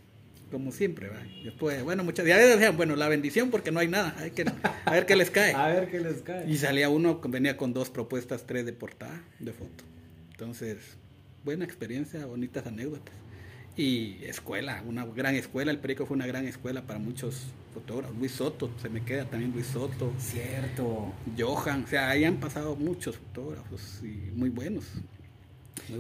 como 0.52 0.72
siempre, 0.72 1.08
¿va? 1.08 1.24
Después, 1.44 1.82
bueno, 1.84 2.04
muchas 2.04 2.26
veces 2.26 2.50
decían, 2.50 2.76
bueno, 2.76 2.96
la 2.96 3.08
bendición 3.08 3.50
porque 3.50 3.72
no 3.72 3.80
hay 3.80 3.88
nada, 3.88 4.14
hay 4.20 4.32
que, 4.32 4.46
a 4.86 4.92
ver 4.92 5.06
qué 5.06 5.16
les 5.16 5.32
cae. 5.32 5.54
a 5.56 5.68
ver 5.70 5.90
qué 5.90 6.00
les 6.00 6.22
cae. 6.22 6.48
Y 6.50 6.58
salía 6.58 6.90
uno, 6.90 7.22
venía 7.24 7.58
con 7.58 7.74
dos 7.74 7.90
propuestas, 7.90 8.46
tres 8.46 8.66
de 8.66 8.74
portada, 8.74 9.24
de 9.40 9.54
foto. 9.54 9.84
Entonces, 10.32 10.98
buena 11.44 11.66
experiencia, 11.66 12.26
bonitas 12.26 12.68
anécdotas. 12.68 13.21
Y 13.82 14.20
escuela, 14.28 14.84
una 14.88 15.08
gran 15.08 15.34
escuela, 15.34 15.72
el 15.72 15.80
Perico 15.80 16.06
fue 16.06 16.14
una 16.14 16.28
gran 16.28 16.46
escuela 16.46 16.84
para 16.84 17.00
muchos 17.00 17.48
fotógrafos. 17.74 18.16
Luis 18.16 18.34
Soto, 18.34 18.70
se 18.80 18.90
me 18.90 19.02
queda 19.04 19.26
también 19.26 19.52
Luis 19.54 19.66
Soto. 19.66 20.14
Cierto. 20.20 21.12
Johan, 21.36 21.86
o 21.86 21.88
sea, 21.88 22.12
ahí 22.12 22.24
han 22.24 22.36
pasado 22.36 22.76
muchos 22.76 23.18
fotógrafos 23.18 24.04
y 24.04 24.30
muy 24.38 24.50
buenos. 24.50 24.86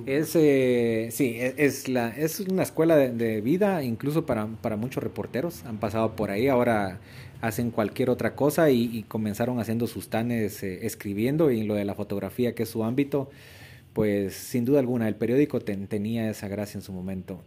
Es, 0.06 0.36
eh, 0.36 1.10
sí, 1.12 1.38
e, 1.39 1.56
es, 1.58 1.88
la, 1.88 2.10
es 2.10 2.39
una 2.41 2.62
escuela 2.62 2.96
de, 2.98 3.41
vida, 3.41 3.82
incluso 3.82 4.28
para, 4.28 4.46
para, 4.46 4.76
muchos 4.76 5.02
reporteros. 5.02 5.65
Han 5.65 5.80
pasado 5.80 6.15
por 6.15 6.30
ahí, 6.30 6.50
ahora 6.50 7.00
hacen 7.42 7.71
cualquier 7.71 8.12
otra 8.12 8.36
cosa 8.36 8.69
y, 8.69 9.06
comenzaron 9.08 9.60
haciendo 9.60 9.88
sus 9.88 10.08
tanes 10.08 10.62
eh, 10.62 10.86
escribiendo 10.86 11.50
y 11.50 11.63
lo 11.63 11.73
de 11.73 11.86
la 11.86 11.96
fotografía, 11.96 12.54
que 12.54 12.62
es 12.62 12.69
su 12.69 12.84
ámbito, 12.84 13.32
pues 13.94 14.36
sin 14.36 14.65
duda 14.65 14.79
alguna, 14.79 15.08
el 15.08 15.15
periódico 15.15 15.62
tenía 15.62 16.29
esa 16.29 16.48
gracia 16.48 16.77
en 16.77 16.84
su 16.84 16.94
momento. 16.94 17.44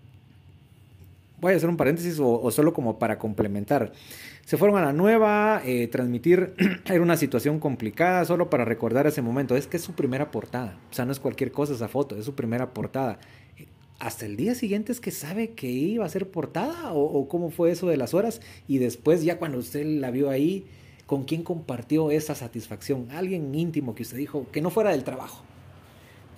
Voy 1.45 1.53
a 1.53 1.57
hacer 1.57 1.69
un 1.69 1.77
paréntesis 1.77 2.19
o 2.21 2.51
solo 2.51 2.73
como 2.73 2.99
para 2.99 3.19
complementar. 3.19 3.93
Se 4.47 4.57
fueron 4.57 4.79
a 4.79 4.83
la 4.83 4.95
nueva, 4.95 5.61
eh, 5.63 5.89
transmitir 5.89 6.55
era 6.87 7.03
una 7.03 7.19
situación 7.19 7.61
complicada, 7.61 8.25
solo 8.25 8.49
para 8.49 8.65
recordar 8.65 9.07
ese 9.07 9.21
momento. 9.21 9.55
Es 9.55 9.67
que 9.67 9.77
es 9.77 9.83
su 9.83 9.93
primera 9.93 10.31
portada, 10.31 10.79
o 10.91 10.95
sea, 10.95 11.05
no 11.05 11.13
es 11.13 11.21
cualquier 11.21 11.53
cosa 11.53 11.75
esa 11.75 11.87
foto, 11.87 12.17
es 12.17 12.25
su 12.25 12.35
primera 12.35 12.73
portada. 12.73 13.19
Hasta 13.99 14.25
el 14.25 14.37
día 14.37 14.55
siguiente 14.55 14.91
es 14.91 15.03
que 15.03 15.11
sabe 15.11 15.51
que 15.51 15.67
iba 15.67 16.07
a 16.07 16.09
ser 16.09 16.31
portada 16.31 16.95
o, 16.95 17.29
cómo 17.29 17.51
fue 17.51 17.73
eso 17.73 17.89
de 17.89 17.99
las 17.99 18.15
horas 18.15 18.41
y 18.67 18.79
después 18.79 19.23
ya 19.23 19.37
cuando 19.37 19.59
usted 19.59 19.85
la 19.85 20.11
vio 20.11 20.31
ahí, 20.31 20.65
¿Con 21.05 21.25
quién 21.25 21.43
compartió 21.43 22.11
esa 22.11 22.35
satisfacción? 22.35 23.09
Alguien 23.11 23.55
íntimo 23.55 23.95
que 23.95 24.05
usted 24.05 24.17
dijo 24.17 24.47
que 24.51 24.63
no 24.63 24.71
fuera 24.71 24.91
del 24.93 25.05
trabajo. 25.05 25.45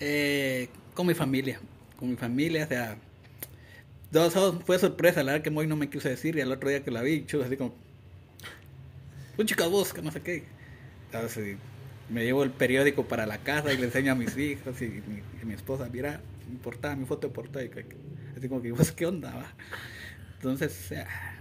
Eh, 0.01 0.69
con 0.93 1.07
mi 1.07 1.15
familia, 1.15 1.61
con 1.97 2.11
mi 2.11 2.17
familia, 2.17 2.65
o 2.65 2.69
sea, 2.69 2.99
dos, 4.11 4.35
fue 4.65 4.79
sorpresa, 4.79 5.23
la 5.23 5.33
verdad 5.33 5.45
que 5.45 5.57
hoy 5.57 5.67
no 5.67 5.77
me 5.77 5.89
quiso 5.91 6.09
decir 6.09 6.37
y 6.37 6.41
al 6.41 6.53
otro 6.53 6.69
día 6.69 6.83
que 6.83 6.91
la 6.91 7.03
vi, 7.03 7.25
chulo, 7.27 7.45
así 7.45 7.57
como, 7.57 7.75
un 9.37 9.47
chica 9.47 9.67
busca, 9.67 10.01
no 10.03 10.11
sé 10.11 10.21
qué. 10.23 10.45
Entonces, 11.07 11.57
me 12.09 12.25
llevo 12.25 12.45
el 12.45 12.51
periódico 12.51 13.07
para 13.07 13.27
la 13.27 13.39
casa 13.39 13.73
y 13.73 13.77
le 13.77 13.85
enseño 13.85 14.13
a 14.13 14.15
mis 14.15 14.37
hijos 14.39 14.81
y 14.81 15.03
mi, 15.45 15.55
esposa, 15.55 15.89
mira, 15.93 16.21
mi 16.51 16.57
portada, 16.57 16.97
mi 16.97 17.05
foto 17.05 17.29
de 17.29 17.35
portada, 17.35 17.65
y 17.65 17.71
así 18.37 18.49
como 18.49 18.63
que, 18.63 18.73
pues, 18.73 18.93
¿qué 18.93 19.07
onda? 19.07 19.35
Va? 19.35 19.55
Entonces, 20.37 20.93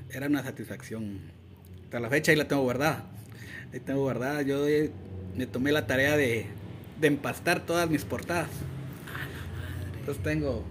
era 0.10 0.28
una 0.28 0.44
satisfacción. 0.44 1.20
Hasta 1.84 2.00
la 2.00 2.10
fecha 2.10 2.32
ahí 2.32 2.38
la 2.38 2.48
tengo 2.48 2.64
guardada. 2.64 3.06
Ahí 3.74 3.80
tengo 3.80 4.02
guardada. 4.02 4.42
Yo 4.42 4.66
me 5.36 5.46
tomé 5.46 5.72
la 5.72 5.86
tarea 5.86 6.18
de, 6.18 6.48
de 7.00 7.08
empastar 7.08 7.66
todas 7.66 7.90
mis 7.90 8.04
portadas. 8.04 8.50
Entonces 10.00 10.24
tengo 10.24 10.66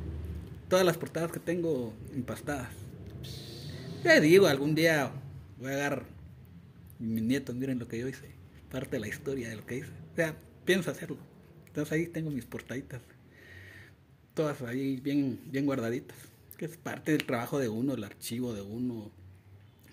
todas 0.69 0.85
las 0.85 0.97
portadas 0.97 1.33
que 1.33 1.41
tengo 1.41 1.95
empastadas. 2.15 2.69
Te 4.03 4.21
digo, 4.21 4.47
algún 4.47 4.75
día 4.75 5.11
voy 5.59 5.71
a 5.71 5.75
agarrar 5.75 6.05
mis 6.99 7.23
nietos, 7.23 7.55
miren 7.55 7.79
lo 7.79 7.89
que 7.89 7.99
yo 7.99 8.09
hice. 8.09 8.31
Parte 8.71 8.97
de 8.97 9.01
la 9.01 9.09
historia 9.09 9.49
de 9.49 9.57
lo 9.57 9.67
que 9.67 9.79
hice. 9.79 9.91
O 10.13 10.17
sea, 10.17 10.37
pienso 10.65 10.91
hacerlo. 10.91 11.17
Entonces 11.67 11.93
ahí 11.93 12.07
tengo 12.07 12.31
mis 12.31 12.45
portaditas. 12.45 13.01
Todas 14.35 14.61
ahí 14.63 15.01
bien, 15.01 15.41
bien 15.47 15.67
guardaditas. 15.67 16.17
Que 16.57 16.67
es 16.67 16.77
parte 16.77 17.13
del 17.13 17.25
trabajo 17.25 17.59
de 17.59 17.69
uno, 17.69 17.95
el 17.95 18.05
archivo 18.05 18.55
de 18.55 18.63
uno, 18.63 19.11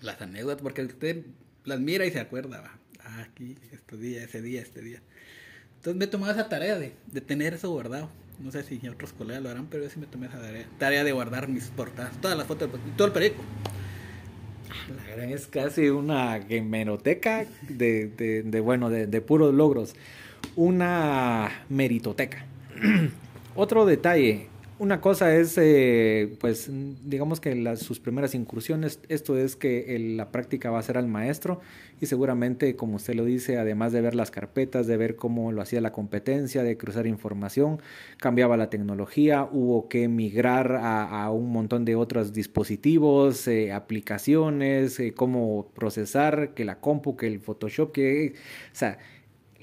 las 0.00 0.20
anécdotas, 0.20 0.62
porque 0.62 0.82
usted 0.82 1.24
las 1.64 1.80
mira 1.80 2.06
y 2.06 2.10
se 2.10 2.20
acuerda. 2.20 2.78
Ah, 3.00 3.22
aquí, 3.22 3.56
este 3.72 3.96
día, 3.96 4.24
ese 4.24 4.42
día, 4.42 4.62
este 4.62 4.80
día. 4.80 5.02
Entonces 5.76 5.98
me 5.98 6.04
he 6.04 6.08
tomado 6.08 6.32
esa 6.32 6.48
tarea 6.48 6.78
de, 6.78 6.92
de 7.06 7.20
tener 7.20 7.54
eso 7.54 7.70
guardado. 7.70 8.10
No 8.40 8.50
sé 8.50 8.62
si 8.62 8.86
otros 8.88 9.12
colegas 9.12 9.42
lo 9.42 9.50
harán, 9.50 9.66
pero 9.66 9.84
yo 9.84 9.90
sí 9.90 10.00
me 10.00 10.06
tomé 10.06 10.26
esa 10.26 10.40
tarea, 10.78 11.04
de 11.04 11.12
guardar 11.12 11.48
mis 11.48 11.66
portadas, 11.66 12.12
todas 12.20 12.36
las 12.36 12.46
fotos, 12.46 12.68
todo 12.96 13.06
el 13.06 13.12
periódico. 13.12 13.42
La 14.96 15.16
gran 15.16 15.30
es 15.30 15.46
casi 15.46 15.90
una 15.90 16.36
hemeroteca 16.36 17.46
de, 17.68 18.08
de, 18.08 18.42
de 18.42 18.60
bueno, 18.60 18.90
de, 18.90 19.06
de, 19.06 19.20
puros 19.20 19.54
logros. 19.54 19.94
Una 20.56 21.64
meritoteca. 21.68 22.44
Otro 23.54 23.86
detalle, 23.86 24.48
una 24.78 25.00
cosa 25.00 25.34
es, 25.34 25.56
eh, 25.58 26.36
pues, 26.40 26.68
digamos 27.04 27.40
que 27.40 27.54
las, 27.54 27.80
sus 27.80 28.00
primeras 28.00 28.34
incursiones, 28.34 29.00
esto 29.08 29.36
es 29.38 29.56
que 29.56 29.96
la 30.16 30.32
práctica 30.32 30.70
va 30.70 30.78
a 30.78 30.82
ser 30.82 30.98
al 30.98 31.06
maestro 31.06 31.60
y 32.00 32.06
seguramente, 32.06 32.74
como 32.74 32.96
usted 32.96 33.14
lo 33.14 33.24
dice, 33.24 33.58
además 33.58 33.92
de 33.92 34.00
ver 34.00 34.14
las 34.14 34.30
carpetas, 34.30 34.86
de 34.86 34.96
ver 34.96 35.14
cómo 35.14 35.52
lo 35.52 35.62
hacía 35.62 35.80
la 35.80 35.92
competencia, 35.92 36.62
de 36.62 36.76
cruzar 36.76 37.06
información, 37.06 37.80
cambiaba 38.18 38.56
la 38.56 38.70
tecnología, 38.70 39.48
hubo 39.50 39.88
que 39.88 40.08
migrar 40.08 40.76
a, 40.82 41.30
un 41.30 41.52
montón 41.52 41.84
de 41.84 41.94
otros 41.94 42.32
dispositivos, 42.32 43.46
eh, 43.46 43.72
aplicaciones, 43.72 44.98
eh, 44.98 45.14
cómo 45.14 45.70
procesar, 45.74 46.54
que 46.54 46.64
la 46.64 46.80
compu, 46.80 47.16
que 47.16 47.28
el 47.28 47.40
Photoshop, 47.40 47.92
que, 47.92 48.34
o 48.72 48.74
sea, 48.74 48.98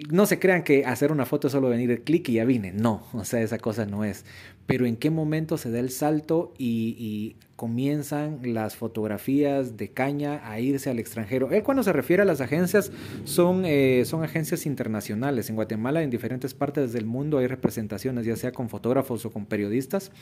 no 0.09 0.25
se 0.25 0.39
crean 0.39 0.63
que 0.63 0.85
hacer 0.85 1.11
una 1.11 1.25
foto 1.25 1.47
es 1.47 1.51
solo 1.53 1.69
venir 1.69 1.91
el 1.91 2.01
clic 2.01 2.29
y 2.29 2.33
ya 2.33 2.45
vine. 2.45 2.71
No, 2.71 3.03
o 3.13 3.25
sea, 3.25 3.41
esa 3.41 3.57
cosa 3.57 3.85
no 3.85 4.05
es 4.05 4.23
pero 4.69 4.85
en 4.85 4.97
qué 4.97 5.09
momento 5.09 5.57
se 5.57 5.71
da 5.71 5.79
el 5.79 5.89
salto 5.89 6.53
y, 6.59 7.35
comienzan 7.55 8.39
las 8.53 8.77
fotografías 8.77 9.75
de 9.75 9.89
caña 9.89 10.49
a 10.49 10.61
irse 10.61 10.89
al 10.89 10.97
extranjero. 10.97 11.51
Él 11.51 11.61
cuando 11.61 11.83
se 11.83 11.91
refiere 11.91 12.21
a 12.21 12.25
las 12.25 12.39
agencias 12.39 12.89
son, 13.25 13.65
eh, 13.65 14.03
son 14.05 14.23
agencias 14.23 14.65
internacionales. 14.65 15.49
En 15.49 15.57
Guatemala, 15.57 16.01
en 16.01 16.09
diferentes 16.09 16.53
partes 16.53 16.93
del 16.93 17.05
mundo 17.05 17.37
hay 17.39 17.47
representaciones, 17.47 18.25
ya 18.25 18.37
sea 18.37 18.53
con 18.53 18.69
fotógrafos 18.69 19.25
o 19.25 19.31
con 19.31 19.45
periodistas, 19.45 20.13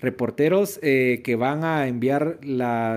reporteros 0.00 0.80
eh, 0.82 1.20
que 1.22 1.36
van 1.36 1.62
a 1.62 1.86
enviar 1.86 2.40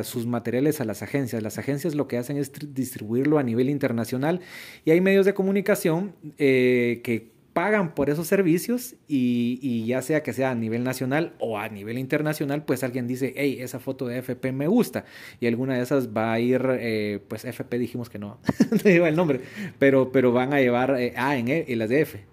sus 0.04 0.26
materiales 0.26 0.82
a 0.82 0.86
las 0.86 1.04
agencias. 1.04 1.44
Las 1.44 1.60
agencias 1.60 1.94
lo 1.94 2.08
que 2.08 2.18
hacen 2.18 2.38
es 2.38 2.52
distribuirlo 2.74 3.38
a 3.38 3.44
nivel 3.44 3.70
internacional 3.70 4.40
y 4.86 4.90
hay 4.90 5.02
medios 5.02 5.28
de 5.28 5.36
comunicación 5.36 6.16
eh, 6.40 7.02
que 7.04 7.34
pagan 7.54 7.94
por 7.94 8.10
esos 8.10 8.28
servicios 8.28 8.96
y, 9.08 9.86
ya 9.86 10.02
sea 10.02 10.24
que 10.24 10.34
sea 10.34 10.52
a 10.52 10.56
nivel 10.56 10.84
nacional 10.84 11.34
o 11.40 11.58
a 11.58 11.70
nivel 11.70 11.98
internacional, 11.98 12.64
pues 12.64 12.84
alguien 12.84 13.08
dice, 13.08 13.34
hey, 13.38 13.58
esa 13.62 13.80
foto 13.80 14.08
de 14.08 14.18
FP 14.20 14.52
me 14.52 14.68
gusta 14.68 15.06
y 15.40 15.48
alguna 15.48 15.76
de 15.76 15.84
esas 15.84 16.10
va 16.10 16.34
a 16.34 16.40
ir, 16.40 16.62
eh, 16.80 17.20
pues 17.28 17.46
FP 17.46 17.78
dijimos 17.78 18.10
que 18.10 18.20
no, 18.20 18.40
no 18.72 18.78
lleva 18.78 19.08
el 19.08 19.16
nombre, 19.16 19.42
pero, 19.80 20.12
pero 20.12 20.32
van 20.32 20.54
a 20.54 20.60
llevar 20.60 21.00
eh, 21.00 21.14
A 21.16 21.38
en 21.38 21.48
E 21.48 21.66
y 21.68 21.76
las 21.76 21.90
de 21.90 22.02
F. 22.02 22.26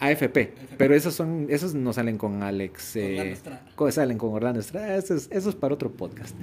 AFP. 0.00 0.40
AFP. 0.40 0.76
Pero 0.78 0.94
esos 0.94 1.14
son, 1.14 1.46
esos 1.50 1.74
no 1.74 1.92
salen 1.92 2.18
con 2.18 2.42
Alex. 2.42 2.96
Eh, 2.96 3.36
salen 3.90 4.18
con 4.18 4.32
Orlando 4.32 4.60
Estrada. 4.60 4.96
Eso 4.96 5.14
es, 5.14 5.28
eso 5.30 5.50
es, 5.50 5.54
para 5.54 5.74
otro 5.74 5.92
podcast. 5.92 6.34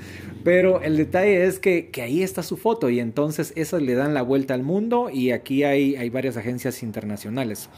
Pero 0.43 0.81
el 0.81 0.95
detalle 0.95 1.45
es 1.45 1.59
que, 1.59 1.89
que, 1.89 2.03
ahí 2.03 2.23
está 2.23 2.43
su 2.43 2.55
foto 2.55 2.89
y 2.89 2.99
entonces 2.99 3.51
esas 3.55 3.81
le 3.81 3.95
dan 3.95 4.13
la 4.13 4.21
vuelta 4.21 4.53
al 4.53 4.63
mundo 4.63 5.09
y 5.11 5.31
aquí 5.31 5.63
hay, 5.63 5.95
hay 5.95 6.09
varias 6.09 6.37
agencias 6.37 6.83
internacionales. 6.83 7.69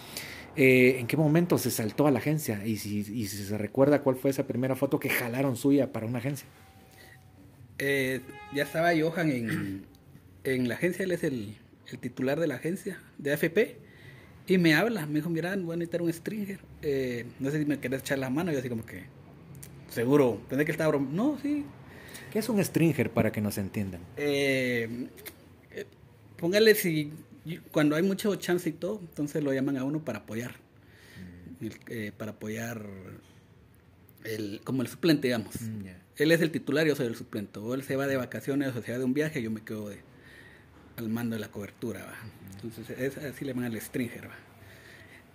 Eh, 0.56 0.98
¿En 1.00 1.08
qué 1.08 1.16
momento 1.16 1.58
se 1.58 1.72
saltó 1.72 2.08
a 2.08 2.12
la 2.12 2.20
agencia? 2.20 2.66
Y 2.66 2.78
si, 2.78 3.00
y 3.00 3.28
si 3.28 3.44
se 3.46 3.58
recuerda 3.58 4.02
cuál 4.02 4.18
fue 4.18 4.32
esa 4.32 4.46
primera 4.46 4.76
foto 4.76 5.00
que 5.00 5.10
jalaron 5.10 5.56
suya 5.56 5.94
para 5.94 6.06
una 6.06 6.20
agencia. 6.20 6.48
Eh, 7.78 8.20
ya 8.54 8.64
estaba 8.64 8.92
Johan 9.00 9.32
en, 9.32 9.86
en, 10.44 10.68
la 10.68 10.76
agencia, 10.76 11.06
él 11.06 11.12
es 11.12 11.24
el, 11.24 11.56
el, 11.90 12.00
titular 12.00 12.38
de 12.40 12.48
la 12.48 12.56
agencia 12.56 13.00
de 13.18 13.32
AFP. 13.32 13.89
Y 14.50 14.58
me 14.58 14.74
habla, 14.74 15.06
me 15.06 15.16
dijo, 15.16 15.30
mira, 15.30 15.56
voy 15.56 15.76
a 15.76 15.78
necesitar 15.78 16.02
un 16.02 16.12
stringer. 16.12 16.60
Eh, 16.82 17.26
no 17.40 17.52
sé 17.52 17.60
si 17.60 17.66
me 17.66 17.80
querés 17.80 18.02
echar 18.02 18.18
la 18.18 18.32
mano. 18.32 18.52
Yo 18.52 18.58
así 18.58 18.68
como 18.68 18.84
que, 18.84 19.04
seguro, 19.90 20.42
pensé 20.50 20.66
que 20.66 20.72
estaba 20.72 20.90
broma. 20.90 21.08
No, 21.12 21.38
sí. 21.40 21.64
¿Qué 22.32 22.40
es 22.40 22.50
un 22.50 22.64
stringer 22.64 23.12
para 23.12 23.32
que 23.32 23.42
nos 23.42 23.58
entiendan? 23.60 24.02
póngale 26.38 26.74
si 26.74 27.12
cuando 27.72 27.96
hay 27.96 28.04
mucho 28.04 28.36
chance 28.36 28.70
y 28.70 28.74
todo, 28.74 29.00
entonces 29.02 29.44
lo 29.44 29.54
llaman 29.54 29.78
a 29.78 29.84
uno 29.84 30.04
para 30.04 30.20
apoyar. 30.20 30.56
Mm. 31.60 31.68
Eh, 31.90 32.12
para 32.18 32.32
apoyar 32.32 32.86
el, 34.24 34.62
como 34.64 34.82
el 34.82 34.88
suplente, 34.88 35.28
digamos. 35.28 35.62
Mm, 35.62 35.86
él 36.18 36.32
es 36.32 36.42
el 36.42 36.52
titular, 36.52 36.88
yo 36.88 36.96
soy 36.96 37.08
el 37.08 37.16
suplente. 37.16 37.60
O 37.60 37.74
él 37.76 37.84
se 37.84 37.96
va 37.96 38.08
de 38.08 38.18
vacaciones 38.18 38.76
o 38.76 38.82
se 38.82 38.92
va 38.92 38.98
de 38.98 39.04
un 39.04 39.14
viaje, 39.14 39.42
yo 39.42 39.52
me 39.52 39.62
quedo 39.62 39.90
de, 39.90 40.00
al 41.00 41.10
mando 41.10 41.36
de 41.36 41.40
la 41.40 41.50
cobertura. 41.50 42.06
¿va? 42.06 42.16
Entonces, 42.56 42.98
es, 42.98 43.18
así 43.18 43.46
le 43.46 43.54
llaman 43.54 43.66
al 43.72 43.82
stringer. 43.82 44.28
¿va? 44.28 44.36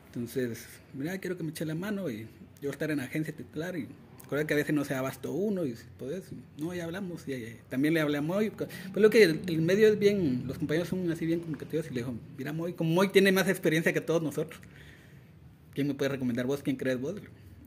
Entonces, 0.06 0.66
mira, 0.92 1.18
quiero 1.18 1.36
que 1.36 1.42
me 1.42 1.50
eche 1.50 1.64
la 1.64 1.74
mano 1.74 2.08
y 2.10 2.28
yo 2.60 2.70
estar 2.70 2.90
en 2.90 3.00
agencia 3.00 3.34
titular 3.34 3.76
y 3.76 3.88
Recuerda 4.24 4.46
que 4.46 4.54
a 4.54 4.56
veces 4.56 4.74
no 4.74 4.86
se 4.86 4.94
abasto 4.94 5.32
uno 5.32 5.66
y 5.66 5.76
pues, 5.98 6.24
no, 6.56 6.74
ya 6.74 6.84
hablamos. 6.84 7.28
Y, 7.28 7.58
también 7.68 7.92
le 7.92 8.00
hablé 8.00 8.16
a 8.16 8.22
Moy. 8.22 8.48
Pues 8.48 8.70
lo 8.94 9.10
que 9.10 9.22
el, 9.22 9.60
medio 9.60 9.86
es 9.86 9.98
bien, 9.98 10.44
los 10.46 10.56
compañeros 10.56 10.88
son 10.88 11.10
así 11.12 11.26
bien 11.26 11.40
comunicativos 11.40 11.86
y 11.90 11.94
le 11.94 12.00
dijo, 12.00 12.14
mira 12.38 12.54
Moy, 12.54 12.72
como 12.72 12.90
Moy 12.90 13.08
tiene 13.08 13.32
más 13.32 13.48
experiencia 13.48 13.92
que 13.92 14.00
todos 14.00 14.22
nosotros, 14.22 14.58
¿quién 15.74 15.88
me 15.88 15.94
puede 15.94 16.12
recomendar 16.12 16.46
vos? 16.46 16.62
¿Quién 16.62 16.76
crees 16.76 16.98
vos? 16.98 17.16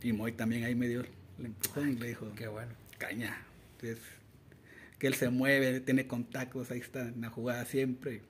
Y 0.01 0.13
Moy 0.13 0.31
también 0.31 0.63
ahí 0.63 0.73
medio 0.73 1.03
le 1.37 1.45
empujó 1.45 1.85
y 1.85 1.95
le 1.95 2.07
dijo, 2.07 2.27
qué 2.35 2.47
bueno. 2.47 2.71
Caña. 2.97 3.37
Entonces, 3.73 4.03
que 4.99 5.07
él 5.07 5.13
se 5.13 5.29
mueve, 5.29 5.79
tiene 5.81 6.07
contactos, 6.07 6.71
ahí 6.71 6.79
está 6.79 7.01
en 7.01 7.21
la 7.21 7.29
jugada 7.29 7.65
siempre. 7.65 8.21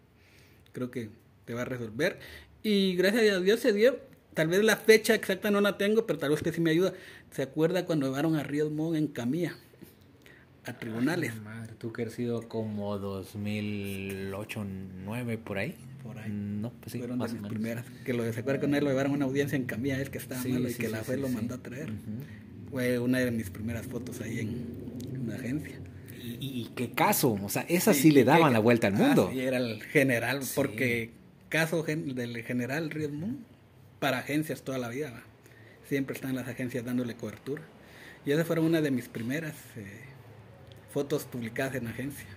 Creo 0.74 0.92
que 0.92 1.10
te 1.46 1.54
va 1.54 1.62
a 1.62 1.66
resolver. 1.66 2.20
Y 2.64 2.96
gracias 2.96 3.36
a 3.36 3.40
Dios 3.40 3.60
se 3.60 3.74
dio 3.74 4.00
tal 4.38 4.50
vez 4.50 4.64
la 4.64 4.76
fecha 4.76 5.16
exacta 5.16 5.50
no 5.50 5.62
la 5.62 5.80
tengo, 5.80 6.06
pero 6.06 6.20
tal 6.20 6.30
vez 6.30 6.44
que 6.44 6.54
sí 6.54 6.62
me 6.62 6.70
ayuda. 6.70 6.94
¿Se 7.32 7.42
acuerda 7.42 7.86
cuando 7.86 8.06
llevaron 8.06 8.36
a 8.36 8.44
Ríos 8.44 8.72
Montt 8.72 8.96
en 8.96 9.08
camilla 9.08 9.56
a 10.64 10.78
tribunales? 10.78 11.42
madre, 11.42 11.74
tú 11.80 11.92
que 11.92 12.04
has 12.04 12.14
sido 12.14 12.48
como 12.48 13.00
2008, 13.00 14.60
2009 14.60 15.40
por 15.40 15.58
ahí. 15.58 15.76
Por 16.04 16.20
ahí. 16.20 16.32
No, 16.32 16.72
pues 16.72 16.92
sí, 16.92 17.00
Fueron 17.00 17.18
de 17.18 17.30
mis 17.30 17.42
primeras. 17.48 17.86
Que 18.06 18.14
lo, 18.14 18.32
¿Se 18.32 18.42
acuerda 18.42 18.60
cuando 18.60 18.78
él 18.78 18.84
lo 18.84 18.92
llevaron 18.92 19.14
a 19.14 19.16
una 19.16 19.26
audiencia 19.26 19.56
en 19.56 19.66
camilla, 19.66 20.00
es 20.00 20.12
que 20.12 20.20
estaba 20.20 20.44
malo 20.44 20.70
y 20.70 20.74
que 20.76 20.88
la 20.88 21.04
juez 21.04 21.20
lo 21.20 21.30
mandó 21.30 21.56
a 21.56 21.58
traer? 21.58 21.92
Fue 22.70 23.00
una 23.00 23.18
de 23.18 23.32
mis 23.32 23.50
primeras 23.50 23.88
fotos 23.88 24.22
ahí 24.22 24.40
en, 24.42 25.24
una 25.24 25.34
agencia. 25.34 25.80
¿Y, 26.20 26.72
qué 26.76 26.92
caso? 26.92 27.38
O 27.44 27.50
sea, 27.50 27.66
esas 27.70 27.98
sí, 27.98 28.12
le 28.12 28.24
daban 28.24 28.54
la 28.54 28.60
vuelta 28.60 28.88
al 28.88 28.94
mundo. 28.94 29.32
y 29.34 29.42
era 29.42 29.58
el 29.58 29.84
general, 29.84 30.42
porque 30.56 31.12
caso 31.50 31.84
del 31.84 32.44
general 32.44 32.92
Montt 33.12 33.40
para 34.00 34.20
agencias 34.20 34.62
toda 34.62 34.78
la 34.78 34.90
vida. 34.90 35.24
Siempre 35.88 36.16
están 36.16 36.36
las 36.36 36.48
agencias 36.48 36.84
dándole 36.84 37.16
cobertura. 37.16 37.64
Y 38.26 38.32
esa 38.32 38.44
fue 38.44 38.60
una 38.60 38.82
de 38.82 38.92
mis 38.92 39.08
primeras 39.08 39.56
eh, 39.78 40.02
fotos 40.92 41.24
publicadas 41.24 41.76
en 41.76 41.88
agencia. 41.88 42.28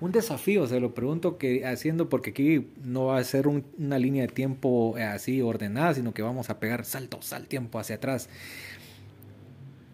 Un 0.00 0.12
desafío, 0.12 0.66
se 0.66 0.80
lo 0.80 0.94
pregunto 0.94 1.36
que 1.36 1.66
haciendo, 1.66 2.08
porque 2.08 2.30
aquí 2.30 2.70
no 2.82 3.06
va 3.06 3.18
a 3.18 3.24
ser 3.24 3.48
una 3.48 3.98
línea 3.98 4.22
de 4.22 4.28
tiempo 4.28 4.96
eh, 4.96 5.02
así 5.02 5.42
ordenada, 5.42 5.94
sino 5.94 6.14
que 6.14 6.22
vamos 6.22 6.48
a 6.48 6.58
pegar 6.58 6.84
saltos 6.84 7.32
al 7.32 7.46
tiempo 7.48 7.78
hacia 7.78 7.96
atrás. 7.96 8.28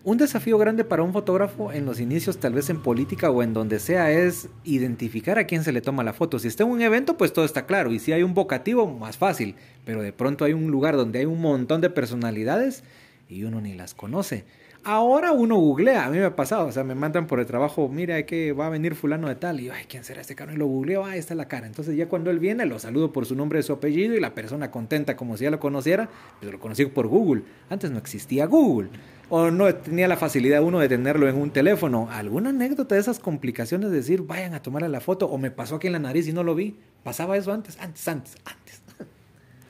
Un 0.07 0.19
desafío 0.19 0.57
grande 0.57 0.85
para 0.85 1.03
un 1.03 1.13
fotógrafo 1.13 1.73
en 1.73 1.85
los 1.85 1.99
inicios, 1.99 2.39
tal 2.39 2.53
vez 2.53 2.71
en 2.71 2.81
política 2.81 3.29
o 3.29 3.43
en 3.43 3.53
donde 3.53 3.81
sea, 3.81 4.13
es 4.13 4.49
identificar 4.63 5.37
a 5.37 5.49
quién 5.49 5.65
se 5.65 5.73
le 5.73 5.81
toma 5.81 6.05
la 6.05 6.13
foto. 6.13 6.39
Si 6.39 6.47
está 6.47 6.63
en 6.63 6.71
un 6.71 6.81
evento, 6.81 7.17
pues 7.17 7.33
todo 7.33 7.45
está 7.45 7.67
claro. 7.67 7.91
Y 7.91 7.99
si 7.99 8.13
hay 8.13 8.23
un 8.23 8.33
vocativo, 8.33 8.87
más 8.87 9.17
fácil. 9.17 9.57
Pero 9.85 10.03
de 10.03 10.13
pronto 10.13 10.45
hay 10.45 10.53
un 10.53 10.71
lugar 10.71 10.97
donde 10.97 11.19
hay 11.19 11.25
un 11.25 11.41
montón 11.41 11.81
de 11.81 11.91
personalidades 11.91 12.85
y 13.29 13.43
uno 13.43 13.61
ni 13.61 13.75
las 13.75 13.95
conoce. 13.95 14.45
Ahora 14.89 15.32
uno 15.32 15.57
googlea, 15.57 16.05
a 16.05 16.11
mí 16.11 16.18
me 16.18 16.26
ha 16.26 16.37
pasado, 16.37 16.66
o 16.66 16.70
sea, 16.70 16.84
me 16.84 16.95
mandan 16.95 17.26
por 17.26 17.41
el 17.41 17.47
trabajo, 17.47 17.89
mira 17.89 18.24
que 18.24 18.53
va 18.53 18.68
a 18.68 18.70
venir 18.70 18.95
fulano 18.95 19.26
de 19.26 19.34
tal, 19.34 19.59
y 19.59 19.64
yo, 19.64 19.72
ay, 19.72 19.87
¿quién 19.89 20.05
será 20.05 20.20
este 20.20 20.37
caro? 20.37 20.53
Y 20.53 20.57
lo 20.57 20.66
googleo, 20.66 21.05
ah, 21.05 21.16
está 21.16 21.34
la 21.34 21.49
cara. 21.49 21.66
Entonces 21.66 21.97
ya 21.97 22.09
cuando 22.09 22.30
él 22.30 22.39
viene, 22.39 22.64
lo 22.66 22.78
saludo 22.78 23.12
por 23.12 23.26
su 23.26 23.34
nombre 23.34 23.59
y 23.59 23.64
su 23.64 23.72
apellido, 23.72 24.14
y 24.14 24.20
la 24.20 24.32
persona 24.32 24.70
contenta 24.70 25.16
como 25.16 25.37
si 25.37 25.43
ya 25.43 25.51
lo 25.51 25.59
conociera, 25.59 26.09
pero 26.39 26.53
lo 26.53 26.61
conocí 26.61 26.87
por 26.87 27.09
Google. 27.09 27.43
Antes 27.68 27.91
no 27.91 27.99
existía 27.99 28.47
Google 28.47 28.91
o 29.28 29.51
no 29.51 29.74
tenía 29.74 30.07
la 30.07 30.16
facilidad 30.16 30.62
uno 30.62 30.78
de 30.78 30.89
tenerlo 30.89 31.28
en 31.28 31.34
un 31.34 31.51
teléfono. 31.51 32.09
¿Alguna 32.09 32.51
anécdota 32.51 32.95
de 32.95 33.01
esas 33.01 33.18
complicaciones 33.18 33.91
de 33.91 33.97
decir, 33.97 34.22
vayan 34.22 34.55
a 34.55 34.62
tomarle 34.62 34.89
la 34.89 35.01
foto 35.01 35.26
o 35.26 35.37
me 35.37 35.51
pasó 35.51 35.74
aquí 35.74 35.89
en 35.89 35.95
la 35.95 35.99
nariz 35.99 36.28
y 36.28 36.32
no 36.32 36.45
lo 36.45 36.55
vi? 36.55 36.76
¿Pasaba 37.03 37.37
eso 37.37 37.53
antes? 37.53 37.76
Antes, 37.80 38.07
antes, 38.07 38.37
antes. 38.45 38.82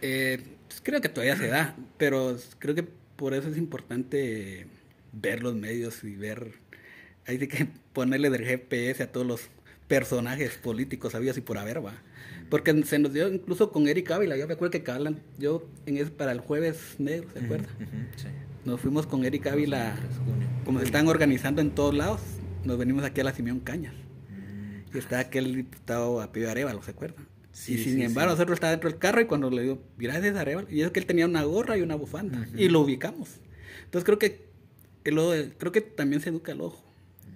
Eh, 0.02 0.42
pues 0.68 0.82
creo 0.82 1.00
que 1.00 1.08
todavía 1.08 1.36
se 1.36 1.48
da, 1.48 1.74
pero 1.96 2.36
creo 2.58 2.74
que 2.74 2.82
por 2.82 3.32
eso 3.32 3.48
es 3.48 3.56
importante 3.56 4.66
ver 5.20 5.42
los 5.42 5.54
medios 5.54 6.04
y 6.04 6.14
ver, 6.16 6.52
hay 7.26 7.38
que 7.38 7.68
ponerle 7.92 8.30
del 8.30 8.44
GPS 8.44 9.02
a 9.02 9.12
todos 9.12 9.26
los 9.26 9.48
personajes 9.88 10.56
políticos 10.56 11.12
sabios 11.12 11.36
y 11.36 11.40
por 11.40 11.58
haber, 11.58 11.84
va. 11.84 11.94
Porque 12.50 12.80
se 12.84 12.98
nos 12.98 13.12
dio 13.12 13.28
incluso 13.28 13.72
con 13.72 13.88
Eric 13.88 14.10
Ávila, 14.10 14.36
yo 14.36 14.46
me 14.46 14.54
acuerdo 14.54 14.70
que 14.70 14.82
Carlan, 14.82 15.20
yo 15.38 15.68
en 15.86 16.08
para 16.10 16.32
el 16.32 16.40
jueves 16.40 16.94
negro, 16.98 17.28
¿se 17.32 17.44
acuerda? 17.44 17.68
sí. 18.16 18.28
Nos 18.64 18.80
fuimos 18.80 19.06
con 19.06 19.24
Eric 19.24 19.46
Ávila, 19.46 19.96
como 20.64 20.80
se 20.80 20.86
están 20.86 21.06
organizando 21.06 21.60
en 21.60 21.70
todos 21.70 21.94
lados, 21.94 22.20
nos 22.64 22.76
venimos 22.76 23.04
aquí 23.04 23.20
a 23.20 23.24
la 23.24 23.32
Simeón 23.32 23.60
Cañas. 23.60 23.94
Mm, 23.94 24.96
y 24.96 24.98
está 24.98 25.20
aquel 25.20 25.54
diputado 25.54 26.20
apellido 26.20 26.50
Arevalo, 26.50 26.82
¿se 26.82 26.90
acuerdan? 26.90 27.26
Sí, 27.52 27.74
y 27.74 27.78
sin 27.78 28.02
embargo, 28.02 28.32
nosotros 28.32 28.56
estaba 28.56 28.72
dentro 28.72 28.90
del 28.90 28.98
carro 28.98 29.20
y 29.20 29.26
cuando 29.26 29.50
le 29.50 29.62
digo, 29.62 29.82
gracias 29.96 30.36
Arevalo, 30.36 30.68
y 30.68 30.82
es 30.82 30.90
que 30.90 30.98
él 30.98 31.06
tenía 31.06 31.26
una 31.26 31.44
gorra 31.44 31.78
y 31.78 31.82
una 31.82 31.94
bufanda, 31.94 32.46
y 32.56 32.68
lo 32.68 32.80
ubicamos. 32.80 33.40
Entonces 33.84 34.04
creo 34.04 34.18
que 34.18 34.45
el 35.10 35.54
creo 35.58 35.72
que 35.72 35.80
también 35.80 36.20
se 36.20 36.30
educa 36.30 36.52
el 36.52 36.60
ojo. 36.60 36.82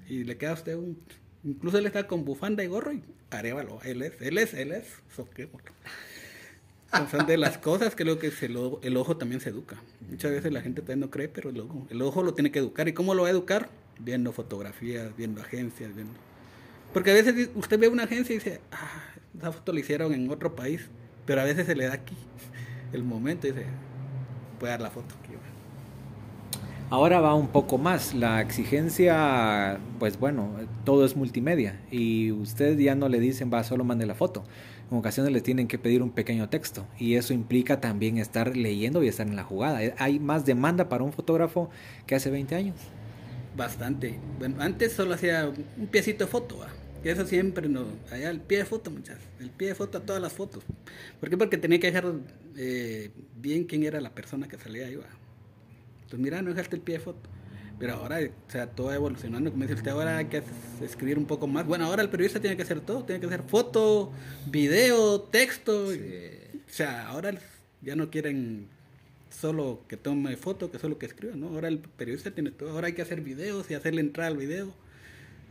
Y 0.09 0.25
le 0.25 0.37
queda 0.37 0.51
a 0.51 0.55
usted 0.55 0.77
un. 0.77 0.99
Incluso 1.45 1.79
él 1.79 1.87
está 1.87 2.07
con 2.07 2.25
bufanda 2.25 2.62
y 2.64 2.66
gorro 2.66 2.93
y 2.93 3.03
Arevalo, 3.31 3.81
él 3.85 4.03
es, 4.03 4.21
él 4.21 4.39
es, 4.39 4.55
él 4.55 4.73
es. 4.73 4.87
Son 7.11 7.27
de 7.27 7.37
las 7.37 7.59
cosas 7.59 7.95
creo 7.95 8.18
que 8.18 8.33
el, 8.83 8.97
ojo 8.97 9.16
también 9.16 9.41
se 9.41 9.51
educa. 9.51 9.77
Muchas 10.09 10.33
veces 10.33 10.53
la 10.53 10.61
gente 10.61 10.81
también 10.83 11.01
no 11.01 11.11
cree, 11.11 11.29
pero 11.29 11.51
el 11.51 11.61
ojo, 11.61 11.87
el 11.89 12.03
ojo 12.03 12.23
lo 12.23 12.35
tiene 12.35 12.51
que 12.51 12.59
educar. 12.59 12.89
¿Y 12.89 12.93
cómo 12.93 13.14
lo 13.14 13.23
va 13.23 13.29
a 13.29 13.31
educar? 13.31 13.68
Viendo 14.01 14.33
fotografías, 14.33 15.16
viendo 15.16 15.41
agencias, 15.41 15.95
viendo... 15.95 16.14
Porque 16.93 17.12
a 17.12 17.14
veces 17.14 17.51
usted 17.55 17.79
ve 17.79 17.87
una 17.87 18.05
agencia 18.05 18.35
y 18.35 18.39
dice, 18.39 18.61
ah, 18.73 19.14
esa 19.39 19.53
foto 19.53 19.73
la 19.73 19.81
hicieron 19.81 20.12
en 20.12 20.29
otro 20.31 20.57
país, 20.57 20.89
pero 21.27 21.41
a 21.41 21.45
veces 21.45 21.66
se 21.66 21.77
le 21.77 21.87
da 21.87 21.95
aquí 21.95 22.16
el 22.93 23.05
momento 23.05 23.47
y 23.47 23.53
dice, 23.53 23.66
puede 24.59 24.73
dar 24.73 24.81
la 24.81 24.91
foto 24.91 25.14
aquí. 25.23 25.31
Ahora 26.91 27.20
va 27.20 27.34
un 27.34 27.49
poco 27.49 27.78
más. 27.78 28.14
La 28.14 28.41
exigencia, 28.41 29.78
pues 29.99 30.18
bueno, 30.18 30.51
todo 30.84 31.05
es 31.05 31.16
multimedia 31.16 31.80
y 31.91 32.32
usted 32.32 32.76
ya 32.78 32.95
no 32.95 33.09
le 33.09 33.20
dicen 33.20 33.51
va, 33.53 33.64
solo 33.64 33.84
mande 33.84 34.07
la 34.07 34.14
foto 34.14 34.45
en 34.91 34.99
ocasiones 34.99 35.32
les 35.32 35.43
tienen 35.43 35.68
que 35.68 35.78
pedir 35.78 36.03
un 36.03 36.11
pequeño 36.11 36.49
texto 36.49 36.86
y 36.99 37.14
eso 37.14 37.32
implica 37.32 37.80
también 37.80 38.18
estar 38.18 38.57
leyendo 38.57 39.03
y 39.03 39.09
estar 39.09 39.26
en 39.26 39.36
la 39.36 39.45
jugada. 39.45 39.82
Eh, 39.84 39.95
hay 39.99 40.18
más 40.18 40.45
demanda 40.45 40.88
para 40.88 41.05
un 41.05 41.12
fotógrafo 41.12 41.70
que 42.07 42.14
hace 42.14 42.30
20 42.30 42.55
años. 42.57 42.76
Bastante. 43.57 44.18
Bueno, 44.38 44.57
antes 44.61 44.93
solo 44.93 45.14
hacía 45.14 45.53
un 45.76 45.86
piecito 45.86 46.24
de 46.24 46.30
foto, 46.30 46.59
que 47.03 47.11
eso 47.11 47.26
siempre 47.26 47.68
no, 47.68 47.84
allá 48.11 48.30
el 48.30 48.41
pie 48.41 48.59
de 48.59 48.64
foto, 48.64 48.91
muchachos, 48.91 49.22
el 49.38 49.51
pie 49.51 49.68
de 49.68 49.74
foto 49.74 49.99
a 49.99 50.01
todas 50.01 50.20
las 50.20 50.32
fotos. 50.32 50.64
¿Por 51.18 51.30
qué? 51.30 51.36
Porque 51.36 51.57
tenía 51.57 51.78
que 51.78 51.88
dejar 51.88 52.12
eh, 52.57 53.11
bien 53.36 53.64
quién 53.64 53.84
era 53.84 54.01
la 54.01 54.11
persona 54.11 54.49
que 54.49 54.59
salía 54.59 54.86
ahí, 54.86 54.99
Entonces, 56.11 56.25
mira, 56.25 56.43
no 56.43 56.51
dejaste 56.51 56.75
el 56.75 56.83
pie 56.83 56.99
de 56.99 57.05
foto. 57.05 57.31
Pero 57.79 57.95
ahora, 57.95 58.19
o 58.19 58.51
sea, 58.51 58.67
todo 58.67 58.93
evolucionando, 58.93 59.53
como 59.53 59.63
dice 59.63 59.75
usted, 59.75 59.93
ahora 59.93 60.19
hay 60.19 60.27
que 60.27 60.43
escribir 60.83 61.19
un 61.19 61.27
poco 61.27 61.47
más. 61.47 61.65
Bueno, 61.67 61.85
ahora 61.85 62.03
el 62.03 62.11
periodista 62.11 62.41
tiene 62.41 62.57
que 62.57 62.63
hacer 62.63 62.81
todo, 62.81 63.05
tiene 63.05 63.21
que 63.21 63.27
hacer 63.27 63.45
foto, 63.45 64.11
video, 64.47 65.21
texto. 65.21 65.87
O 65.87 66.73
sea, 66.73 67.07
ahora 67.07 67.39
ya 67.81 67.95
no 67.95 68.11
quieren 68.11 68.67
solo 69.31 69.85
que 69.87 69.97
tome 69.97 70.37
foto, 70.37 70.73
que 70.73 70.81
solo 70.81 70.99
que 70.99 71.07
escriba, 71.07 71.37
¿no? 71.37 71.49
Ahora 71.49 71.69
el 71.69 71.79
periodista 71.79 72.33
tiene 72.33 72.51
todo, 72.51 72.71
ahora 72.71 72.89
hay 72.89 72.93
que 72.95 73.03
hacer 73.03 73.21
videos 73.21 73.71
y 73.71 73.75
hacerle 73.75 74.01
entrar 74.01 74.27
al 74.27 74.37
video 74.37 74.75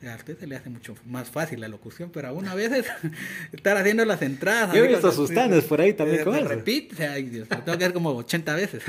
a 0.07 0.15
usted 0.15 0.37
se 0.39 0.47
le 0.47 0.55
hace 0.55 0.69
mucho 0.69 0.95
más 1.05 1.29
fácil 1.29 1.59
la 1.59 1.67
locución, 1.67 2.09
pero 2.11 2.29
a 2.29 2.31
uno 2.31 2.49
a 2.49 2.55
veces 2.55 2.85
estar 3.51 3.75
haciendo 3.77 4.05
las 4.05 4.21
entradas. 4.21 4.73
Yo 4.73 4.85
he 4.85 4.87
visto 4.87 5.11
sus 5.11 5.31
por 5.67 5.81
ahí 5.81 5.93
también. 5.93 6.27
Eh, 6.27 6.41
repite, 6.45 7.07
ay 7.07 7.23
Dios, 7.23 7.47
tengo 7.49 7.65
que 7.65 7.83
hacer 7.83 7.93
como 7.93 8.11
80 8.11 8.55
veces. 8.55 8.83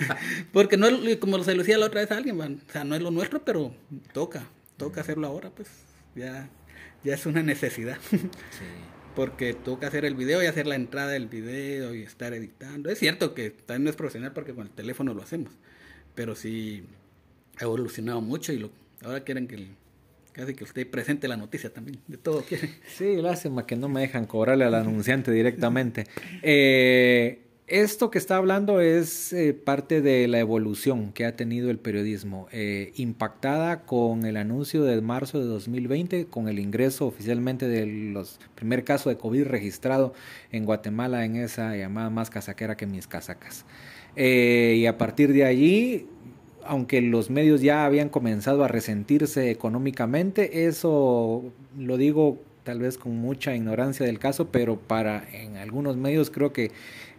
Porque 0.52 0.76
no, 0.76 0.88
como 1.18 1.42
se 1.42 1.54
lo 1.54 1.62
decía 1.62 1.78
la 1.78 1.86
otra 1.86 2.02
vez 2.02 2.10
a 2.12 2.16
alguien, 2.16 2.40
o 2.40 2.72
sea, 2.72 2.84
no 2.84 2.94
es 2.94 3.02
lo 3.02 3.10
nuestro, 3.10 3.44
pero 3.44 3.74
toca, 4.12 4.44
toca 4.76 5.00
hacerlo 5.00 5.26
ahora, 5.26 5.50
pues 5.50 5.68
ya, 6.14 6.48
ya 7.02 7.14
es 7.14 7.26
una 7.26 7.42
necesidad. 7.42 7.98
Porque 9.16 9.52
toca 9.52 9.88
hacer 9.88 10.04
el 10.04 10.14
video 10.14 10.42
y 10.42 10.46
hacer 10.46 10.66
la 10.66 10.74
entrada 10.74 11.08
del 11.08 11.26
video 11.26 11.94
y 11.94 12.02
estar 12.02 12.32
editando. 12.32 12.88
Es 12.88 12.98
cierto 12.98 13.34
que 13.34 13.50
también 13.50 13.84
no 13.84 13.90
es 13.90 13.96
profesional 13.96 14.32
porque 14.32 14.54
con 14.54 14.68
el 14.68 14.72
teléfono 14.72 15.12
lo 15.12 15.22
hacemos, 15.22 15.52
pero 16.14 16.34
sí 16.34 16.84
ha 17.58 17.64
evolucionado 17.64 18.22
mucho 18.22 18.54
y 18.54 18.58
lo, 18.58 18.70
ahora 19.04 19.22
quieren 19.22 19.48
que 19.48 19.56
el 19.56 19.68
Casi 20.32 20.54
que 20.54 20.64
usted 20.64 20.88
presente 20.88 21.28
la 21.28 21.36
noticia 21.36 21.70
también, 21.72 21.98
de 22.08 22.16
todo 22.16 22.42
quiere. 22.42 22.70
Sí, 22.96 23.16
lástima 23.16 23.66
que 23.66 23.76
no 23.76 23.88
me 23.88 24.00
dejan 24.00 24.24
cobrarle 24.24 24.64
al 24.64 24.74
anunciante 24.74 25.30
directamente. 25.30 26.06
Eh, 26.44 27.40
esto 27.66 28.10
que 28.10 28.18
está 28.18 28.36
hablando 28.36 28.80
es 28.80 29.32
eh, 29.32 29.54
parte 29.54 30.00
de 30.00 30.26
la 30.26 30.40
evolución 30.40 31.12
que 31.12 31.24
ha 31.24 31.36
tenido 31.36 31.70
el 31.70 31.78
periodismo, 31.78 32.48
eh, 32.52 32.92
impactada 32.96 33.82
con 33.82 34.24
el 34.24 34.36
anuncio 34.36 34.82
de 34.82 35.00
marzo 35.00 35.38
de 35.38 35.46
2020, 35.46 36.26
con 36.26 36.48
el 36.48 36.58
ingreso 36.58 37.06
oficialmente 37.06 37.68
del 37.68 38.16
primer 38.54 38.84
caso 38.84 39.08
de 39.08 39.16
COVID 39.16 39.44
registrado 39.44 40.14
en 40.50 40.64
Guatemala 40.64 41.24
en 41.24 41.36
esa 41.36 41.76
llamada 41.76 42.10
más 42.10 42.30
casaquera 42.30 42.76
que 42.76 42.86
mis 42.86 43.06
casacas. 43.06 43.64
y 44.16 44.86
a 44.86 44.98
partir 44.98 45.32
de 45.32 45.44
allí 45.44 46.06
aunque 46.66 47.00
los 47.00 47.30
medios 47.30 47.60
ya 47.60 47.84
habían 47.84 48.08
comenzado 48.08 48.64
a 48.64 48.68
resentirse 48.68 49.50
económicamente, 49.50 50.66
eso 50.66 51.44
lo 51.76 51.96
digo 51.96 52.38
tal 52.64 52.78
vez 52.78 52.98
con 52.98 53.16
mucha 53.16 53.54
ignorancia 53.54 54.06
del 54.06 54.18
caso, 54.18 54.48
pero 54.48 54.78
para 54.78 55.24
en 55.32 55.56
algunos 55.56 55.96
medios 55.96 56.30
creo 56.30 56.52
que 56.52 56.70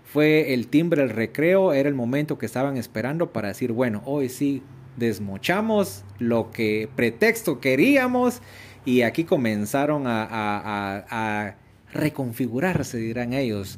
fue 0.06 0.54
el 0.54 0.68
timbre 0.68 1.02
el 1.02 1.10
recreo, 1.10 1.74
era 1.74 1.89
el 1.89 1.96
momento 1.96 2.38
que 2.38 2.46
estaban 2.46 2.78
esperando 2.78 3.34
para 3.34 3.50
decir, 3.50 3.72
bueno, 3.72 4.04
hoy 4.06 4.30
sí 4.30 4.62
desmochamos 4.98 6.04
lo 6.20 6.52
que 6.52 6.88
pretexto 6.96 7.60
queríamos 7.60 8.41
y 8.86 9.02
aquí 9.02 9.24
comenzaron 9.24 10.04
a, 10.08 10.28
a, 10.30 11.56
reconfigurarse, 11.94 12.98
dirán 12.98 13.34
ellos. 13.34 13.78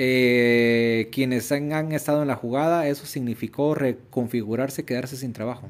Eh, 0.00 1.08
quienes 1.10 1.50
han, 1.50 1.90
estado 1.90 2.22
en 2.22 2.28
la 2.28 2.36
jugada, 2.36 2.86
eso 2.86 3.04
significó 3.04 3.74
reconfigurarse, 3.74 4.84
quedarse 4.84 5.16
sin 5.16 5.32
trabajo. 5.32 5.68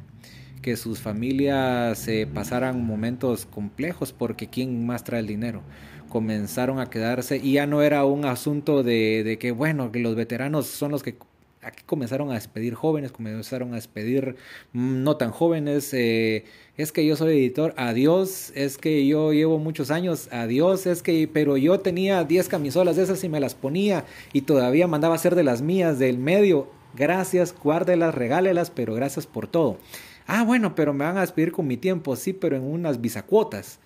Que 0.60 0.76
sus 0.76 1.00
familias 1.00 2.06
eh, 2.08 2.28
pasaran 2.32 2.84
momentos 2.84 3.46
complejos 3.46 4.12
porque 4.12 4.48
¿quién 4.48 4.84
más 4.84 5.02
trae 5.02 5.20
el 5.20 5.26
dinero? 5.26 5.62
Comenzaron 6.10 6.78
a 6.78 6.90
quedarse 6.90 7.38
y 7.38 7.52
ya 7.54 7.66
no 7.66 7.80
era 7.80 8.04
un 8.04 8.26
asunto 8.26 8.82
de, 8.82 9.24
de 9.24 9.38
que, 9.38 9.50
bueno, 9.50 9.92
que 9.92 10.00
los 10.00 10.14
veteranos 10.14 10.66
son 10.66 10.90
los 10.90 11.02
que 11.02 11.16
aquí 11.62 11.82
comenzaron 11.84 12.30
a 12.30 12.34
despedir 12.34 12.74
jóvenes, 12.74 13.12
comenzaron 13.12 13.72
a 13.72 13.76
despedir 13.76 14.36
mm, 14.72 15.02
no 15.02 15.16
tan 15.16 15.30
jóvenes. 15.30 15.92
Eh, 15.92 16.44
es 16.76 16.92
que 16.92 17.04
yo 17.04 17.16
soy 17.16 17.38
editor, 17.38 17.74
adiós, 17.76 18.52
es 18.54 18.78
que 18.78 19.06
yo 19.06 19.32
llevo 19.32 19.58
muchos 19.58 19.90
años, 19.90 20.28
adiós, 20.30 20.86
es 20.86 21.02
que, 21.02 21.28
pero 21.32 21.56
yo 21.56 21.80
tenía 21.80 22.24
10 22.24 22.48
camisolas 22.48 22.96
de 22.96 23.02
esas 23.02 23.22
y 23.24 23.28
me 23.28 23.40
las 23.40 23.54
ponía 23.54 24.04
y 24.32 24.42
todavía 24.42 24.86
mandaba 24.86 25.14
hacer 25.14 25.34
de 25.34 25.44
las 25.44 25.62
mías 25.62 25.98
del 25.98 26.18
medio. 26.18 26.68
Gracias, 26.94 27.54
guárdelas, 27.54 28.14
regálelas, 28.14 28.70
pero 28.70 28.94
gracias 28.94 29.26
por 29.26 29.46
todo. 29.48 29.78
Ah, 30.26 30.44
bueno, 30.44 30.74
pero 30.74 30.92
me 30.92 31.04
van 31.04 31.16
a 31.16 31.22
despedir 31.22 31.52
con 31.52 31.66
mi 31.66 31.76
tiempo, 31.76 32.14
sí, 32.16 32.32
pero 32.32 32.56
en 32.56 32.62
unas 32.62 33.00
bisacuotas. 33.00 33.78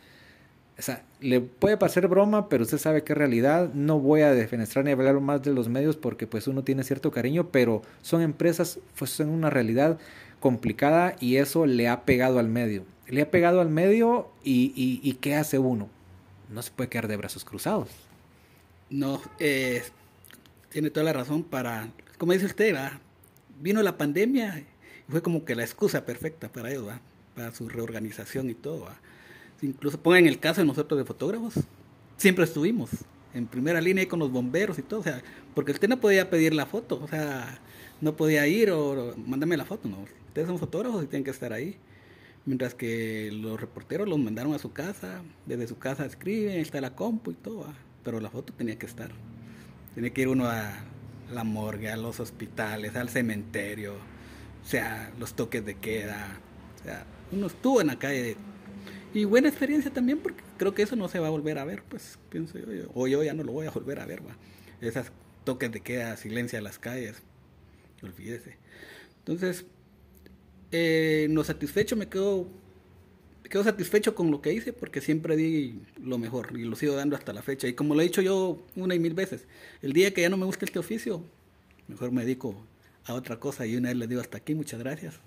O 0.83 0.85
sea, 0.85 1.05
le 1.21 1.41
puede 1.41 1.77
parecer 1.77 2.09
broma, 2.09 2.49
pero 2.49 2.65
usted 2.65 2.77
sabe 2.77 3.05
que 3.05 3.13
es 3.13 3.17
realidad. 3.17 3.73
No 3.73 4.01
voy 4.01 4.23
a 4.23 4.35
defenestrar 4.35 4.85
ni 4.85 4.91
hablar 4.91 5.21
más 5.21 5.41
de 5.41 5.53
los 5.53 5.69
medios 5.69 5.97
porque 5.97 6.27
pues 6.27 6.49
uno 6.49 6.65
tiene 6.65 6.83
cierto 6.83 7.13
cariño, 7.13 7.51
pero 7.53 7.83
son 8.01 8.21
empresas, 8.21 8.81
pues 8.99 9.13
son 9.13 9.29
una 9.29 9.49
realidad 9.49 10.01
complicada 10.41 11.15
y 11.21 11.37
eso 11.37 11.67
le 11.67 11.87
ha 11.87 12.05
pegado 12.05 12.41
al 12.41 12.49
medio. 12.49 12.85
Le 13.07 13.23
ha 13.23 13.31
pegado 13.31 13.61
al 13.61 13.69
medio 13.69 14.29
y, 14.43 14.73
y, 14.75 15.13
¿qué 15.21 15.37
hace 15.37 15.61
uno? 15.61 15.89
No 16.51 16.61
se 16.63 16.73
puede 16.73 16.91
quedar 16.91 17.07
de 17.07 17.17
brazos 17.17 17.45
cruzados. 17.45 17.89
No, 18.91 19.23
eh, 19.39 19.85
tiene 20.71 20.91
toda 20.91 21.05
la 21.05 21.13
razón 21.13 21.45
para, 21.45 21.91
como 22.19 22.33
dice 22.33 22.47
usted, 22.47 22.77
vino 23.61 23.85
la 23.85 23.97
pandemia 23.97 24.65
fue 25.09 25.23
como 25.23 25.45
que 25.45 25.55
la 25.55 25.63
excusa 25.63 26.05
perfecta 26.05 26.51
para 26.51 26.73
ellos, 26.73 26.93
para 27.37 27.53
su 27.53 27.69
reorganización 27.69 28.51
y 28.51 28.55
todo. 28.55 28.89
Incluso 29.63 29.99
pongan 29.99 30.27
el 30.27 30.39
caso 30.39 30.61
de 30.61 30.67
nosotros 30.67 30.99
de 30.99 31.05
fotógrafos, 31.05 31.55
siempre 32.17 32.45
estuvimos 32.45 32.91
en 33.33 33.47
primera 33.47 33.81
línea 33.81 34.07
con 34.07 34.19
los 34.19 34.31
bomberos 34.31 34.79
y 34.79 34.83
todo, 34.83 35.01
o 35.01 35.03
sea, 35.03 35.23
porque 35.55 35.73
usted 35.73 35.89
no 35.89 36.01
podía 36.01 36.29
pedir 36.29 36.55
la 36.55 36.67
foto, 36.67 37.01
o 37.03 37.09
sea, 37.09 37.61
no 38.01 38.17
podía 38.17 38.47
ir 38.47 38.71
o 38.71 39.15
mándame 39.27 39.57
la 39.57 39.65
foto, 39.65 39.89
no. 39.89 40.05
Ustedes 40.29 40.49
son 40.49 40.59
fotógrafos 40.59 41.05
y 41.05 41.07
tienen 41.07 41.25
que 41.25 41.31
estar 41.31 41.53
ahí. 41.53 41.77
Mientras 42.45 42.75
que 42.75 43.31
los 43.33 43.61
reporteros 43.61 44.09
los 44.09 44.19
mandaron 44.19 44.53
a 44.53 44.59
su 44.59 44.73
casa, 44.73 45.23
desde 45.47 45.69
su 45.69 45.79
casa 45.79 46.05
escriben, 46.05 46.59
está 46.59 46.81
la 46.81 46.97
compu 46.97 47.31
y 47.31 47.35
todo, 47.35 47.67
pero 48.03 48.19
la 48.19 48.31
foto 48.31 48.53
tenía 48.53 48.77
que 48.77 48.87
estar. 48.87 49.11
Tiene 49.95 50.13
que 50.13 50.23
ir 50.23 50.29
uno 50.29 50.47
a 50.47 50.73
la 51.33 51.45
morgue, 51.45 51.91
a 51.91 51.97
los 51.97 52.19
hospitales, 52.19 52.97
al 52.97 53.09
cementerio, 53.09 53.95
o 53.95 54.69
sea, 54.69 55.13
los 55.21 55.35
toques 55.35 55.65
de 55.65 55.77
queda, 55.77 56.41
o 56.81 56.85
sea, 56.85 57.07
uno 57.31 57.47
estuvo 57.47 57.81
en 57.81 57.87
la 57.87 57.99
calle. 57.99 58.37
Y 59.15 59.25
buena 59.25 59.49
experiencia 59.49 59.93
también, 59.93 60.19
porque 60.19 60.43
creo 60.57 60.75
que 60.75 60.83
eso 60.83 60.97
no 60.97 61.09
se 61.09 61.19
va 61.19 61.27
a 61.27 61.31
volver 61.31 61.59
a 61.59 61.65
ver, 61.65 61.83
pues 61.89 62.19
pienso 62.31 62.59
yo, 62.59 62.91
o 62.95 63.07
yo 63.07 63.23
ya 63.23 63.35
no 63.35 63.43
lo 63.43 63.53
voy 63.53 63.67
a 63.67 63.71
volver 63.71 64.01
a 64.01 64.07
ver, 64.07 64.27
va. 64.27 64.37
Esas 64.81 65.13
toques 65.45 65.71
de 65.71 65.81
queda, 65.81 66.17
silencio 66.17 66.59
en 66.59 66.65
las 66.65 66.79
calles, 66.79 67.23
olvídese. 68.03 68.57
Entonces, 69.19 69.67
eh, 70.71 71.27
no 71.31 71.45
satisfecho, 71.45 71.95
me 71.97 72.09
quedo, 72.09 72.49
quedo 73.49 73.65
satisfecho 73.65 74.15
con 74.15 74.31
lo 74.31 74.41
que 74.41 74.55
hice 74.55 74.73
porque 74.73 75.03
siempre 75.03 75.37
di 75.37 75.83
lo 76.03 76.17
mejor 76.17 76.59
y 76.59 76.65
lo 76.65 76.75
sigo 76.77 76.95
dando 76.95 77.15
hasta 77.15 77.35
la 77.35 77.43
fecha. 77.43 77.69
Y 77.69 77.75
como 77.75 77.95
lo 77.95 78.01
he 78.01 78.05
dicho 78.05 78.23
yo 78.23 78.63
una 78.77 78.95
y 78.95 78.99
mil 78.99 79.15
veces, 79.15 79.47
el 79.83 79.93
día 79.93 80.15
que 80.15 80.23
ya 80.23 80.31
no 80.31 80.39
me 80.39 80.47
gusta 80.47 80.65
este 80.65 80.79
oficio, 80.79 81.23
mejor 81.87 82.13
me 82.13 82.23
dedico 82.23 82.57
a 83.05 83.15
otra 83.15 83.39
cosa 83.39 83.67
y 83.67 83.77
una 83.77 83.91
vez 83.91 83.99
le 83.99 84.07
digo 84.07 84.21
hasta 84.21 84.39
aquí, 84.39 84.55
muchas 84.55 84.81
gracias. 84.81 85.21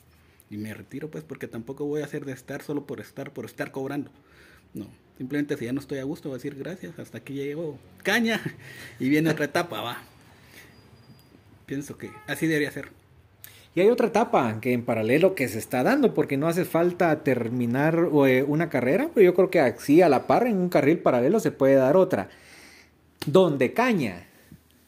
Y 0.50 0.58
me 0.58 0.74
retiro 0.74 1.10
pues 1.10 1.24
porque 1.24 1.48
tampoco 1.48 1.86
voy 1.86 2.02
a 2.02 2.06
hacer 2.06 2.26
de 2.26 2.34
estar 2.34 2.62
solo 2.62 2.86
por 2.86 3.00
estar, 3.00 3.32
por 3.32 3.46
estar 3.46 3.72
cobrando. 3.72 4.12
No, 4.74 4.88
simplemente 5.18 5.58
si 5.58 5.66
ya 5.66 5.74
no 5.74 5.80
estoy 5.80 6.00
a 6.00 6.04
gusto 6.04 6.30
voy 6.30 6.36
a 6.36 6.40
decir 6.40 6.56
gracias, 6.56 7.00
hasta 7.00 7.20
aquí 7.20 7.34
llegó 7.34 7.80
caña 8.04 8.42
y 9.00 9.10
viene 9.10 9.30
otra 9.30 9.46
etapa, 9.46 9.82
va. 9.82 9.98
Pienso 11.66 11.98
que 11.98 12.12
así 12.28 12.48
debería 12.48 12.72
ser. 12.72 12.90
Y 13.76 13.82
hay 13.82 13.90
otra 13.90 14.08
etapa 14.08 14.62
que 14.62 14.72
en 14.72 14.86
paralelo 14.86 15.36
que 15.36 15.50
se 15.50 15.60
está 15.60 15.84
dando, 15.84 16.14
porque 16.14 16.38
no 16.38 16.48
hace 16.48 16.64
falta 16.64 17.24
terminar 17.24 18.08
eh, 18.26 18.42
una 18.48 18.70
carrera, 18.70 19.10
pero 19.14 19.26
yo 19.26 19.34
creo 19.34 19.50
que 19.50 19.60
así 19.60 20.02
a 20.02 20.08
la 20.08 20.28
par 20.28 20.48
en 20.48 20.58
un 20.58 20.70
carril 20.70 21.00
paralelo 21.00 21.42
se 21.42 21.52
puede 21.52 21.76
dar 21.76 21.98
otra. 21.98 22.30
Donde 23.26 23.74
caña. 23.74 24.28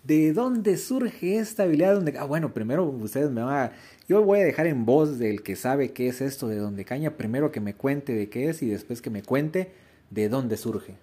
¿De 0.04 0.32
dónde 0.32 0.78
surge 0.78 1.38
esta 1.38 1.64
habilidad? 1.64 1.96
Donde, 1.96 2.18
ah, 2.18 2.24
bueno, 2.24 2.54
primero 2.54 2.86
ustedes 2.86 3.30
me 3.30 3.42
van 3.42 3.58
a... 3.58 3.72
Yo 4.08 4.24
voy 4.24 4.40
a 4.40 4.46
dejar 4.46 4.68
en 4.68 4.86
voz 4.86 5.20
del 5.20 5.44
que 5.44 5.56
sabe 5.56 5.92
qué 5.92 6.08
es 6.08 6.22
esto 6.22 6.48
de 6.48 6.58
donde 6.58 6.86
caña, 6.86 7.18
primero 7.18 7.52
que 7.52 7.60
me 7.60 7.74
cuente 7.74 8.14
de 8.14 8.30
qué 8.30 8.50
es 8.50 8.62
y 8.62 8.68
después 8.68 9.02
que 9.02 9.10
me 9.10 9.22
cuente 9.22 9.72
de 10.10 10.30
dónde 10.30 10.58
surge. 10.58 10.96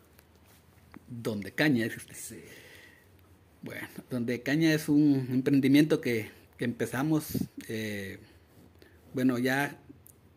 Donde 1.08 1.52
caña 1.52 1.84
es 1.84 1.96
este. 1.96 2.44
Bueno, 3.62 3.86
donde 4.10 4.42
caña 4.42 4.72
es 4.72 4.88
un 4.88 5.28
emprendimiento 5.30 6.00
que 6.00 6.30
que 6.56 6.64
empezamos, 6.64 7.48
eh, 7.68 8.18
bueno, 9.12 9.38
ya 9.38 9.76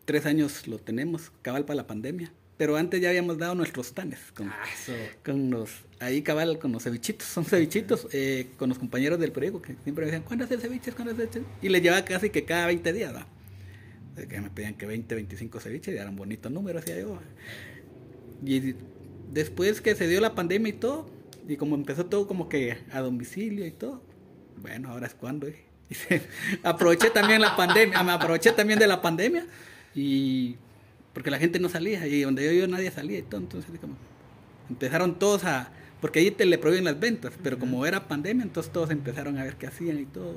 tres 0.04 0.26
años 0.26 0.66
lo 0.66 0.78
tenemos, 0.78 1.30
cabal 1.42 1.64
para 1.64 1.76
la 1.76 1.86
pandemia. 1.86 2.32
Pero 2.58 2.76
antes 2.76 3.00
ya 3.00 3.08
habíamos 3.08 3.38
dado 3.38 3.54
nuestros 3.54 3.94
tanes 3.94 4.18
con, 4.34 4.48
ah, 4.48 4.64
con 5.24 5.48
los, 5.48 5.70
ahí 6.00 6.22
cabal 6.22 6.58
con 6.58 6.72
los 6.72 6.82
cevichitos, 6.82 7.26
son 7.26 7.44
cevichitos, 7.44 8.08
eh, 8.12 8.48
con 8.58 8.68
los 8.68 8.78
compañeros 8.78 9.18
del 9.20 9.30
periódico 9.30 9.62
que 9.62 9.76
siempre 9.84 10.04
me 10.04 10.10
decían, 10.10 10.24
¿cuándo 10.24 10.44
haces 10.44 10.60
ceviches? 10.60 10.94
¿Cuándo 10.94 11.14
haces 11.14 11.30
ceviches? 11.30 11.52
Y 11.62 11.68
les 11.68 11.80
llevaba 11.80 12.04
casi 12.04 12.30
que 12.30 12.44
cada 12.44 12.66
20 12.66 12.92
días, 12.92 13.14
¿va? 13.14 13.26
Que 14.26 14.40
me 14.40 14.50
pedían 14.50 14.74
que 14.74 14.86
20, 14.86 15.14
25 15.14 15.60
ceviches, 15.60 15.94
y 15.94 15.98
eran 15.98 16.16
bonitos 16.16 16.50
números, 16.50 16.84
decía 16.84 17.00
yo. 17.00 17.20
Y 18.44 18.74
después 19.32 19.80
que 19.80 19.94
se 19.94 20.08
dio 20.08 20.20
la 20.20 20.34
pandemia 20.34 20.70
y 20.70 20.72
todo, 20.74 21.08
y 21.46 21.56
como 21.56 21.76
empezó 21.76 22.06
todo 22.06 22.26
como 22.26 22.48
que 22.48 22.76
a 22.90 23.00
domicilio 23.00 23.64
y 23.64 23.70
todo, 23.70 24.02
bueno, 24.60 24.90
ahora 24.90 25.06
es 25.06 25.14
cuando, 25.14 25.46
eh 25.46 25.68
aproveché 26.62 27.10
también 27.10 27.40
la 27.40 27.56
pandemia, 27.56 28.02
me 28.02 28.12
aproveché 28.12 28.52
también 28.52 28.78
de 28.78 28.86
la 28.86 29.00
pandemia 29.00 29.46
y 29.94 30.56
porque 31.18 31.32
la 31.32 31.38
gente 31.40 31.58
no 31.58 31.68
salía 31.68 32.06
y 32.06 32.22
donde 32.22 32.44
yo 32.44 32.52
iba 32.52 32.68
nadie 32.68 32.92
salía 32.92 33.18
y 33.18 33.22
todo, 33.22 33.40
entonces 33.40 33.68
como, 33.80 33.96
empezaron 34.70 35.18
todos 35.18 35.42
a, 35.42 35.72
porque 36.00 36.20
ahí 36.20 36.30
te 36.30 36.46
le 36.46 36.58
prohíben 36.58 36.84
las 36.84 37.00
ventas, 37.00 37.32
pero 37.42 37.58
como 37.58 37.84
era 37.84 38.06
pandemia, 38.06 38.44
entonces 38.44 38.72
todos 38.72 38.92
empezaron 38.92 39.36
a 39.36 39.42
ver 39.42 39.56
qué 39.56 39.66
hacían 39.66 39.98
y 39.98 40.04
todo. 40.04 40.36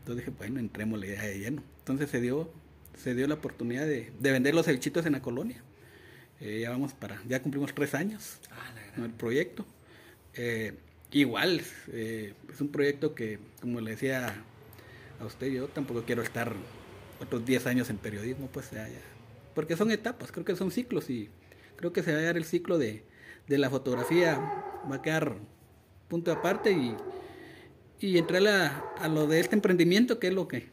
Entonces 0.00 0.26
dije, 0.26 0.36
bueno, 0.36 0.58
entremos 0.58 0.98
la 0.98 1.06
idea 1.06 1.22
de 1.22 1.38
lleno. 1.38 1.62
Entonces 1.78 2.10
se 2.10 2.20
dio, 2.20 2.52
se 3.00 3.14
dio 3.14 3.28
la 3.28 3.34
oportunidad 3.34 3.86
de, 3.86 4.10
vender 4.18 4.52
los 4.52 4.66
cevichitos 4.66 5.06
en 5.06 5.12
la 5.12 5.22
colonia. 5.22 5.62
Eh, 6.40 6.58
ya 6.60 6.70
vamos 6.70 6.92
para, 6.92 7.22
ya 7.28 7.40
cumplimos 7.40 7.72
tres 7.72 7.94
años 7.94 8.40
con 8.96 9.04
el 9.04 9.12
proyecto. 9.12 9.64
Eh, 10.34 10.74
igual, 11.12 11.62
eh, 11.92 12.34
es 12.52 12.60
un 12.60 12.72
proyecto 12.72 13.14
que, 13.14 13.38
como 13.60 13.80
le 13.80 13.92
decía 13.92 14.42
a 15.20 15.24
usted, 15.24 15.52
yo 15.52 15.68
tampoco 15.68 16.02
quiero 16.02 16.22
estar 16.22 16.52
otros 17.20 17.46
10 17.46 17.66
años 17.66 17.90
en 17.90 17.98
periodismo, 17.98 18.48
pues 18.48 18.72
ya, 18.72 18.88
Porque 19.54 19.76
son 19.76 19.90
etapas, 19.90 20.32
creo 20.32 20.44
que 20.44 20.56
son 20.56 20.70
ciclos 20.70 21.10
y 21.10 21.28
creo 21.76 21.92
que 21.92 22.02
se 22.02 22.12
va 22.12 22.18
a 22.18 22.22
dar 22.22 22.36
el 22.36 22.44
ciclo 22.44 22.78
de, 22.78 23.04
la 23.48 23.68
fotografía, 23.68 24.38
va 24.90 24.96
a 24.96 25.02
quedar 25.02 25.36
punto 26.08 26.30
aparte 26.30 26.70
y, 26.70 26.94
y 27.98 28.16
entrar 28.16 28.46
a, 28.46 29.08
lo 29.08 29.26
de 29.26 29.40
este 29.40 29.56
emprendimiento, 29.56 30.20
que 30.20 30.28
es 30.28 30.34
lo 30.34 30.46
que, 30.46 30.68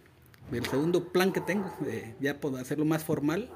el 0.52 0.66
segundo 0.68 1.12
plan 1.12 1.34
que 1.34 1.42
tengo, 1.42 1.74
ya 2.20 2.40
puedo 2.40 2.58
hacerlo 2.58 2.86
más 2.86 3.04
formal. 3.04 3.50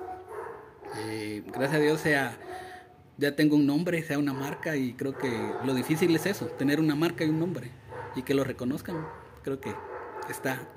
Eh, 1.05 1.43
gracias 1.45 1.74
a 1.74 1.80
Dios 1.80 2.01
sea, 2.01 2.38
ya 3.17 3.36
tengo 3.36 3.55
un 3.55 3.67
nombre, 3.67 4.01
sea 4.01 4.17
una 4.17 4.34
marca 4.34 4.76
y 4.76 4.93
creo 4.93 5.17
que 5.17 5.32
lo 5.63 5.74
difícil 5.76 6.15
es 6.15 6.26
eso, 6.26 6.47
tener 6.47 6.80
una 6.80 6.95
marca 6.95 7.24
y 7.24 7.30
un 7.30 7.39
nombre 7.39 7.69
y 8.15 8.24
que 8.24 8.34
lo 8.34 8.43
reconozcan. 8.43 9.05
Creo 9.43 9.59
que 9.59 9.74
está. 10.30 10.67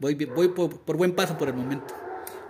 Voy, 0.00 0.14
voy 0.14 0.48
por, 0.48 0.96
buen 0.96 1.14
paso 1.14 1.38
por 1.38 1.48
el 1.48 1.54
momento. 1.54 1.94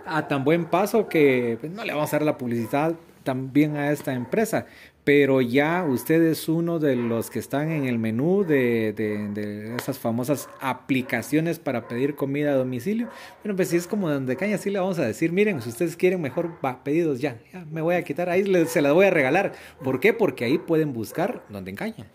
A 0.05 0.27
tan 0.27 0.43
buen 0.43 0.65
paso 0.65 1.07
que 1.09 1.57
pues, 1.59 1.71
no 1.71 1.83
le 1.83 1.93
vamos 1.93 2.13
a 2.13 2.17
dar 2.17 2.25
la 2.25 2.37
publicidad 2.37 2.95
también 3.23 3.75
a 3.75 3.91
esta 3.91 4.13
empresa, 4.13 4.67
pero 5.03 5.41
ya 5.41 5.83
usted 5.83 6.21
es 6.21 6.47
uno 6.47 6.79
de 6.79 6.95
los 6.95 7.29
que 7.29 7.39
están 7.39 7.71
en 7.71 7.85
el 7.85 7.99
menú 7.99 8.43
de, 8.43 8.93
de, 8.93 9.75
esas 9.75 9.99
famosas 9.99 10.47
aplicaciones 10.61 11.59
para 11.59 11.87
pedir 11.87 12.15
comida 12.15 12.51
a 12.51 12.55
domicilio. 12.55 13.09
Bueno, 13.43 13.55
pues 13.55 13.69
si 13.69 13.77
es 13.77 13.87
como 13.87 14.09
donde 14.09 14.35
caña, 14.35 14.57
sí 14.57 14.69
le 14.69 14.79
vamos 14.79 14.99
a 14.99 15.05
decir, 15.05 15.31
miren, 15.31 15.61
si 15.61 15.69
ustedes 15.69 15.95
quieren 15.95 16.21
mejor 16.21 16.53
va, 16.63 16.83
pedidos 16.83 17.19
ya, 17.19 17.37
ya 17.51 17.65
me 17.71 17.81
voy 17.81 17.95
a 17.95 18.03
quitar, 18.03 18.29
ahí 18.29 18.45
se 18.67 18.81
las 18.81 18.93
voy 18.93 19.07
a 19.07 19.11
regalar. 19.11 19.53
¿Por 19.83 19.99
qué? 19.99 20.13
Porque 20.13 20.45
ahí 20.45 20.57
pueden 20.57 20.93
buscar 20.93 21.43
donde 21.49 21.73
caña. 21.73 22.05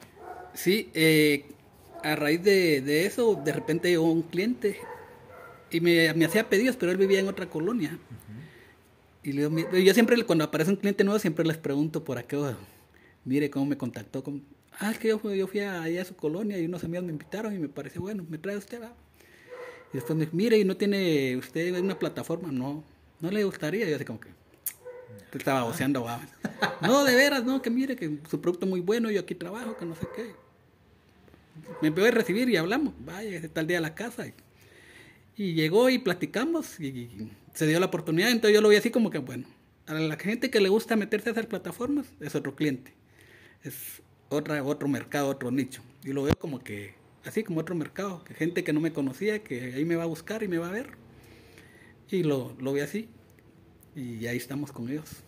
Sí, 0.54 0.90
eh, 0.94 1.44
a 2.02 2.16
raíz 2.16 2.42
de, 2.42 3.06
eso, 3.06 3.34
de 3.34 3.52
repente 3.52 3.88
llegó 3.88 4.10
un 4.10 4.22
cliente 4.22 4.76
y 5.70 5.80
me, 5.80 6.08
hacía 6.24 6.48
pedidos, 6.48 6.76
pero 6.76 6.92
él 6.92 6.98
vivía 6.98 7.20
en 7.20 7.28
otra 7.28 7.48
colonia. 7.48 7.98
Y 9.22 9.32
yo 9.32 9.94
siempre, 9.94 10.22
cuando 10.24 10.44
aparece 10.44 10.70
un 10.70 10.76
cliente 10.76 11.04
nuevo, 11.04 11.18
siempre 11.18 11.44
les 11.44 11.58
pregunto 11.58 12.04
por 12.04 12.22
qué, 12.24 12.54
mire 13.24 13.50
cómo 13.50 13.66
me 13.66 13.76
contactó. 13.76 14.22
Con, 14.24 14.42
ah, 14.78 14.90
es 14.90 14.98
que 14.98 15.08
yo, 15.08 15.34
yo 15.34 15.46
fui 15.46 15.60
allá 15.60 16.02
a 16.02 16.04
su 16.04 16.16
colonia 16.16 16.58
y 16.58 16.64
unos 16.64 16.84
amigos 16.84 17.04
me 17.04 17.12
invitaron 17.12 17.54
y 17.54 17.58
me 17.58 17.68
pareció, 17.68 18.00
bueno, 18.00 18.24
me 18.28 18.38
trae 18.38 18.56
usted, 18.56 18.80
Y 19.92 19.96
después 19.96 20.16
me 20.16 20.24
dice, 20.24 20.36
mire, 20.36 20.58
¿y 20.58 20.64
no 20.64 20.76
tiene 20.76 21.36
usted 21.36 21.78
una 21.78 21.98
plataforma? 21.98 22.50
No, 22.50 22.82
no 23.20 23.30
le 23.30 23.44
gustaría. 23.44 23.86
Y 23.86 23.90
yo 23.90 23.96
así 23.96 24.04
como 24.04 24.20
que, 24.20 24.28
estaba 25.32 25.64
voceando, 25.64 26.06
No, 26.80 27.04
de 27.04 27.14
veras, 27.14 27.44
no, 27.44 27.60
que 27.60 27.70
mire, 27.70 27.94
que 27.94 28.18
su 28.28 28.40
producto 28.40 28.64
es 28.64 28.70
muy 28.70 28.80
bueno, 28.80 29.10
yo 29.10 29.20
aquí 29.20 29.34
trabajo, 29.34 29.76
que 29.76 29.84
no 29.84 29.94
sé 29.94 30.06
qué 30.16 30.50
me 31.80 31.88
empezó 31.88 32.08
a 32.08 32.10
recibir 32.10 32.48
y 32.48 32.56
hablamos, 32.56 32.94
vaya, 32.98 33.40
tal 33.52 33.66
día 33.66 33.78
a 33.78 33.80
la 33.80 33.94
casa. 33.94 34.26
Y, 34.26 34.34
llegó 35.54 35.88
y 35.90 35.98
platicamos 35.98 36.78
y, 36.80 37.30
se 37.54 37.66
dio 37.66 37.80
la 37.80 37.86
oportunidad, 37.86 38.30
entonces 38.30 38.54
yo 38.54 38.60
lo 38.60 38.68
vi 38.68 38.76
así 38.76 38.90
como 38.90 39.10
que, 39.10 39.18
bueno, 39.18 39.46
a 39.86 39.94
la 39.94 40.16
gente 40.16 40.50
que 40.50 40.60
le 40.60 40.68
gusta 40.68 40.96
meterse 40.96 41.30
a 41.30 41.32
esas 41.32 41.46
plataformas 41.46 42.06
es 42.20 42.34
otro 42.34 42.54
cliente, 42.54 42.94
es 43.64 44.02
otra, 44.28 44.62
otro 44.62 44.88
mercado, 44.88 45.28
otro 45.28 45.50
nicho. 45.50 45.82
Y 46.04 46.12
lo 46.12 46.22
veo 46.22 46.34
como 46.38 46.60
que, 46.60 46.94
así 47.24 47.42
como 47.42 47.60
otro 47.60 47.74
mercado, 47.74 48.22
que 48.24 48.34
gente 48.34 48.64
que 48.64 48.72
no 48.72 48.80
me 48.80 48.92
conocía, 48.92 49.42
que 49.42 49.74
ahí 49.74 49.84
me 49.84 49.96
va 49.96 50.04
a 50.04 50.06
buscar 50.06 50.42
y 50.42 50.48
me 50.48 50.58
va 50.58 50.68
a 50.68 50.72
ver. 50.72 50.90
Y 52.08 52.22
lo, 52.22 52.56
lo 52.60 52.72
vi 52.72 52.80
así. 52.80 53.08
Y 53.94 54.26
ahí 54.26 54.36
estamos 54.36 54.72
con 54.72 54.88
ellos. 54.88 55.22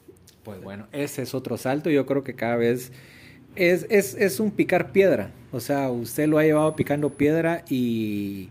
Pues 0.44 0.60
bueno, 0.62 0.88
ese 0.92 1.22
es 1.22 1.34
otro 1.34 1.56
salto. 1.56 1.90
Yo 1.90 2.06
creo 2.06 2.24
que 2.24 2.34
cada 2.34 2.56
vez 2.56 2.92
es, 3.54 3.86
es, 3.90 4.14
es 4.14 4.40
un 4.40 4.50
picar 4.50 4.92
piedra. 4.92 5.32
O 5.52 5.60
sea, 5.60 5.90
usted 5.90 6.26
lo 6.26 6.38
ha 6.38 6.44
llevado 6.44 6.74
picando 6.74 7.10
piedra 7.10 7.64
y 7.68 8.50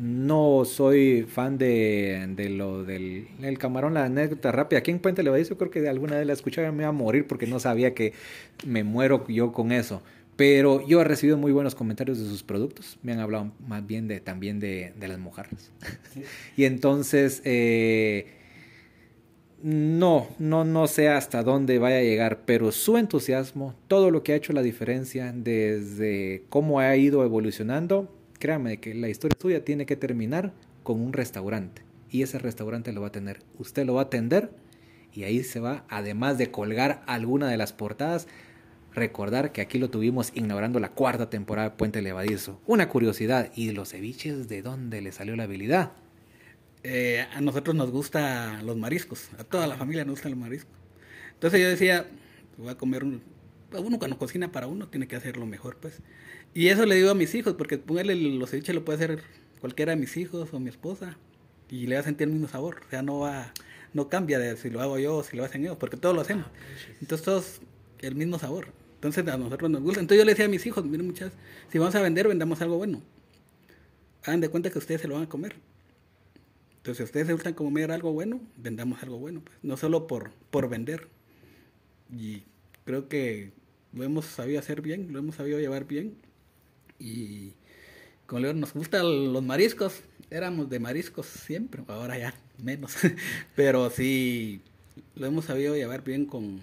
no 0.00 0.64
soy 0.64 1.24
fan 1.24 1.58
de, 1.58 2.26
de 2.34 2.48
lo 2.48 2.84
del 2.84 3.28
el 3.42 3.58
camarón, 3.58 3.94
la 3.94 4.04
anécdota 4.04 4.50
rápida. 4.50 4.78
Aquí 4.78 4.90
en 4.90 4.98
Puente 4.98 5.22
Levadizo 5.22 5.58
creo 5.58 5.70
que 5.70 5.80
de 5.80 5.88
alguna 5.88 6.16
vez 6.16 6.26
la 6.26 6.32
escuchaba 6.32 6.72
me 6.72 6.84
iba 6.84 6.88
a 6.88 6.92
morir 6.92 7.26
porque 7.26 7.46
no 7.46 7.60
sabía 7.60 7.94
que 7.94 8.14
me 8.66 8.82
muero 8.82 9.26
yo 9.28 9.52
con 9.52 9.72
eso. 9.72 10.02
Pero 10.36 10.86
yo 10.88 11.02
he 11.02 11.04
recibido 11.04 11.36
muy 11.36 11.52
buenos 11.52 11.74
comentarios 11.74 12.18
de 12.18 12.24
sus 12.24 12.42
productos. 12.42 12.98
Me 13.02 13.12
han 13.12 13.20
hablado 13.20 13.52
más 13.68 13.86
bien 13.86 14.08
de, 14.08 14.20
también 14.20 14.58
de, 14.58 14.94
de 14.98 15.08
las 15.08 15.18
mojarras. 15.18 15.70
y 16.56 16.64
entonces, 16.64 17.42
eh, 17.44 18.26
no, 19.62 20.28
no, 20.38 20.64
no 20.64 20.86
sé 20.86 21.10
hasta 21.10 21.42
dónde 21.42 21.78
vaya 21.78 21.98
a 21.98 22.02
llegar, 22.02 22.40
pero 22.46 22.72
su 22.72 22.96
entusiasmo, 22.96 23.74
todo 23.86 24.10
lo 24.10 24.22
que 24.22 24.32
ha 24.32 24.36
hecho 24.36 24.54
la 24.54 24.62
diferencia 24.62 25.34
desde 25.36 26.44
cómo 26.48 26.80
ha 26.80 26.96
ido 26.96 27.22
evolucionando, 27.22 28.10
créame 28.40 28.78
que 28.78 28.94
la 28.94 29.08
historia 29.08 29.36
suya 29.40 29.64
tiene 29.64 29.86
que 29.86 29.94
terminar 29.94 30.52
con 30.82 31.00
un 31.00 31.12
restaurante. 31.12 31.82
Y 32.10 32.22
ese 32.22 32.40
restaurante 32.40 32.92
lo 32.92 33.02
va 33.02 33.08
a 33.08 33.12
tener. 33.12 33.40
Usted 33.58 33.86
lo 33.86 33.94
va 33.94 34.00
a 34.00 34.04
atender 34.04 34.50
y 35.14 35.22
ahí 35.22 35.44
se 35.44 35.60
va, 35.60 35.84
además 35.88 36.38
de 36.38 36.50
colgar 36.50 37.02
alguna 37.06 37.48
de 37.48 37.56
las 37.56 37.72
portadas, 37.72 38.26
recordar 38.94 39.52
que 39.52 39.60
aquí 39.60 39.78
lo 39.78 39.90
tuvimos 39.90 40.32
inaugurando 40.34 40.80
la 40.80 40.90
cuarta 40.90 41.30
temporada 41.30 41.70
de 41.70 41.76
Puente 41.76 42.02
Levadizo. 42.02 42.60
Una 42.66 42.88
curiosidad, 42.88 43.52
¿y 43.54 43.70
los 43.70 43.90
ceviches 43.90 44.48
de 44.48 44.62
dónde 44.62 45.00
le 45.00 45.12
salió 45.12 45.36
la 45.36 45.44
habilidad? 45.44 45.92
Eh, 46.82 47.26
a 47.32 47.40
nosotros 47.40 47.76
nos 47.76 47.90
gustan 47.90 48.66
los 48.66 48.76
mariscos, 48.76 49.28
a 49.38 49.44
toda 49.44 49.66
la 49.66 49.76
familia 49.76 50.04
nos 50.04 50.14
gustan 50.14 50.32
los 50.32 50.40
mariscos. 50.40 50.72
Entonces 51.34 51.60
yo 51.60 51.68
decía, 51.68 52.06
voy 52.56 52.70
a 52.70 52.74
comer 52.76 53.04
un... 53.04 53.22
Uno 53.72 53.98
cuando 54.00 54.18
cocina 54.18 54.50
para 54.50 54.66
uno 54.66 54.88
tiene 54.88 55.06
que 55.06 55.14
hacerlo 55.14 55.46
mejor, 55.46 55.76
pues. 55.76 56.00
Y 56.52 56.68
eso 56.68 56.84
le 56.86 56.96
digo 56.96 57.10
a 57.10 57.14
mis 57.14 57.34
hijos, 57.34 57.54
porque 57.54 57.78
ponerle 57.78 58.14
los 58.16 58.50
ceviches 58.50 58.74
lo 58.74 58.84
puede 58.84 58.96
hacer 58.96 59.22
cualquiera 59.60 59.92
de 59.92 59.96
mis 59.96 60.16
hijos 60.16 60.52
o 60.52 60.60
mi 60.60 60.68
esposa 60.68 61.16
y 61.68 61.86
le 61.86 61.94
va 61.94 62.00
a 62.00 62.04
sentir 62.04 62.26
el 62.26 62.32
mismo 62.32 62.48
sabor. 62.48 62.82
O 62.86 62.90
sea, 62.90 63.02
no 63.02 63.20
va, 63.20 63.52
no 63.94 64.08
cambia 64.08 64.38
de 64.38 64.56
si 64.56 64.70
lo 64.70 64.80
hago 64.80 64.98
yo 64.98 65.16
o 65.16 65.22
si 65.22 65.36
lo 65.36 65.44
hacen 65.44 65.62
ellos, 65.62 65.76
porque 65.76 65.96
todos 65.96 66.14
lo 66.14 66.22
hacemos. 66.22 66.46
Entonces 67.00 67.24
todos 67.24 67.60
el 68.00 68.14
mismo 68.14 68.38
sabor. 68.38 68.68
Entonces 68.94 69.26
a 69.28 69.36
nosotros 69.38 69.70
nos 69.70 69.82
gusta. 69.82 70.00
Entonces 70.00 70.18
yo 70.18 70.24
le 70.24 70.32
decía 70.32 70.46
a 70.46 70.48
mis 70.48 70.66
hijos, 70.66 70.84
miren 70.84 71.06
muchas, 71.06 71.32
si 71.70 71.78
vamos 71.78 71.94
a 71.94 72.02
vender, 72.02 72.26
vendamos 72.26 72.60
algo 72.60 72.76
bueno. 72.76 73.02
Hagan 74.24 74.40
de 74.40 74.48
cuenta 74.48 74.70
que 74.70 74.78
ustedes 74.78 75.00
se 75.00 75.08
lo 75.08 75.14
van 75.14 75.24
a 75.24 75.28
comer. 75.28 75.56
Entonces, 76.76 76.96
si 76.96 77.02
ustedes 77.04 77.26
se 77.26 77.32
gustan 77.34 77.54
comer 77.54 77.92
algo 77.92 78.12
bueno, 78.12 78.40
vendamos 78.56 79.02
algo 79.02 79.18
bueno. 79.18 79.42
Pues. 79.44 79.56
No 79.62 79.76
solo 79.76 80.06
por, 80.06 80.30
por 80.50 80.68
vender. 80.68 81.08
Y 82.10 82.42
creo 82.84 83.08
que 83.08 83.52
lo 83.92 84.02
hemos 84.02 84.24
sabido 84.24 84.58
hacer 84.58 84.80
bien, 84.80 85.12
lo 85.12 85.18
hemos 85.18 85.36
sabido 85.36 85.58
llevar 85.60 85.86
bien. 85.86 86.16
Y 87.00 87.54
como 88.26 88.40
le 88.40 88.48
digo, 88.48 88.60
nos 88.60 88.72
gustan 88.72 89.32
los 89.32 89.42
mariscos. 89.42 90.02
Éramos 90.30 90.70
de 90.70 90.78
mariscos 90.78 91.26
siempre, 91.26 91.82
ahora 91.88 92.16
ya 92.16 92.34
menos. 92.62 92.94
Pero 93.56 93.90
sí, 93.90 94.60
lo 95.16 95.26
hemos 95.26 95.46
sabido 95.46 95.74
llevar 95.74 96.04
bien 96.04 96.26
con 96.26 96.60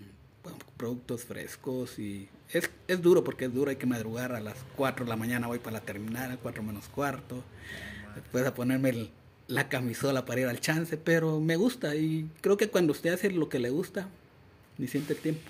productos 0.77 1.25
frescos 1.25 1.99
y 1.99 2.29
es, 2.53 2.69
es 2.88 3.01
duro 3.01 3.23
porque 3.23 3.45
es 3.45 3.53
duro, 3.53 3.69
hay 3.69 3.75
que 3.75 3.85
madrugar 3.85 4.31
a 4.33 4.39
las 4.39 4.57
4 4.77 5.03
de 5.03 5.09
la 5.09 5.17
mañana, 5.17 5.47
voy 5.47 5.59
para 5.59 5.79
la 5.79 5.81
terminal, 5.81 6.39
4 6.41 6.63
menos 6.63 6.88
cuarto, 6.88 7.43
después 8.15 8.45
a 8.45 8.53
ponerme 8.53 8.89
el, 8.89 9.09
la 9.47 9.67
camisola 9.67 10.25
para 10.25 10.41
ir 10.41 10.47
al 10.47 10.61
chance, 10.61 10.95
pero 10.95 11.39
me 11.41 11.55
gusta 11.55 11.95
y 11.95 12.29
creo 12.41 12.55
que 12.55 12.69
cuando 12.69 12.91
usted 12.91 13.13
hace 13.13 13.31
lo 13.31 13.49
que 13.49 13.59
le 13.59 13.69
gusta, 13.69 14.07
ni 14.77 14.88
siente 14.88 15.13
el 15.13 15.19
tiempo. 15.19 15.41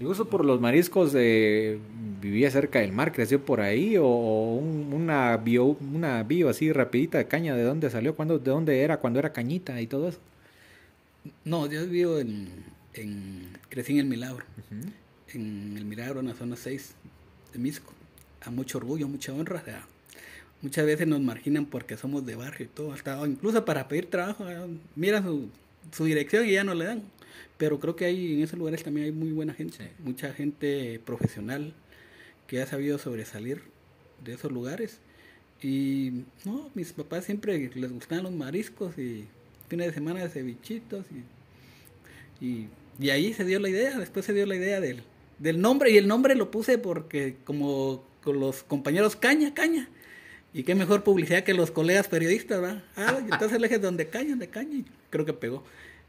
¿El 0.00 0.06
gusto 0.06 0.30
por 0.30 0.46
los 0.46 0.62
mariscos 0.62 1.12
de 1.12 1.78
vivía 2.22 2.50
cerca 2.50 2.78
del 2.78 2.90
mar, 2.90 3.12
creció 3.12 3.44
por 3.44 3.60
ahí 3.60 3.98
o 3.98 4.04
una 4.06 5.36
bio, 5.36 5.76
una 5.92 6.22
bio 6.22 6.48
así 6.48 6.72
rapidita 6.72 7.18
de 7.18 7.26
caña, 7.26 7.54
¿de 7.54 7.64
dónde 7.64 7.90
salió? 7.90 8.14
¿Cuándo, 8.14 8.38
¿De 8.38 8.50
dónde 8.50 8.80
era? 8.80 8.96
cuando 8.96 9.18
era 9.18 9.34
cañita 9.34 9.78
y 9.78 9.86
todo 9.86 10.08
eso? 10.08 10.18
No, 11.44 11.70
yo 11.70 11.86
vivo 11.86 12.18
en, 12.18 12.48
en 12.94 13.58
crecí 13.68 13.92
en 13.92 13.98
el 13.98 14.06
Milagro, 14.06 14.46
en 15.34 15.76
el 15.76 15.84
Milagro, 15.84 16.20
en 16.20 16.28
la 16.28 16.34
zona 16.34 16.56
6 16.56 16.94
de 17.52 17.58
Misco, 17.58 17.92
a 18.40 18.50
mucho 18.50 18.78
orgullo, 18.78 19.06
mucha 19.06 19.34
honra, 19.34 19.62
muchas 20.62 20.86
veces 20.86 21.06
nos 21.08 21.20
marginan 21.20 21.66
porque 21.66 21.98
somos 21.98 22.24
de 22.24 22.36
barrio 22.36 22.64
y 22.64 22.68
todo, 22.70 22.94
hasta 22.94 23.22
incluso 23.26 23.66
para 23.66 23.86
pedir 23.86 24.08
trabajo, 24.08 24.46
mira 24.96 25.22
su, 25.22 25.50
su, 25.92 26.06
dirección 26.06 26.46
y 26.46 26.52
ya 26.52 26.64
no 26.64 26.72
le 26.72 26.86
dan. 26.86 27.02
Pero 27.56 27.78
creo 27.78 27.96
que 27.96 28.04
hay 28.04 28.34
en 28.34 28.42
esos 28.42 28.58
lugares 28.58 28.82
también 28.82 29.06
hay 29.06 29.12
muy 29.12 29.32
buena 29.32 29.54
gente, 29.54 29.90
mucha 29.98 30.32
gente 30.32 31.00
profesional 31.04 31.74
que 32.46 32.60
ha 32.60 32.66
sabido 32.66 32.98
sobresalir 32.98 33.62
de 34.24 34.34
esos 34.34 34.50
lugares. 34.50 34.98
Y 35.62 36.24
no, 36.44 36.70
mis 36.74 36.92
papás 36.92 37.24
siempre 37.24 37.70
les 37.74 37.92
gustaban 37.92 38.24
los 38.24 38.32
mariscos 38.32 38.98
y 38.98 39.26
fines 39.68 39.88
de 39.88 39.92
semana 39.92 40.20
de 40.20 40.28
cevichitos 40.30 41.04
y, 42.40 42.44
y, 42.44 42.68
y, 42.98 43.10
ahí 43.10 43.34
se 43.34 43.44
dio 43.44 43.60
la 43.60 43.68
idea, 43.68 43.98
después 43.98 44.24
se 44.24 44.32
dio 44.32 44.46
la 44.46 44.56
idea 44.56 44.80
del, 44.80 45.02
del 45.38 45.60
nombre 45.60 45.90
y 45.90 45.98
el 45.98 46.08
nombre 46.08 46.34
lo 46.34 46.50
puse 46.50 46.78
porque 46.78 47.36
como 47.44 48.02
con 48.22 48.40
los 48.40 48.62
compañeros 48.62 49.16
caña, 49.16 49.54
caña. 49.54 49.88
Y 50.52 50.64
qué 50.64 50.74
mejor 50.74 51.04
publicidad 51.04 51.44
que 51.44 51.54
los 51.54 51.70
colegas 51.70 52.08
periodistas, 52.08 52.62
¿va? 52.62 52.82
Ah, 52.96 53.18
entonces 53.20 53.52
el 53.52 53.64
eje 53.64 53.78
donde 53.78 54.08
caña, 54.08 54.34
de 54.34 54.48
caña, 54.48 54.78
y 54.78 54.84
creo 55.08 55.24
que 55.24 55.32
pegó. 55.32 55.62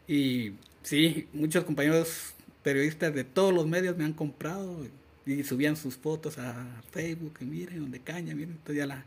Y 0.07 0.53
sí, 0.83 1.27
muchos 1.33 1.63
compañeros 1.63 2.33
periodistas 2.63 3.13
de 3.13 3.23
todos 3.23 3.53
los 3.53 3.67
medios 3.67 3.97
me 3.97 4.03
han 4.03 4.13
comprado 4.13 4.85
y 5.25 5.43
subían 5.43 5.75
sus 5.75 5.95
fotos 5.95 6.37
a 6.37 6.81
Facebook, 6.91 7.33
y 7.41 7.45
miren, 7.45 7.79
donde 7.79 7.99
caña, 7.99 8.33
miren, 8.35 8.51
entonces 8.51 8.77
ya 8.77 8.85
la... 8.85 9.05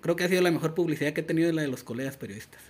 Creo 0.00 0.16
que 0.16 0.24
ha 0.24 0.28
sido 0.28 0.42
la 0.42 0.50
mejor 0.50 0.74
publicidad 0.74 1.12
que 1.12 1.20
he 1.20 1.24
tenido 1.24 1.52
la 1.52 1.62
de 1.62 1.68
los 1.68 1.82
colegas 1.82 2.16
periodistas. 2.16 2.60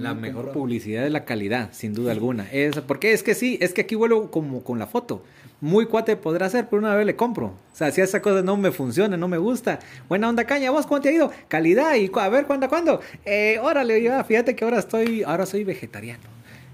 La 0.00 0.12
mejor 0.12 0.52
publicidad 0.52 1.04
de 1.04 1.10
la 1.10 1.24
calidad, 1.24 1.70
sin 1.72 1.94
duda 1.94 2.10
alguna. 2.10 2.50
Es, 2.50 2.80
porque 2.80 3.12
es 3.12 3.22
que 3.22 3.34
sí, 3.34 3.58
es 3.60 3.72
que 3.72 3.82
aquí 3.82 3.94
vuelvo 3.94 4.30
como 4.30 4.64
con 4.64 4.78
la 4.78 4.88
foto 4.88 5.22
muy 5.60 5.86
cuate 5.86 6.16
podrá 6.16 6.48
ser, 6.48 6.68
pero 6.68 6.80
una 6.80 6.94
vez 6.94 7.06
le 7.06 7.16
compro. 7.16 7.46
O 7.46 7.76
sea, 7.76 7.90
si 7.90 8.00
esa 8.00 8.22
cosa 8.22 8.42
no 8.42 8.56
me 8.56 8.70
funciona, 8.70 9.16
no 9.16 9.28
me 9.28 9.38
gusta. 9.38 9.80
Buena 10.08 10.28
onda 10.28 10.44
caña, 10.44 10.70
vos, 10.70 10.86
¿cómo 10.86 11.00
te 11.00 11.08
ha 11.08 11.12
ido? 11.12 11.32
Calidad, 11.48 11.96
y 11.96 12.10
a 12.14 12.28
ver, 12.28 12.46
¿cuándo, 12.46 12.68
cuándo? 12.68 13.00
Eh, 13.24 13.58
órale, 13.60 14.02
ya, 14.02 14.22
fíjate 14.24 14.54
que 14.54 14.64
ahora 14.64 14.78
estoy, 14.78 15.22
ahora 15.24 15.46
soy 15.46 15.64
vegetariano, 15.64 16.22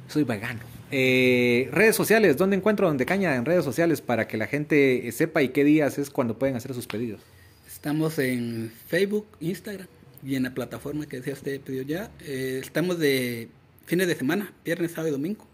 soy 0.08 0.24
vegano. 0.24 0.60
Eh, 0.90 1.68
redes 1.72 1.96
sociales, 1.96 2.36
¿dónde 2.36 2.56
encuentro 2.56 2.86
donde 2.86 3.06
caña 3.06 3.34
en 3.34 3.44
redes 3.44 3.64
sociales 3.64 4.00
para 4.00 4.28
que 4.28 4.36
la 4.36 4.46
gente 4.46 5.10
sepa 5.12 5.42
y 5.42 5.48
qué 5.48 5.64
días 5.64 5.98
es 5.98 6.10
cuando 6.10 6.38
pueden 6.38 6.56
hacer 6.56 6.74
sus 6.74 6.86
pedidos? 6.86 7.20
Estamos 7.66 8.18
en 8.18 8.72
Facebook, 8.86 9.26
Instagram 9.40 9.88
y 10.24 10.36
en 10.36 10.44
la 10.44 10.54
plataforma 10.54 11.06
que 11.06 11.16
decía 11.16 11.32
usted 11.32 11.60
pedido 11.60 11.82
ya. 11.82 12.10
Eh, 12.20 12.60
estamos 12.62 12.98
de 12.98 13.48
fines 13.86 14.06
de 14.06 14.14
semana, 14.14 14.52
viernes, 14.64 14.92
sábado 14.92 15.08
y 15.08 15.12
domingo. 15.12 15.46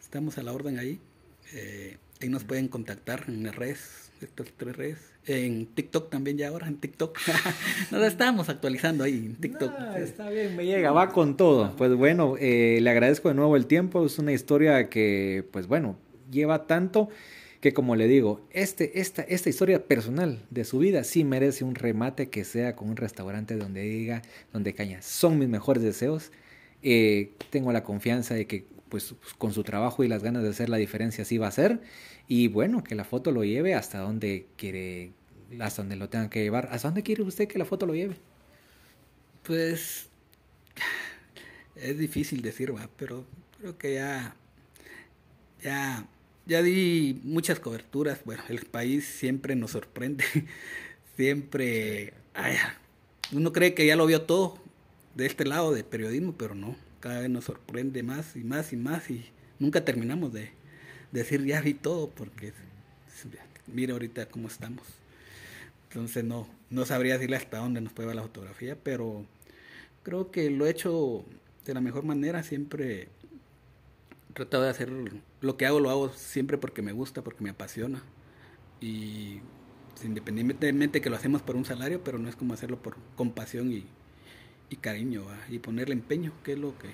Estamos 0.00 0.38
a 0.38 0.42
la 0.42 0.52
orden 0.52 0.78
ahí. 0.78 0.98
Eh, 1.54 1.96
Ahí 2.22 2.28
nos 2.28 2.44
pueden 2.44 2.68
contactar 2.68 3.24
en 3.26 3.42
las 3.42 3.56
redes, 3.56 4.12
estas 4.20 4.46
tres 4.56 4.76
redes. 4.76 4.98
En 5.26 5.66
TikTok 5.66 6.10
también 6.10 6.36
ya 6.36 6.48
ahora, 6.48 6.66
en 6.66 6.78
TikTok. 6.78 7.16
Nos 7.90 8.02
estamos 8.02 8.48
actualizando 8.48 9.04
ahí 9.04 9.26
en 9.26 9.36
TikTok. 9.36 9.72
está 9.96 10.28
bien, 10.30 10.56
me 10.56 10.66
llega, 10.66 10.90
va 10.90 11.10
con 11.10 11.36
todo. 11.36 11.74
Pues 11.76 11.94
bueno, 11.94 12.34
eh, 12.40 12.78
le 12.82 12.90
agradezco 12.90 13.28
de 13.28 13.34
nuevo 13.34 13.56
el 13.56 13.66
tiempo. 13.66 14.04
Es 14.04 14.18
una 14.18 14.32
historia 14.32 14.88
que, 14.88 15.44
pues 15.52 15.68
bueno, 15.68 15.96
lleva 16.30 16.66
tanto 16.66 17.08
que 17.62 17.72
como 17.72 17.94
le 17.94 18.08
digo, 18.08 18.40
este, 18.50 18.98
esta, 19.00 19.22
esta 19.22 19.48
historia 19.48 19.86
personal 19.86 20.40
de 20.50 20.64
su 20.64 20.80
vida 20.80 21.04
sí 21.04 21.22
merece 21.22 21.62
un 21.62 21.76
remate 21.76 22.28
que 22.28 22.42
sea 22.44 22.74
con 22.74 22.88
un 22.88 22.96
restaurante 22.96 23.56
donde 23.56 23.82
diga, 23.82 24.22
donde 24.52 24.74
caña, 24.74 25.00
son 25.00 25.38
mis 25.38 25.48
mejores 25.48 25.84
deseos. 25.84 26.32
Eh, 26.82 27.30
tengo 27.50 27.70
la 27.70 27.84
confianza 27.84 28.34
de 28.34 28.48
que 28.48 28.64
pues 28.92 29.14
con 29.38 29.54
su 29.54 29.64
trabajo 29.64 30.04
y 30.04 30.08
las 30.08 30.22
ganas 30.22 30.42
de 30.42 30.50
hacer 30.50 30.68
la 30.68 30.76
diferencia 30.76 31.24
sí 31.24 31.38
va 31.38 31.46
a 31.46 31.50
ser. 31.50 31.80
Y 32.28 32.48
bueno, 32.48 32.84
que 32.84 32.94
la 32.94 33.04
foto 33.04 33.32
lo 33.32 33.42
lleve 33.42 33.74
hasta 33.74 34.00
donde 34.00 34.48
quiere, 34.58 35.12
hasta 35.60 35.80
donde 35.80 35.96
lo 35.96 36.10
tenga 36.10 36.28
que 36.28 36.42
llevar. 36.42 36.68
¿Hasta 36.70 36.88
dónde 36.88 37.02
quiere 37.02 37.22
usted 37.22 37.48
que 37.48 37.58
la 37.58 37.64
foto 37.64 37.86
lo 37.86 37.94
lleve? 37.94 38.16
Pues 39.44 40.10
es 41.74 41.98
difícil 41.98 42.42
decir, 42.42 42.76
va, 42.76 42.90
pero 42.98 43.24
creo 43.58 43.78
que 43.78 43.94
ya, 43.94 44.36
ya, 45.62 46.06
ya 46.44 46.62
di 46.62 47.18
muchas 47.24 47.60
coberturas. 47.60 48.22
Bueno, 48.26 48.42
el 48.50 48.66
país 48.66 49.06
siempre 49.06 49.56
nos 49.56 49.70
sorprende. 49.70 50.24
siempre, 51.16 52.12
uno 53.32 53.54
cree 53.54 53.72
que 53.72 53.86
ya 53.86 53.96
lo 53.96 54.04
vio 54.04 54.20
todo 54.20 54.58
de 55.14 55.24
este 55.24 55.46
lado 55.46 55.72
de 55.72 55.82
periodismo, 55.82 56.34
pero 56.36 56.54
no 56.54 56.76
cada 57.02 57.20
vez 57.20 57.28
nos 57.28 57.44
sorprende 57.44 58.02
más 58.04 58.36
y 58.36 58.44
más 58.44 58.72
y 58.72 58.76
más 58.76 59.10
y 59.10 59.26
nunca 59.58 59.84
terminamos 59.84 60.32
de, 60.32 60.52
decir 61.10 61.44
ya 61.44 61.60
vi 61.60 61.74
todo 61.74 62.08
porque 62.08 62.54
mira 63.66 63.92
ahorita 63.92 64.26
cómo 64.26 64.48
estamos. 64.48 64.86
Entonces 65.90 66.24
no, 66.24 66.48
no 66.70 66.86
sabría 66.86 67.14
decirle 67.14 67.36
hasta 67.36 67.58
dónde 67.58 67.80
nos 67.80 67.92
puede 67.92 68.06
ver 68.06 68.16
la 68.16 68.22
fotografía, 68.22 68.78
pero 68.82 69.26
creo 70.04 70.30
que 70.30 70.48
lo 70.48 70.64
he 70.66 70.70
hecho 70.70 71.24
de 71.66 71.74
la 71.74 71.80
mejor 71.80 72.04
manera, 72.04 72.44
siempre 72.44 73.08
he 74.30 74.32
tratado 74.32 74.62
de 74.62 74.70
hacer 74.70 74.90
lo 75.40 75.56
que 75.56 75.66
hago, 75.66 75.80
lo 75.80 75.90
hago 75.90 76.08
siempre 76.10 76.56
porque 76.56 76.82
me 76.82 76.92
gusta, 76.92 77.22
porque 77.22 77.42
me 77.42 77.50
apasiona. 77.50 78.02
Y 78.80 79.40
independientemente 80.04 81.00
que 81.00 81.10
lo 81.10 81.16
hacemos 81.16 81.42
por 81.42 81.56
un 81.56 81.64
salario, 81.64 82.02
pero 82.04 82.18
no 82.18 82.28
es 82.28 82.36
como 82.36 82.54
hacerlo 82.54 82.80
por 82.80 82.96
compasión 83.16 83.72
y, 83.72 83.84
y 84.72 84.76
cariño 84.76 85.24
y 85.48 85.58
ponerle 85.58 85.94
empeño, 85.94 86.32
que 86.42 86.52
es 86.52 86.58
lo 86.58 86.74
que, 86.78 86.88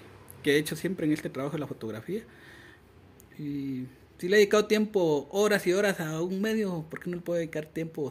he 0.50 0.56
hecho 0.56 0.76
siempre 0.76 1.06
en 1.06 1.12
este 1.12 1.28
trabajo 1.28 1.56
de 1.56 1.60
la 1.60 1.66
fotografía. 1.66 2.22
Y 3.38 3.84
si 4.18 4.28
le 4.28 4.36
he 4.36 4.38
dedicado 4.38 4.66
tiempo, 4.66 5.28
horas 5.30 5.66
y 5.66 5.72
horas 5.72 6.00
a 6.00 6.22
un 6.22 6.40
medio, 6.40 6.86
¿por 6.88 7.00
qué 7.00 7.10
no 7.10 7.16
le 7.16 7.22
puedo 7.22 7.38
dedicar 7.38 7.66
tiempo 7.66 8.10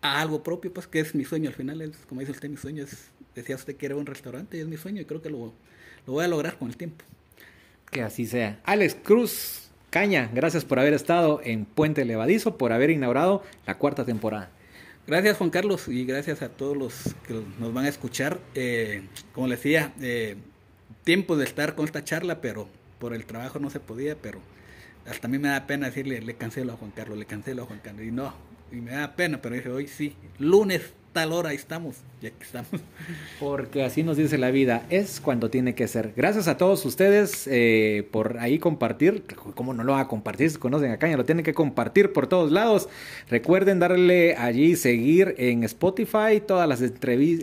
a 0.00 0.20
algo 0.20 0.42
propio? 0.42 0.72
Pues 0.72 0.88
que 0.88 0.98
es 0.98 1.14
mi 1.14 1.24
sueño 1.24 1.48
al 1.48 1.54
final, 1.54 1.80
es, 1.82 1.96
como 2.08 2.20
dice 2.20 2.32
usted, 2.32 2.48
mi 2.48 2.56
sueño 2.56 2.82
es, 2.82 3.10
decía 3.34 3.54
usted 3.54 3.76
que 3.76 3.86
era 3.86 3.96
un 3.96 4.06
restaurante, 4.06 4.56
y 4.56 4.60
es 4.60 4.66
mi 4.66 4.76
sueño 4.76 5.00
y 5.00 5.04
creo 5.04 5.22
que 5.22 5.30
lo, 5.30 5.52
lo 6.06 6.12
voy 6.12 6.24
a 6.24 6.28
lograr 6.28 6.58
con 6.58 6.68
el 6.68 6.76
tiempo. 6.76 7.04
Que 7.90 8.02
así 8.02 8.26
sea. 8.26 8.60
Alex 8.64 8.96
Cruz 9.02 9.70
Caña, 9.90 10.30
gracias 10.32 10.64
por 10.64 10.78
haber 10.78 10.94
estado 10.94 11.40
en 11.44 11.66
Puente 11.66 12.04
Levadizo, 12.04 12.56
por 12.56 12.72
haber 12.72 12.90
inaugurado 12.90 13.42
la 13.66 13.76
cuarta 13.76 14.04
temporada. 14.04 14.50
Gracias 15.04 15.36
Juan 15.36 15.50
Carlos 15.50 15.88
y 15.88 16.04
gracias 16.04 16.42
a 16.42 16.48
todos 16.48 16.76
los 16.76 17.16
que 17.26 17.42
nos 17.58 17.74
van 17.74 17.86
a 17.86 17.88
escuchar. 17.88 18.38
Eh, 18.54 19.02
como 19.34 19.48
les 19.48 19.58
decía, 19.58 19.92
eh, 20.00 20.36
tiempo 21.02 21.36
de 21.36 21.44
estar 21.44 21.74
con 21.74 21.86
esta 21.86 22.04
charla, 22.04 22.40
pero 22.40 22.68
por 23.00 23.12
el 23.12 23.26
trabajo 23.26 23.58
no 23.58 23.68
se 23.68 23.80
podía, 23.80 24.14
pero 24.14 24.40
hasta 25.04 25.26
a 25.26 25.30
mí 25.30 25.38
me 25.38 25.48
da 25.48 25.66
pena 25.66 25.86
decirle, 25.86 26.20
le 26.20 26.34
cancelo 26.34 26.74
a 26.74 26.76
Juan 26.76 26.92
Carlos, 26.92 27.18
le 27.18 27.26
cancelo 27.26 27.64
a 27.64 27.66
Juan 27.66 27.80
Carlos. 27.82 28.04
Y 28.04 28.12
no, 28.12 28.32
y 28.72 28.76
me 28.76 28.92
da 28.92 29.14
pena, 29.14 29.40
pero 29.40 29.54
dije, 29.54 29.68
hoy 29.68 29.86
sí, 29.86 30.14
lunes 30.38 30.94
tal 31.12 31.32
hora 31.32 31.52
estamos, 31.52 31.96
y 32.20 32.26
aquí 32.26 32.36
estamos. 32.40 32.70
Porque 33.40 33.84
así 33.84 34.02
nos 34.02 34.16
dice 34.16 34.38
la 34.38 34.50
vida, 34.50 34.86
es 34.88 35.20
cuando 35.20 35.50
tiene 35.50 35.74
que 35.74 35.86
ser. 35.86 36.12
Gracias 36.16 36.48
a 36.48 36.56
todos 36.56 36.84
ustedes 36.86 37.46
eh, 37.50 38.08
por 38.10 38.38
ahí 38.38 38.58
compartir. 38.58 39.24
¿Cómo 39.54 39.74
no 39.74 39.84
lo 39.84 39.92
van 39.92 40.00
a 40.00 40.08
compartir? 40.08 40.50
Si 40.50 40.56
conocen 40.56 40.90
a 40.90 40.96
Caña, 40.96 41.16
lo 41.16 41.24
tienen 41.24 41.44
que 41.44 41.54
compartir 41.54 42.12
por 42.12 42.26
todos 42.26 42.50
lados. 42.50 42.88
Recuerden 43.28 43.78
darle 43.78 44.36
allí 44.36 44.74
seguir 44.76 45.34
en 45.38 45.64
Spotify 45.64 46.40
todas 46.46 46.68
las, 46.68 46.82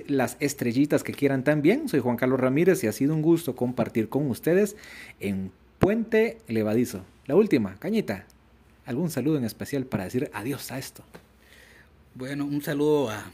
las 0.07 0.38
estrellitas 0.39 1.03
que 1.03 1.13
quieran 1.13 1.43
también. 1.43 1.88
Soy 1.88 1.99
Juan 1.99 2.17
Carlos 2.17 2.39
Ramírez 2.39 2.84
y 2.84 2.88
ha 2.88 2.91
sido 2.91 3.13
un 3.13 3.21
gusto 3.21 3.55
compartir 3.55 4.09
con 4.09 4.27
ustedes 4.30 4.75
en 5.19 5.51
Puente 5.77 6.39
Levadizo. 6.47 7.05
La 7.27 7.36
última, 7.36 7.75
Cañita. 7.77 8.25
¿Algún 8.89 9.11
saludo 9.11 9.37
en 9.37 9.45
especial 9.45 9.85
para 9.85 10.05
decir 10.05 10.31
adiós 10.33 10.71
a 10.71 10.79
esto? 10.79 11.03
Bueno, 12.15 12.43
un 12.45 12.63
saludo 12.63 13.11
a 13.11 13.31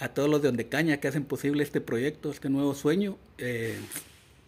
a 0.00 0.08
todos 0.08 0.28
los 0.28 0.42
de 0.42 0.48
Ondecaña 0.48 0.96
que 0.96 1.06
hacen 1.06 1.24
posible 1.24 1.62
este 1.62 1.80
proyecto, 1.80 2.32
este 2.32 2.48
nuevo 2.48 2.74
sueño. 2.74 3.16
Eh, 3.38 3.78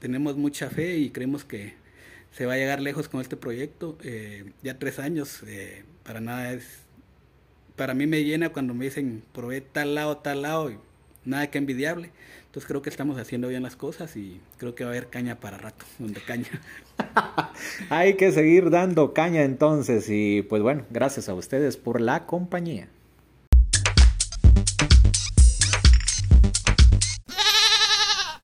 tenemos 0.00 0.36
mucha 0.36 0.70
fe 0.70 0.96
y 0.96 1.10
creemos 1.10 1.44
que 1.44 1.74
se 2.32 2.46
va 2.46 2.54
a 2.54 2.56
llegar 2.56 2.80
lejos 2.80 3.08
con 3.08 3.20
este 3.20 3.36
proyecto. 3.36 3.96
Eh, 4.02 4.50
ya 4.64 4.76
tres 4.76 4.98
años, 4.98 5.44
eh, 5.46 5.84
para 6.02 6.20
nada 6.20 6.52
es... 6.52 6.64
Para 7.76 7.94
mí 7.94 8.08
me 8.08 8.24
llena 8.24 8.48
cuando 8.48 8.74
me 8.74 8.86
dicen, 8.86 9.22
probé 9.32 9.60
tal 9.60 9.94
lado, 9.94 10.16
tal 10.16 10.42
lado, 10.42 10.72
y 10.72 10.78
nada 11.24 11.48
que 11.48 11.58
envidiable. 11.58 12.10
Entonces 12.52 12.68
creo 12.68 12.82
que 12.82 12.90
estamos 12.90 13.18
haciendo 13.18 13.48
bien 13.48 13.62
las 13.62 13.76
cosas 13.76 14.14
y 14.14 14.38
creo 14.58 14.74
que 14.74 14.84
va 14.84 14.90
a 14.90 14.92
haber 14.92 15.08
caña 15.08 15.40
para 15.40 15.56
rato, 15.56 15.86
donde 15.98 16.20
caña. 16.20 16.50
Hay 17.88 18.16
que 18.16 18.30
seguir 18.30 18.68
dando 18.68 19.14
caña 19.14 19.42
entonces 19.42 20.10
y 20.10 20.42
pues 20.42 20.60
bueno, 20.60 20.84
gracias 20.90 21.30
a 21.30 21.34
ustedes 21.34 21.78
por 21.78 22.02
la 22.02 22.26
compañía. 22.26 22.88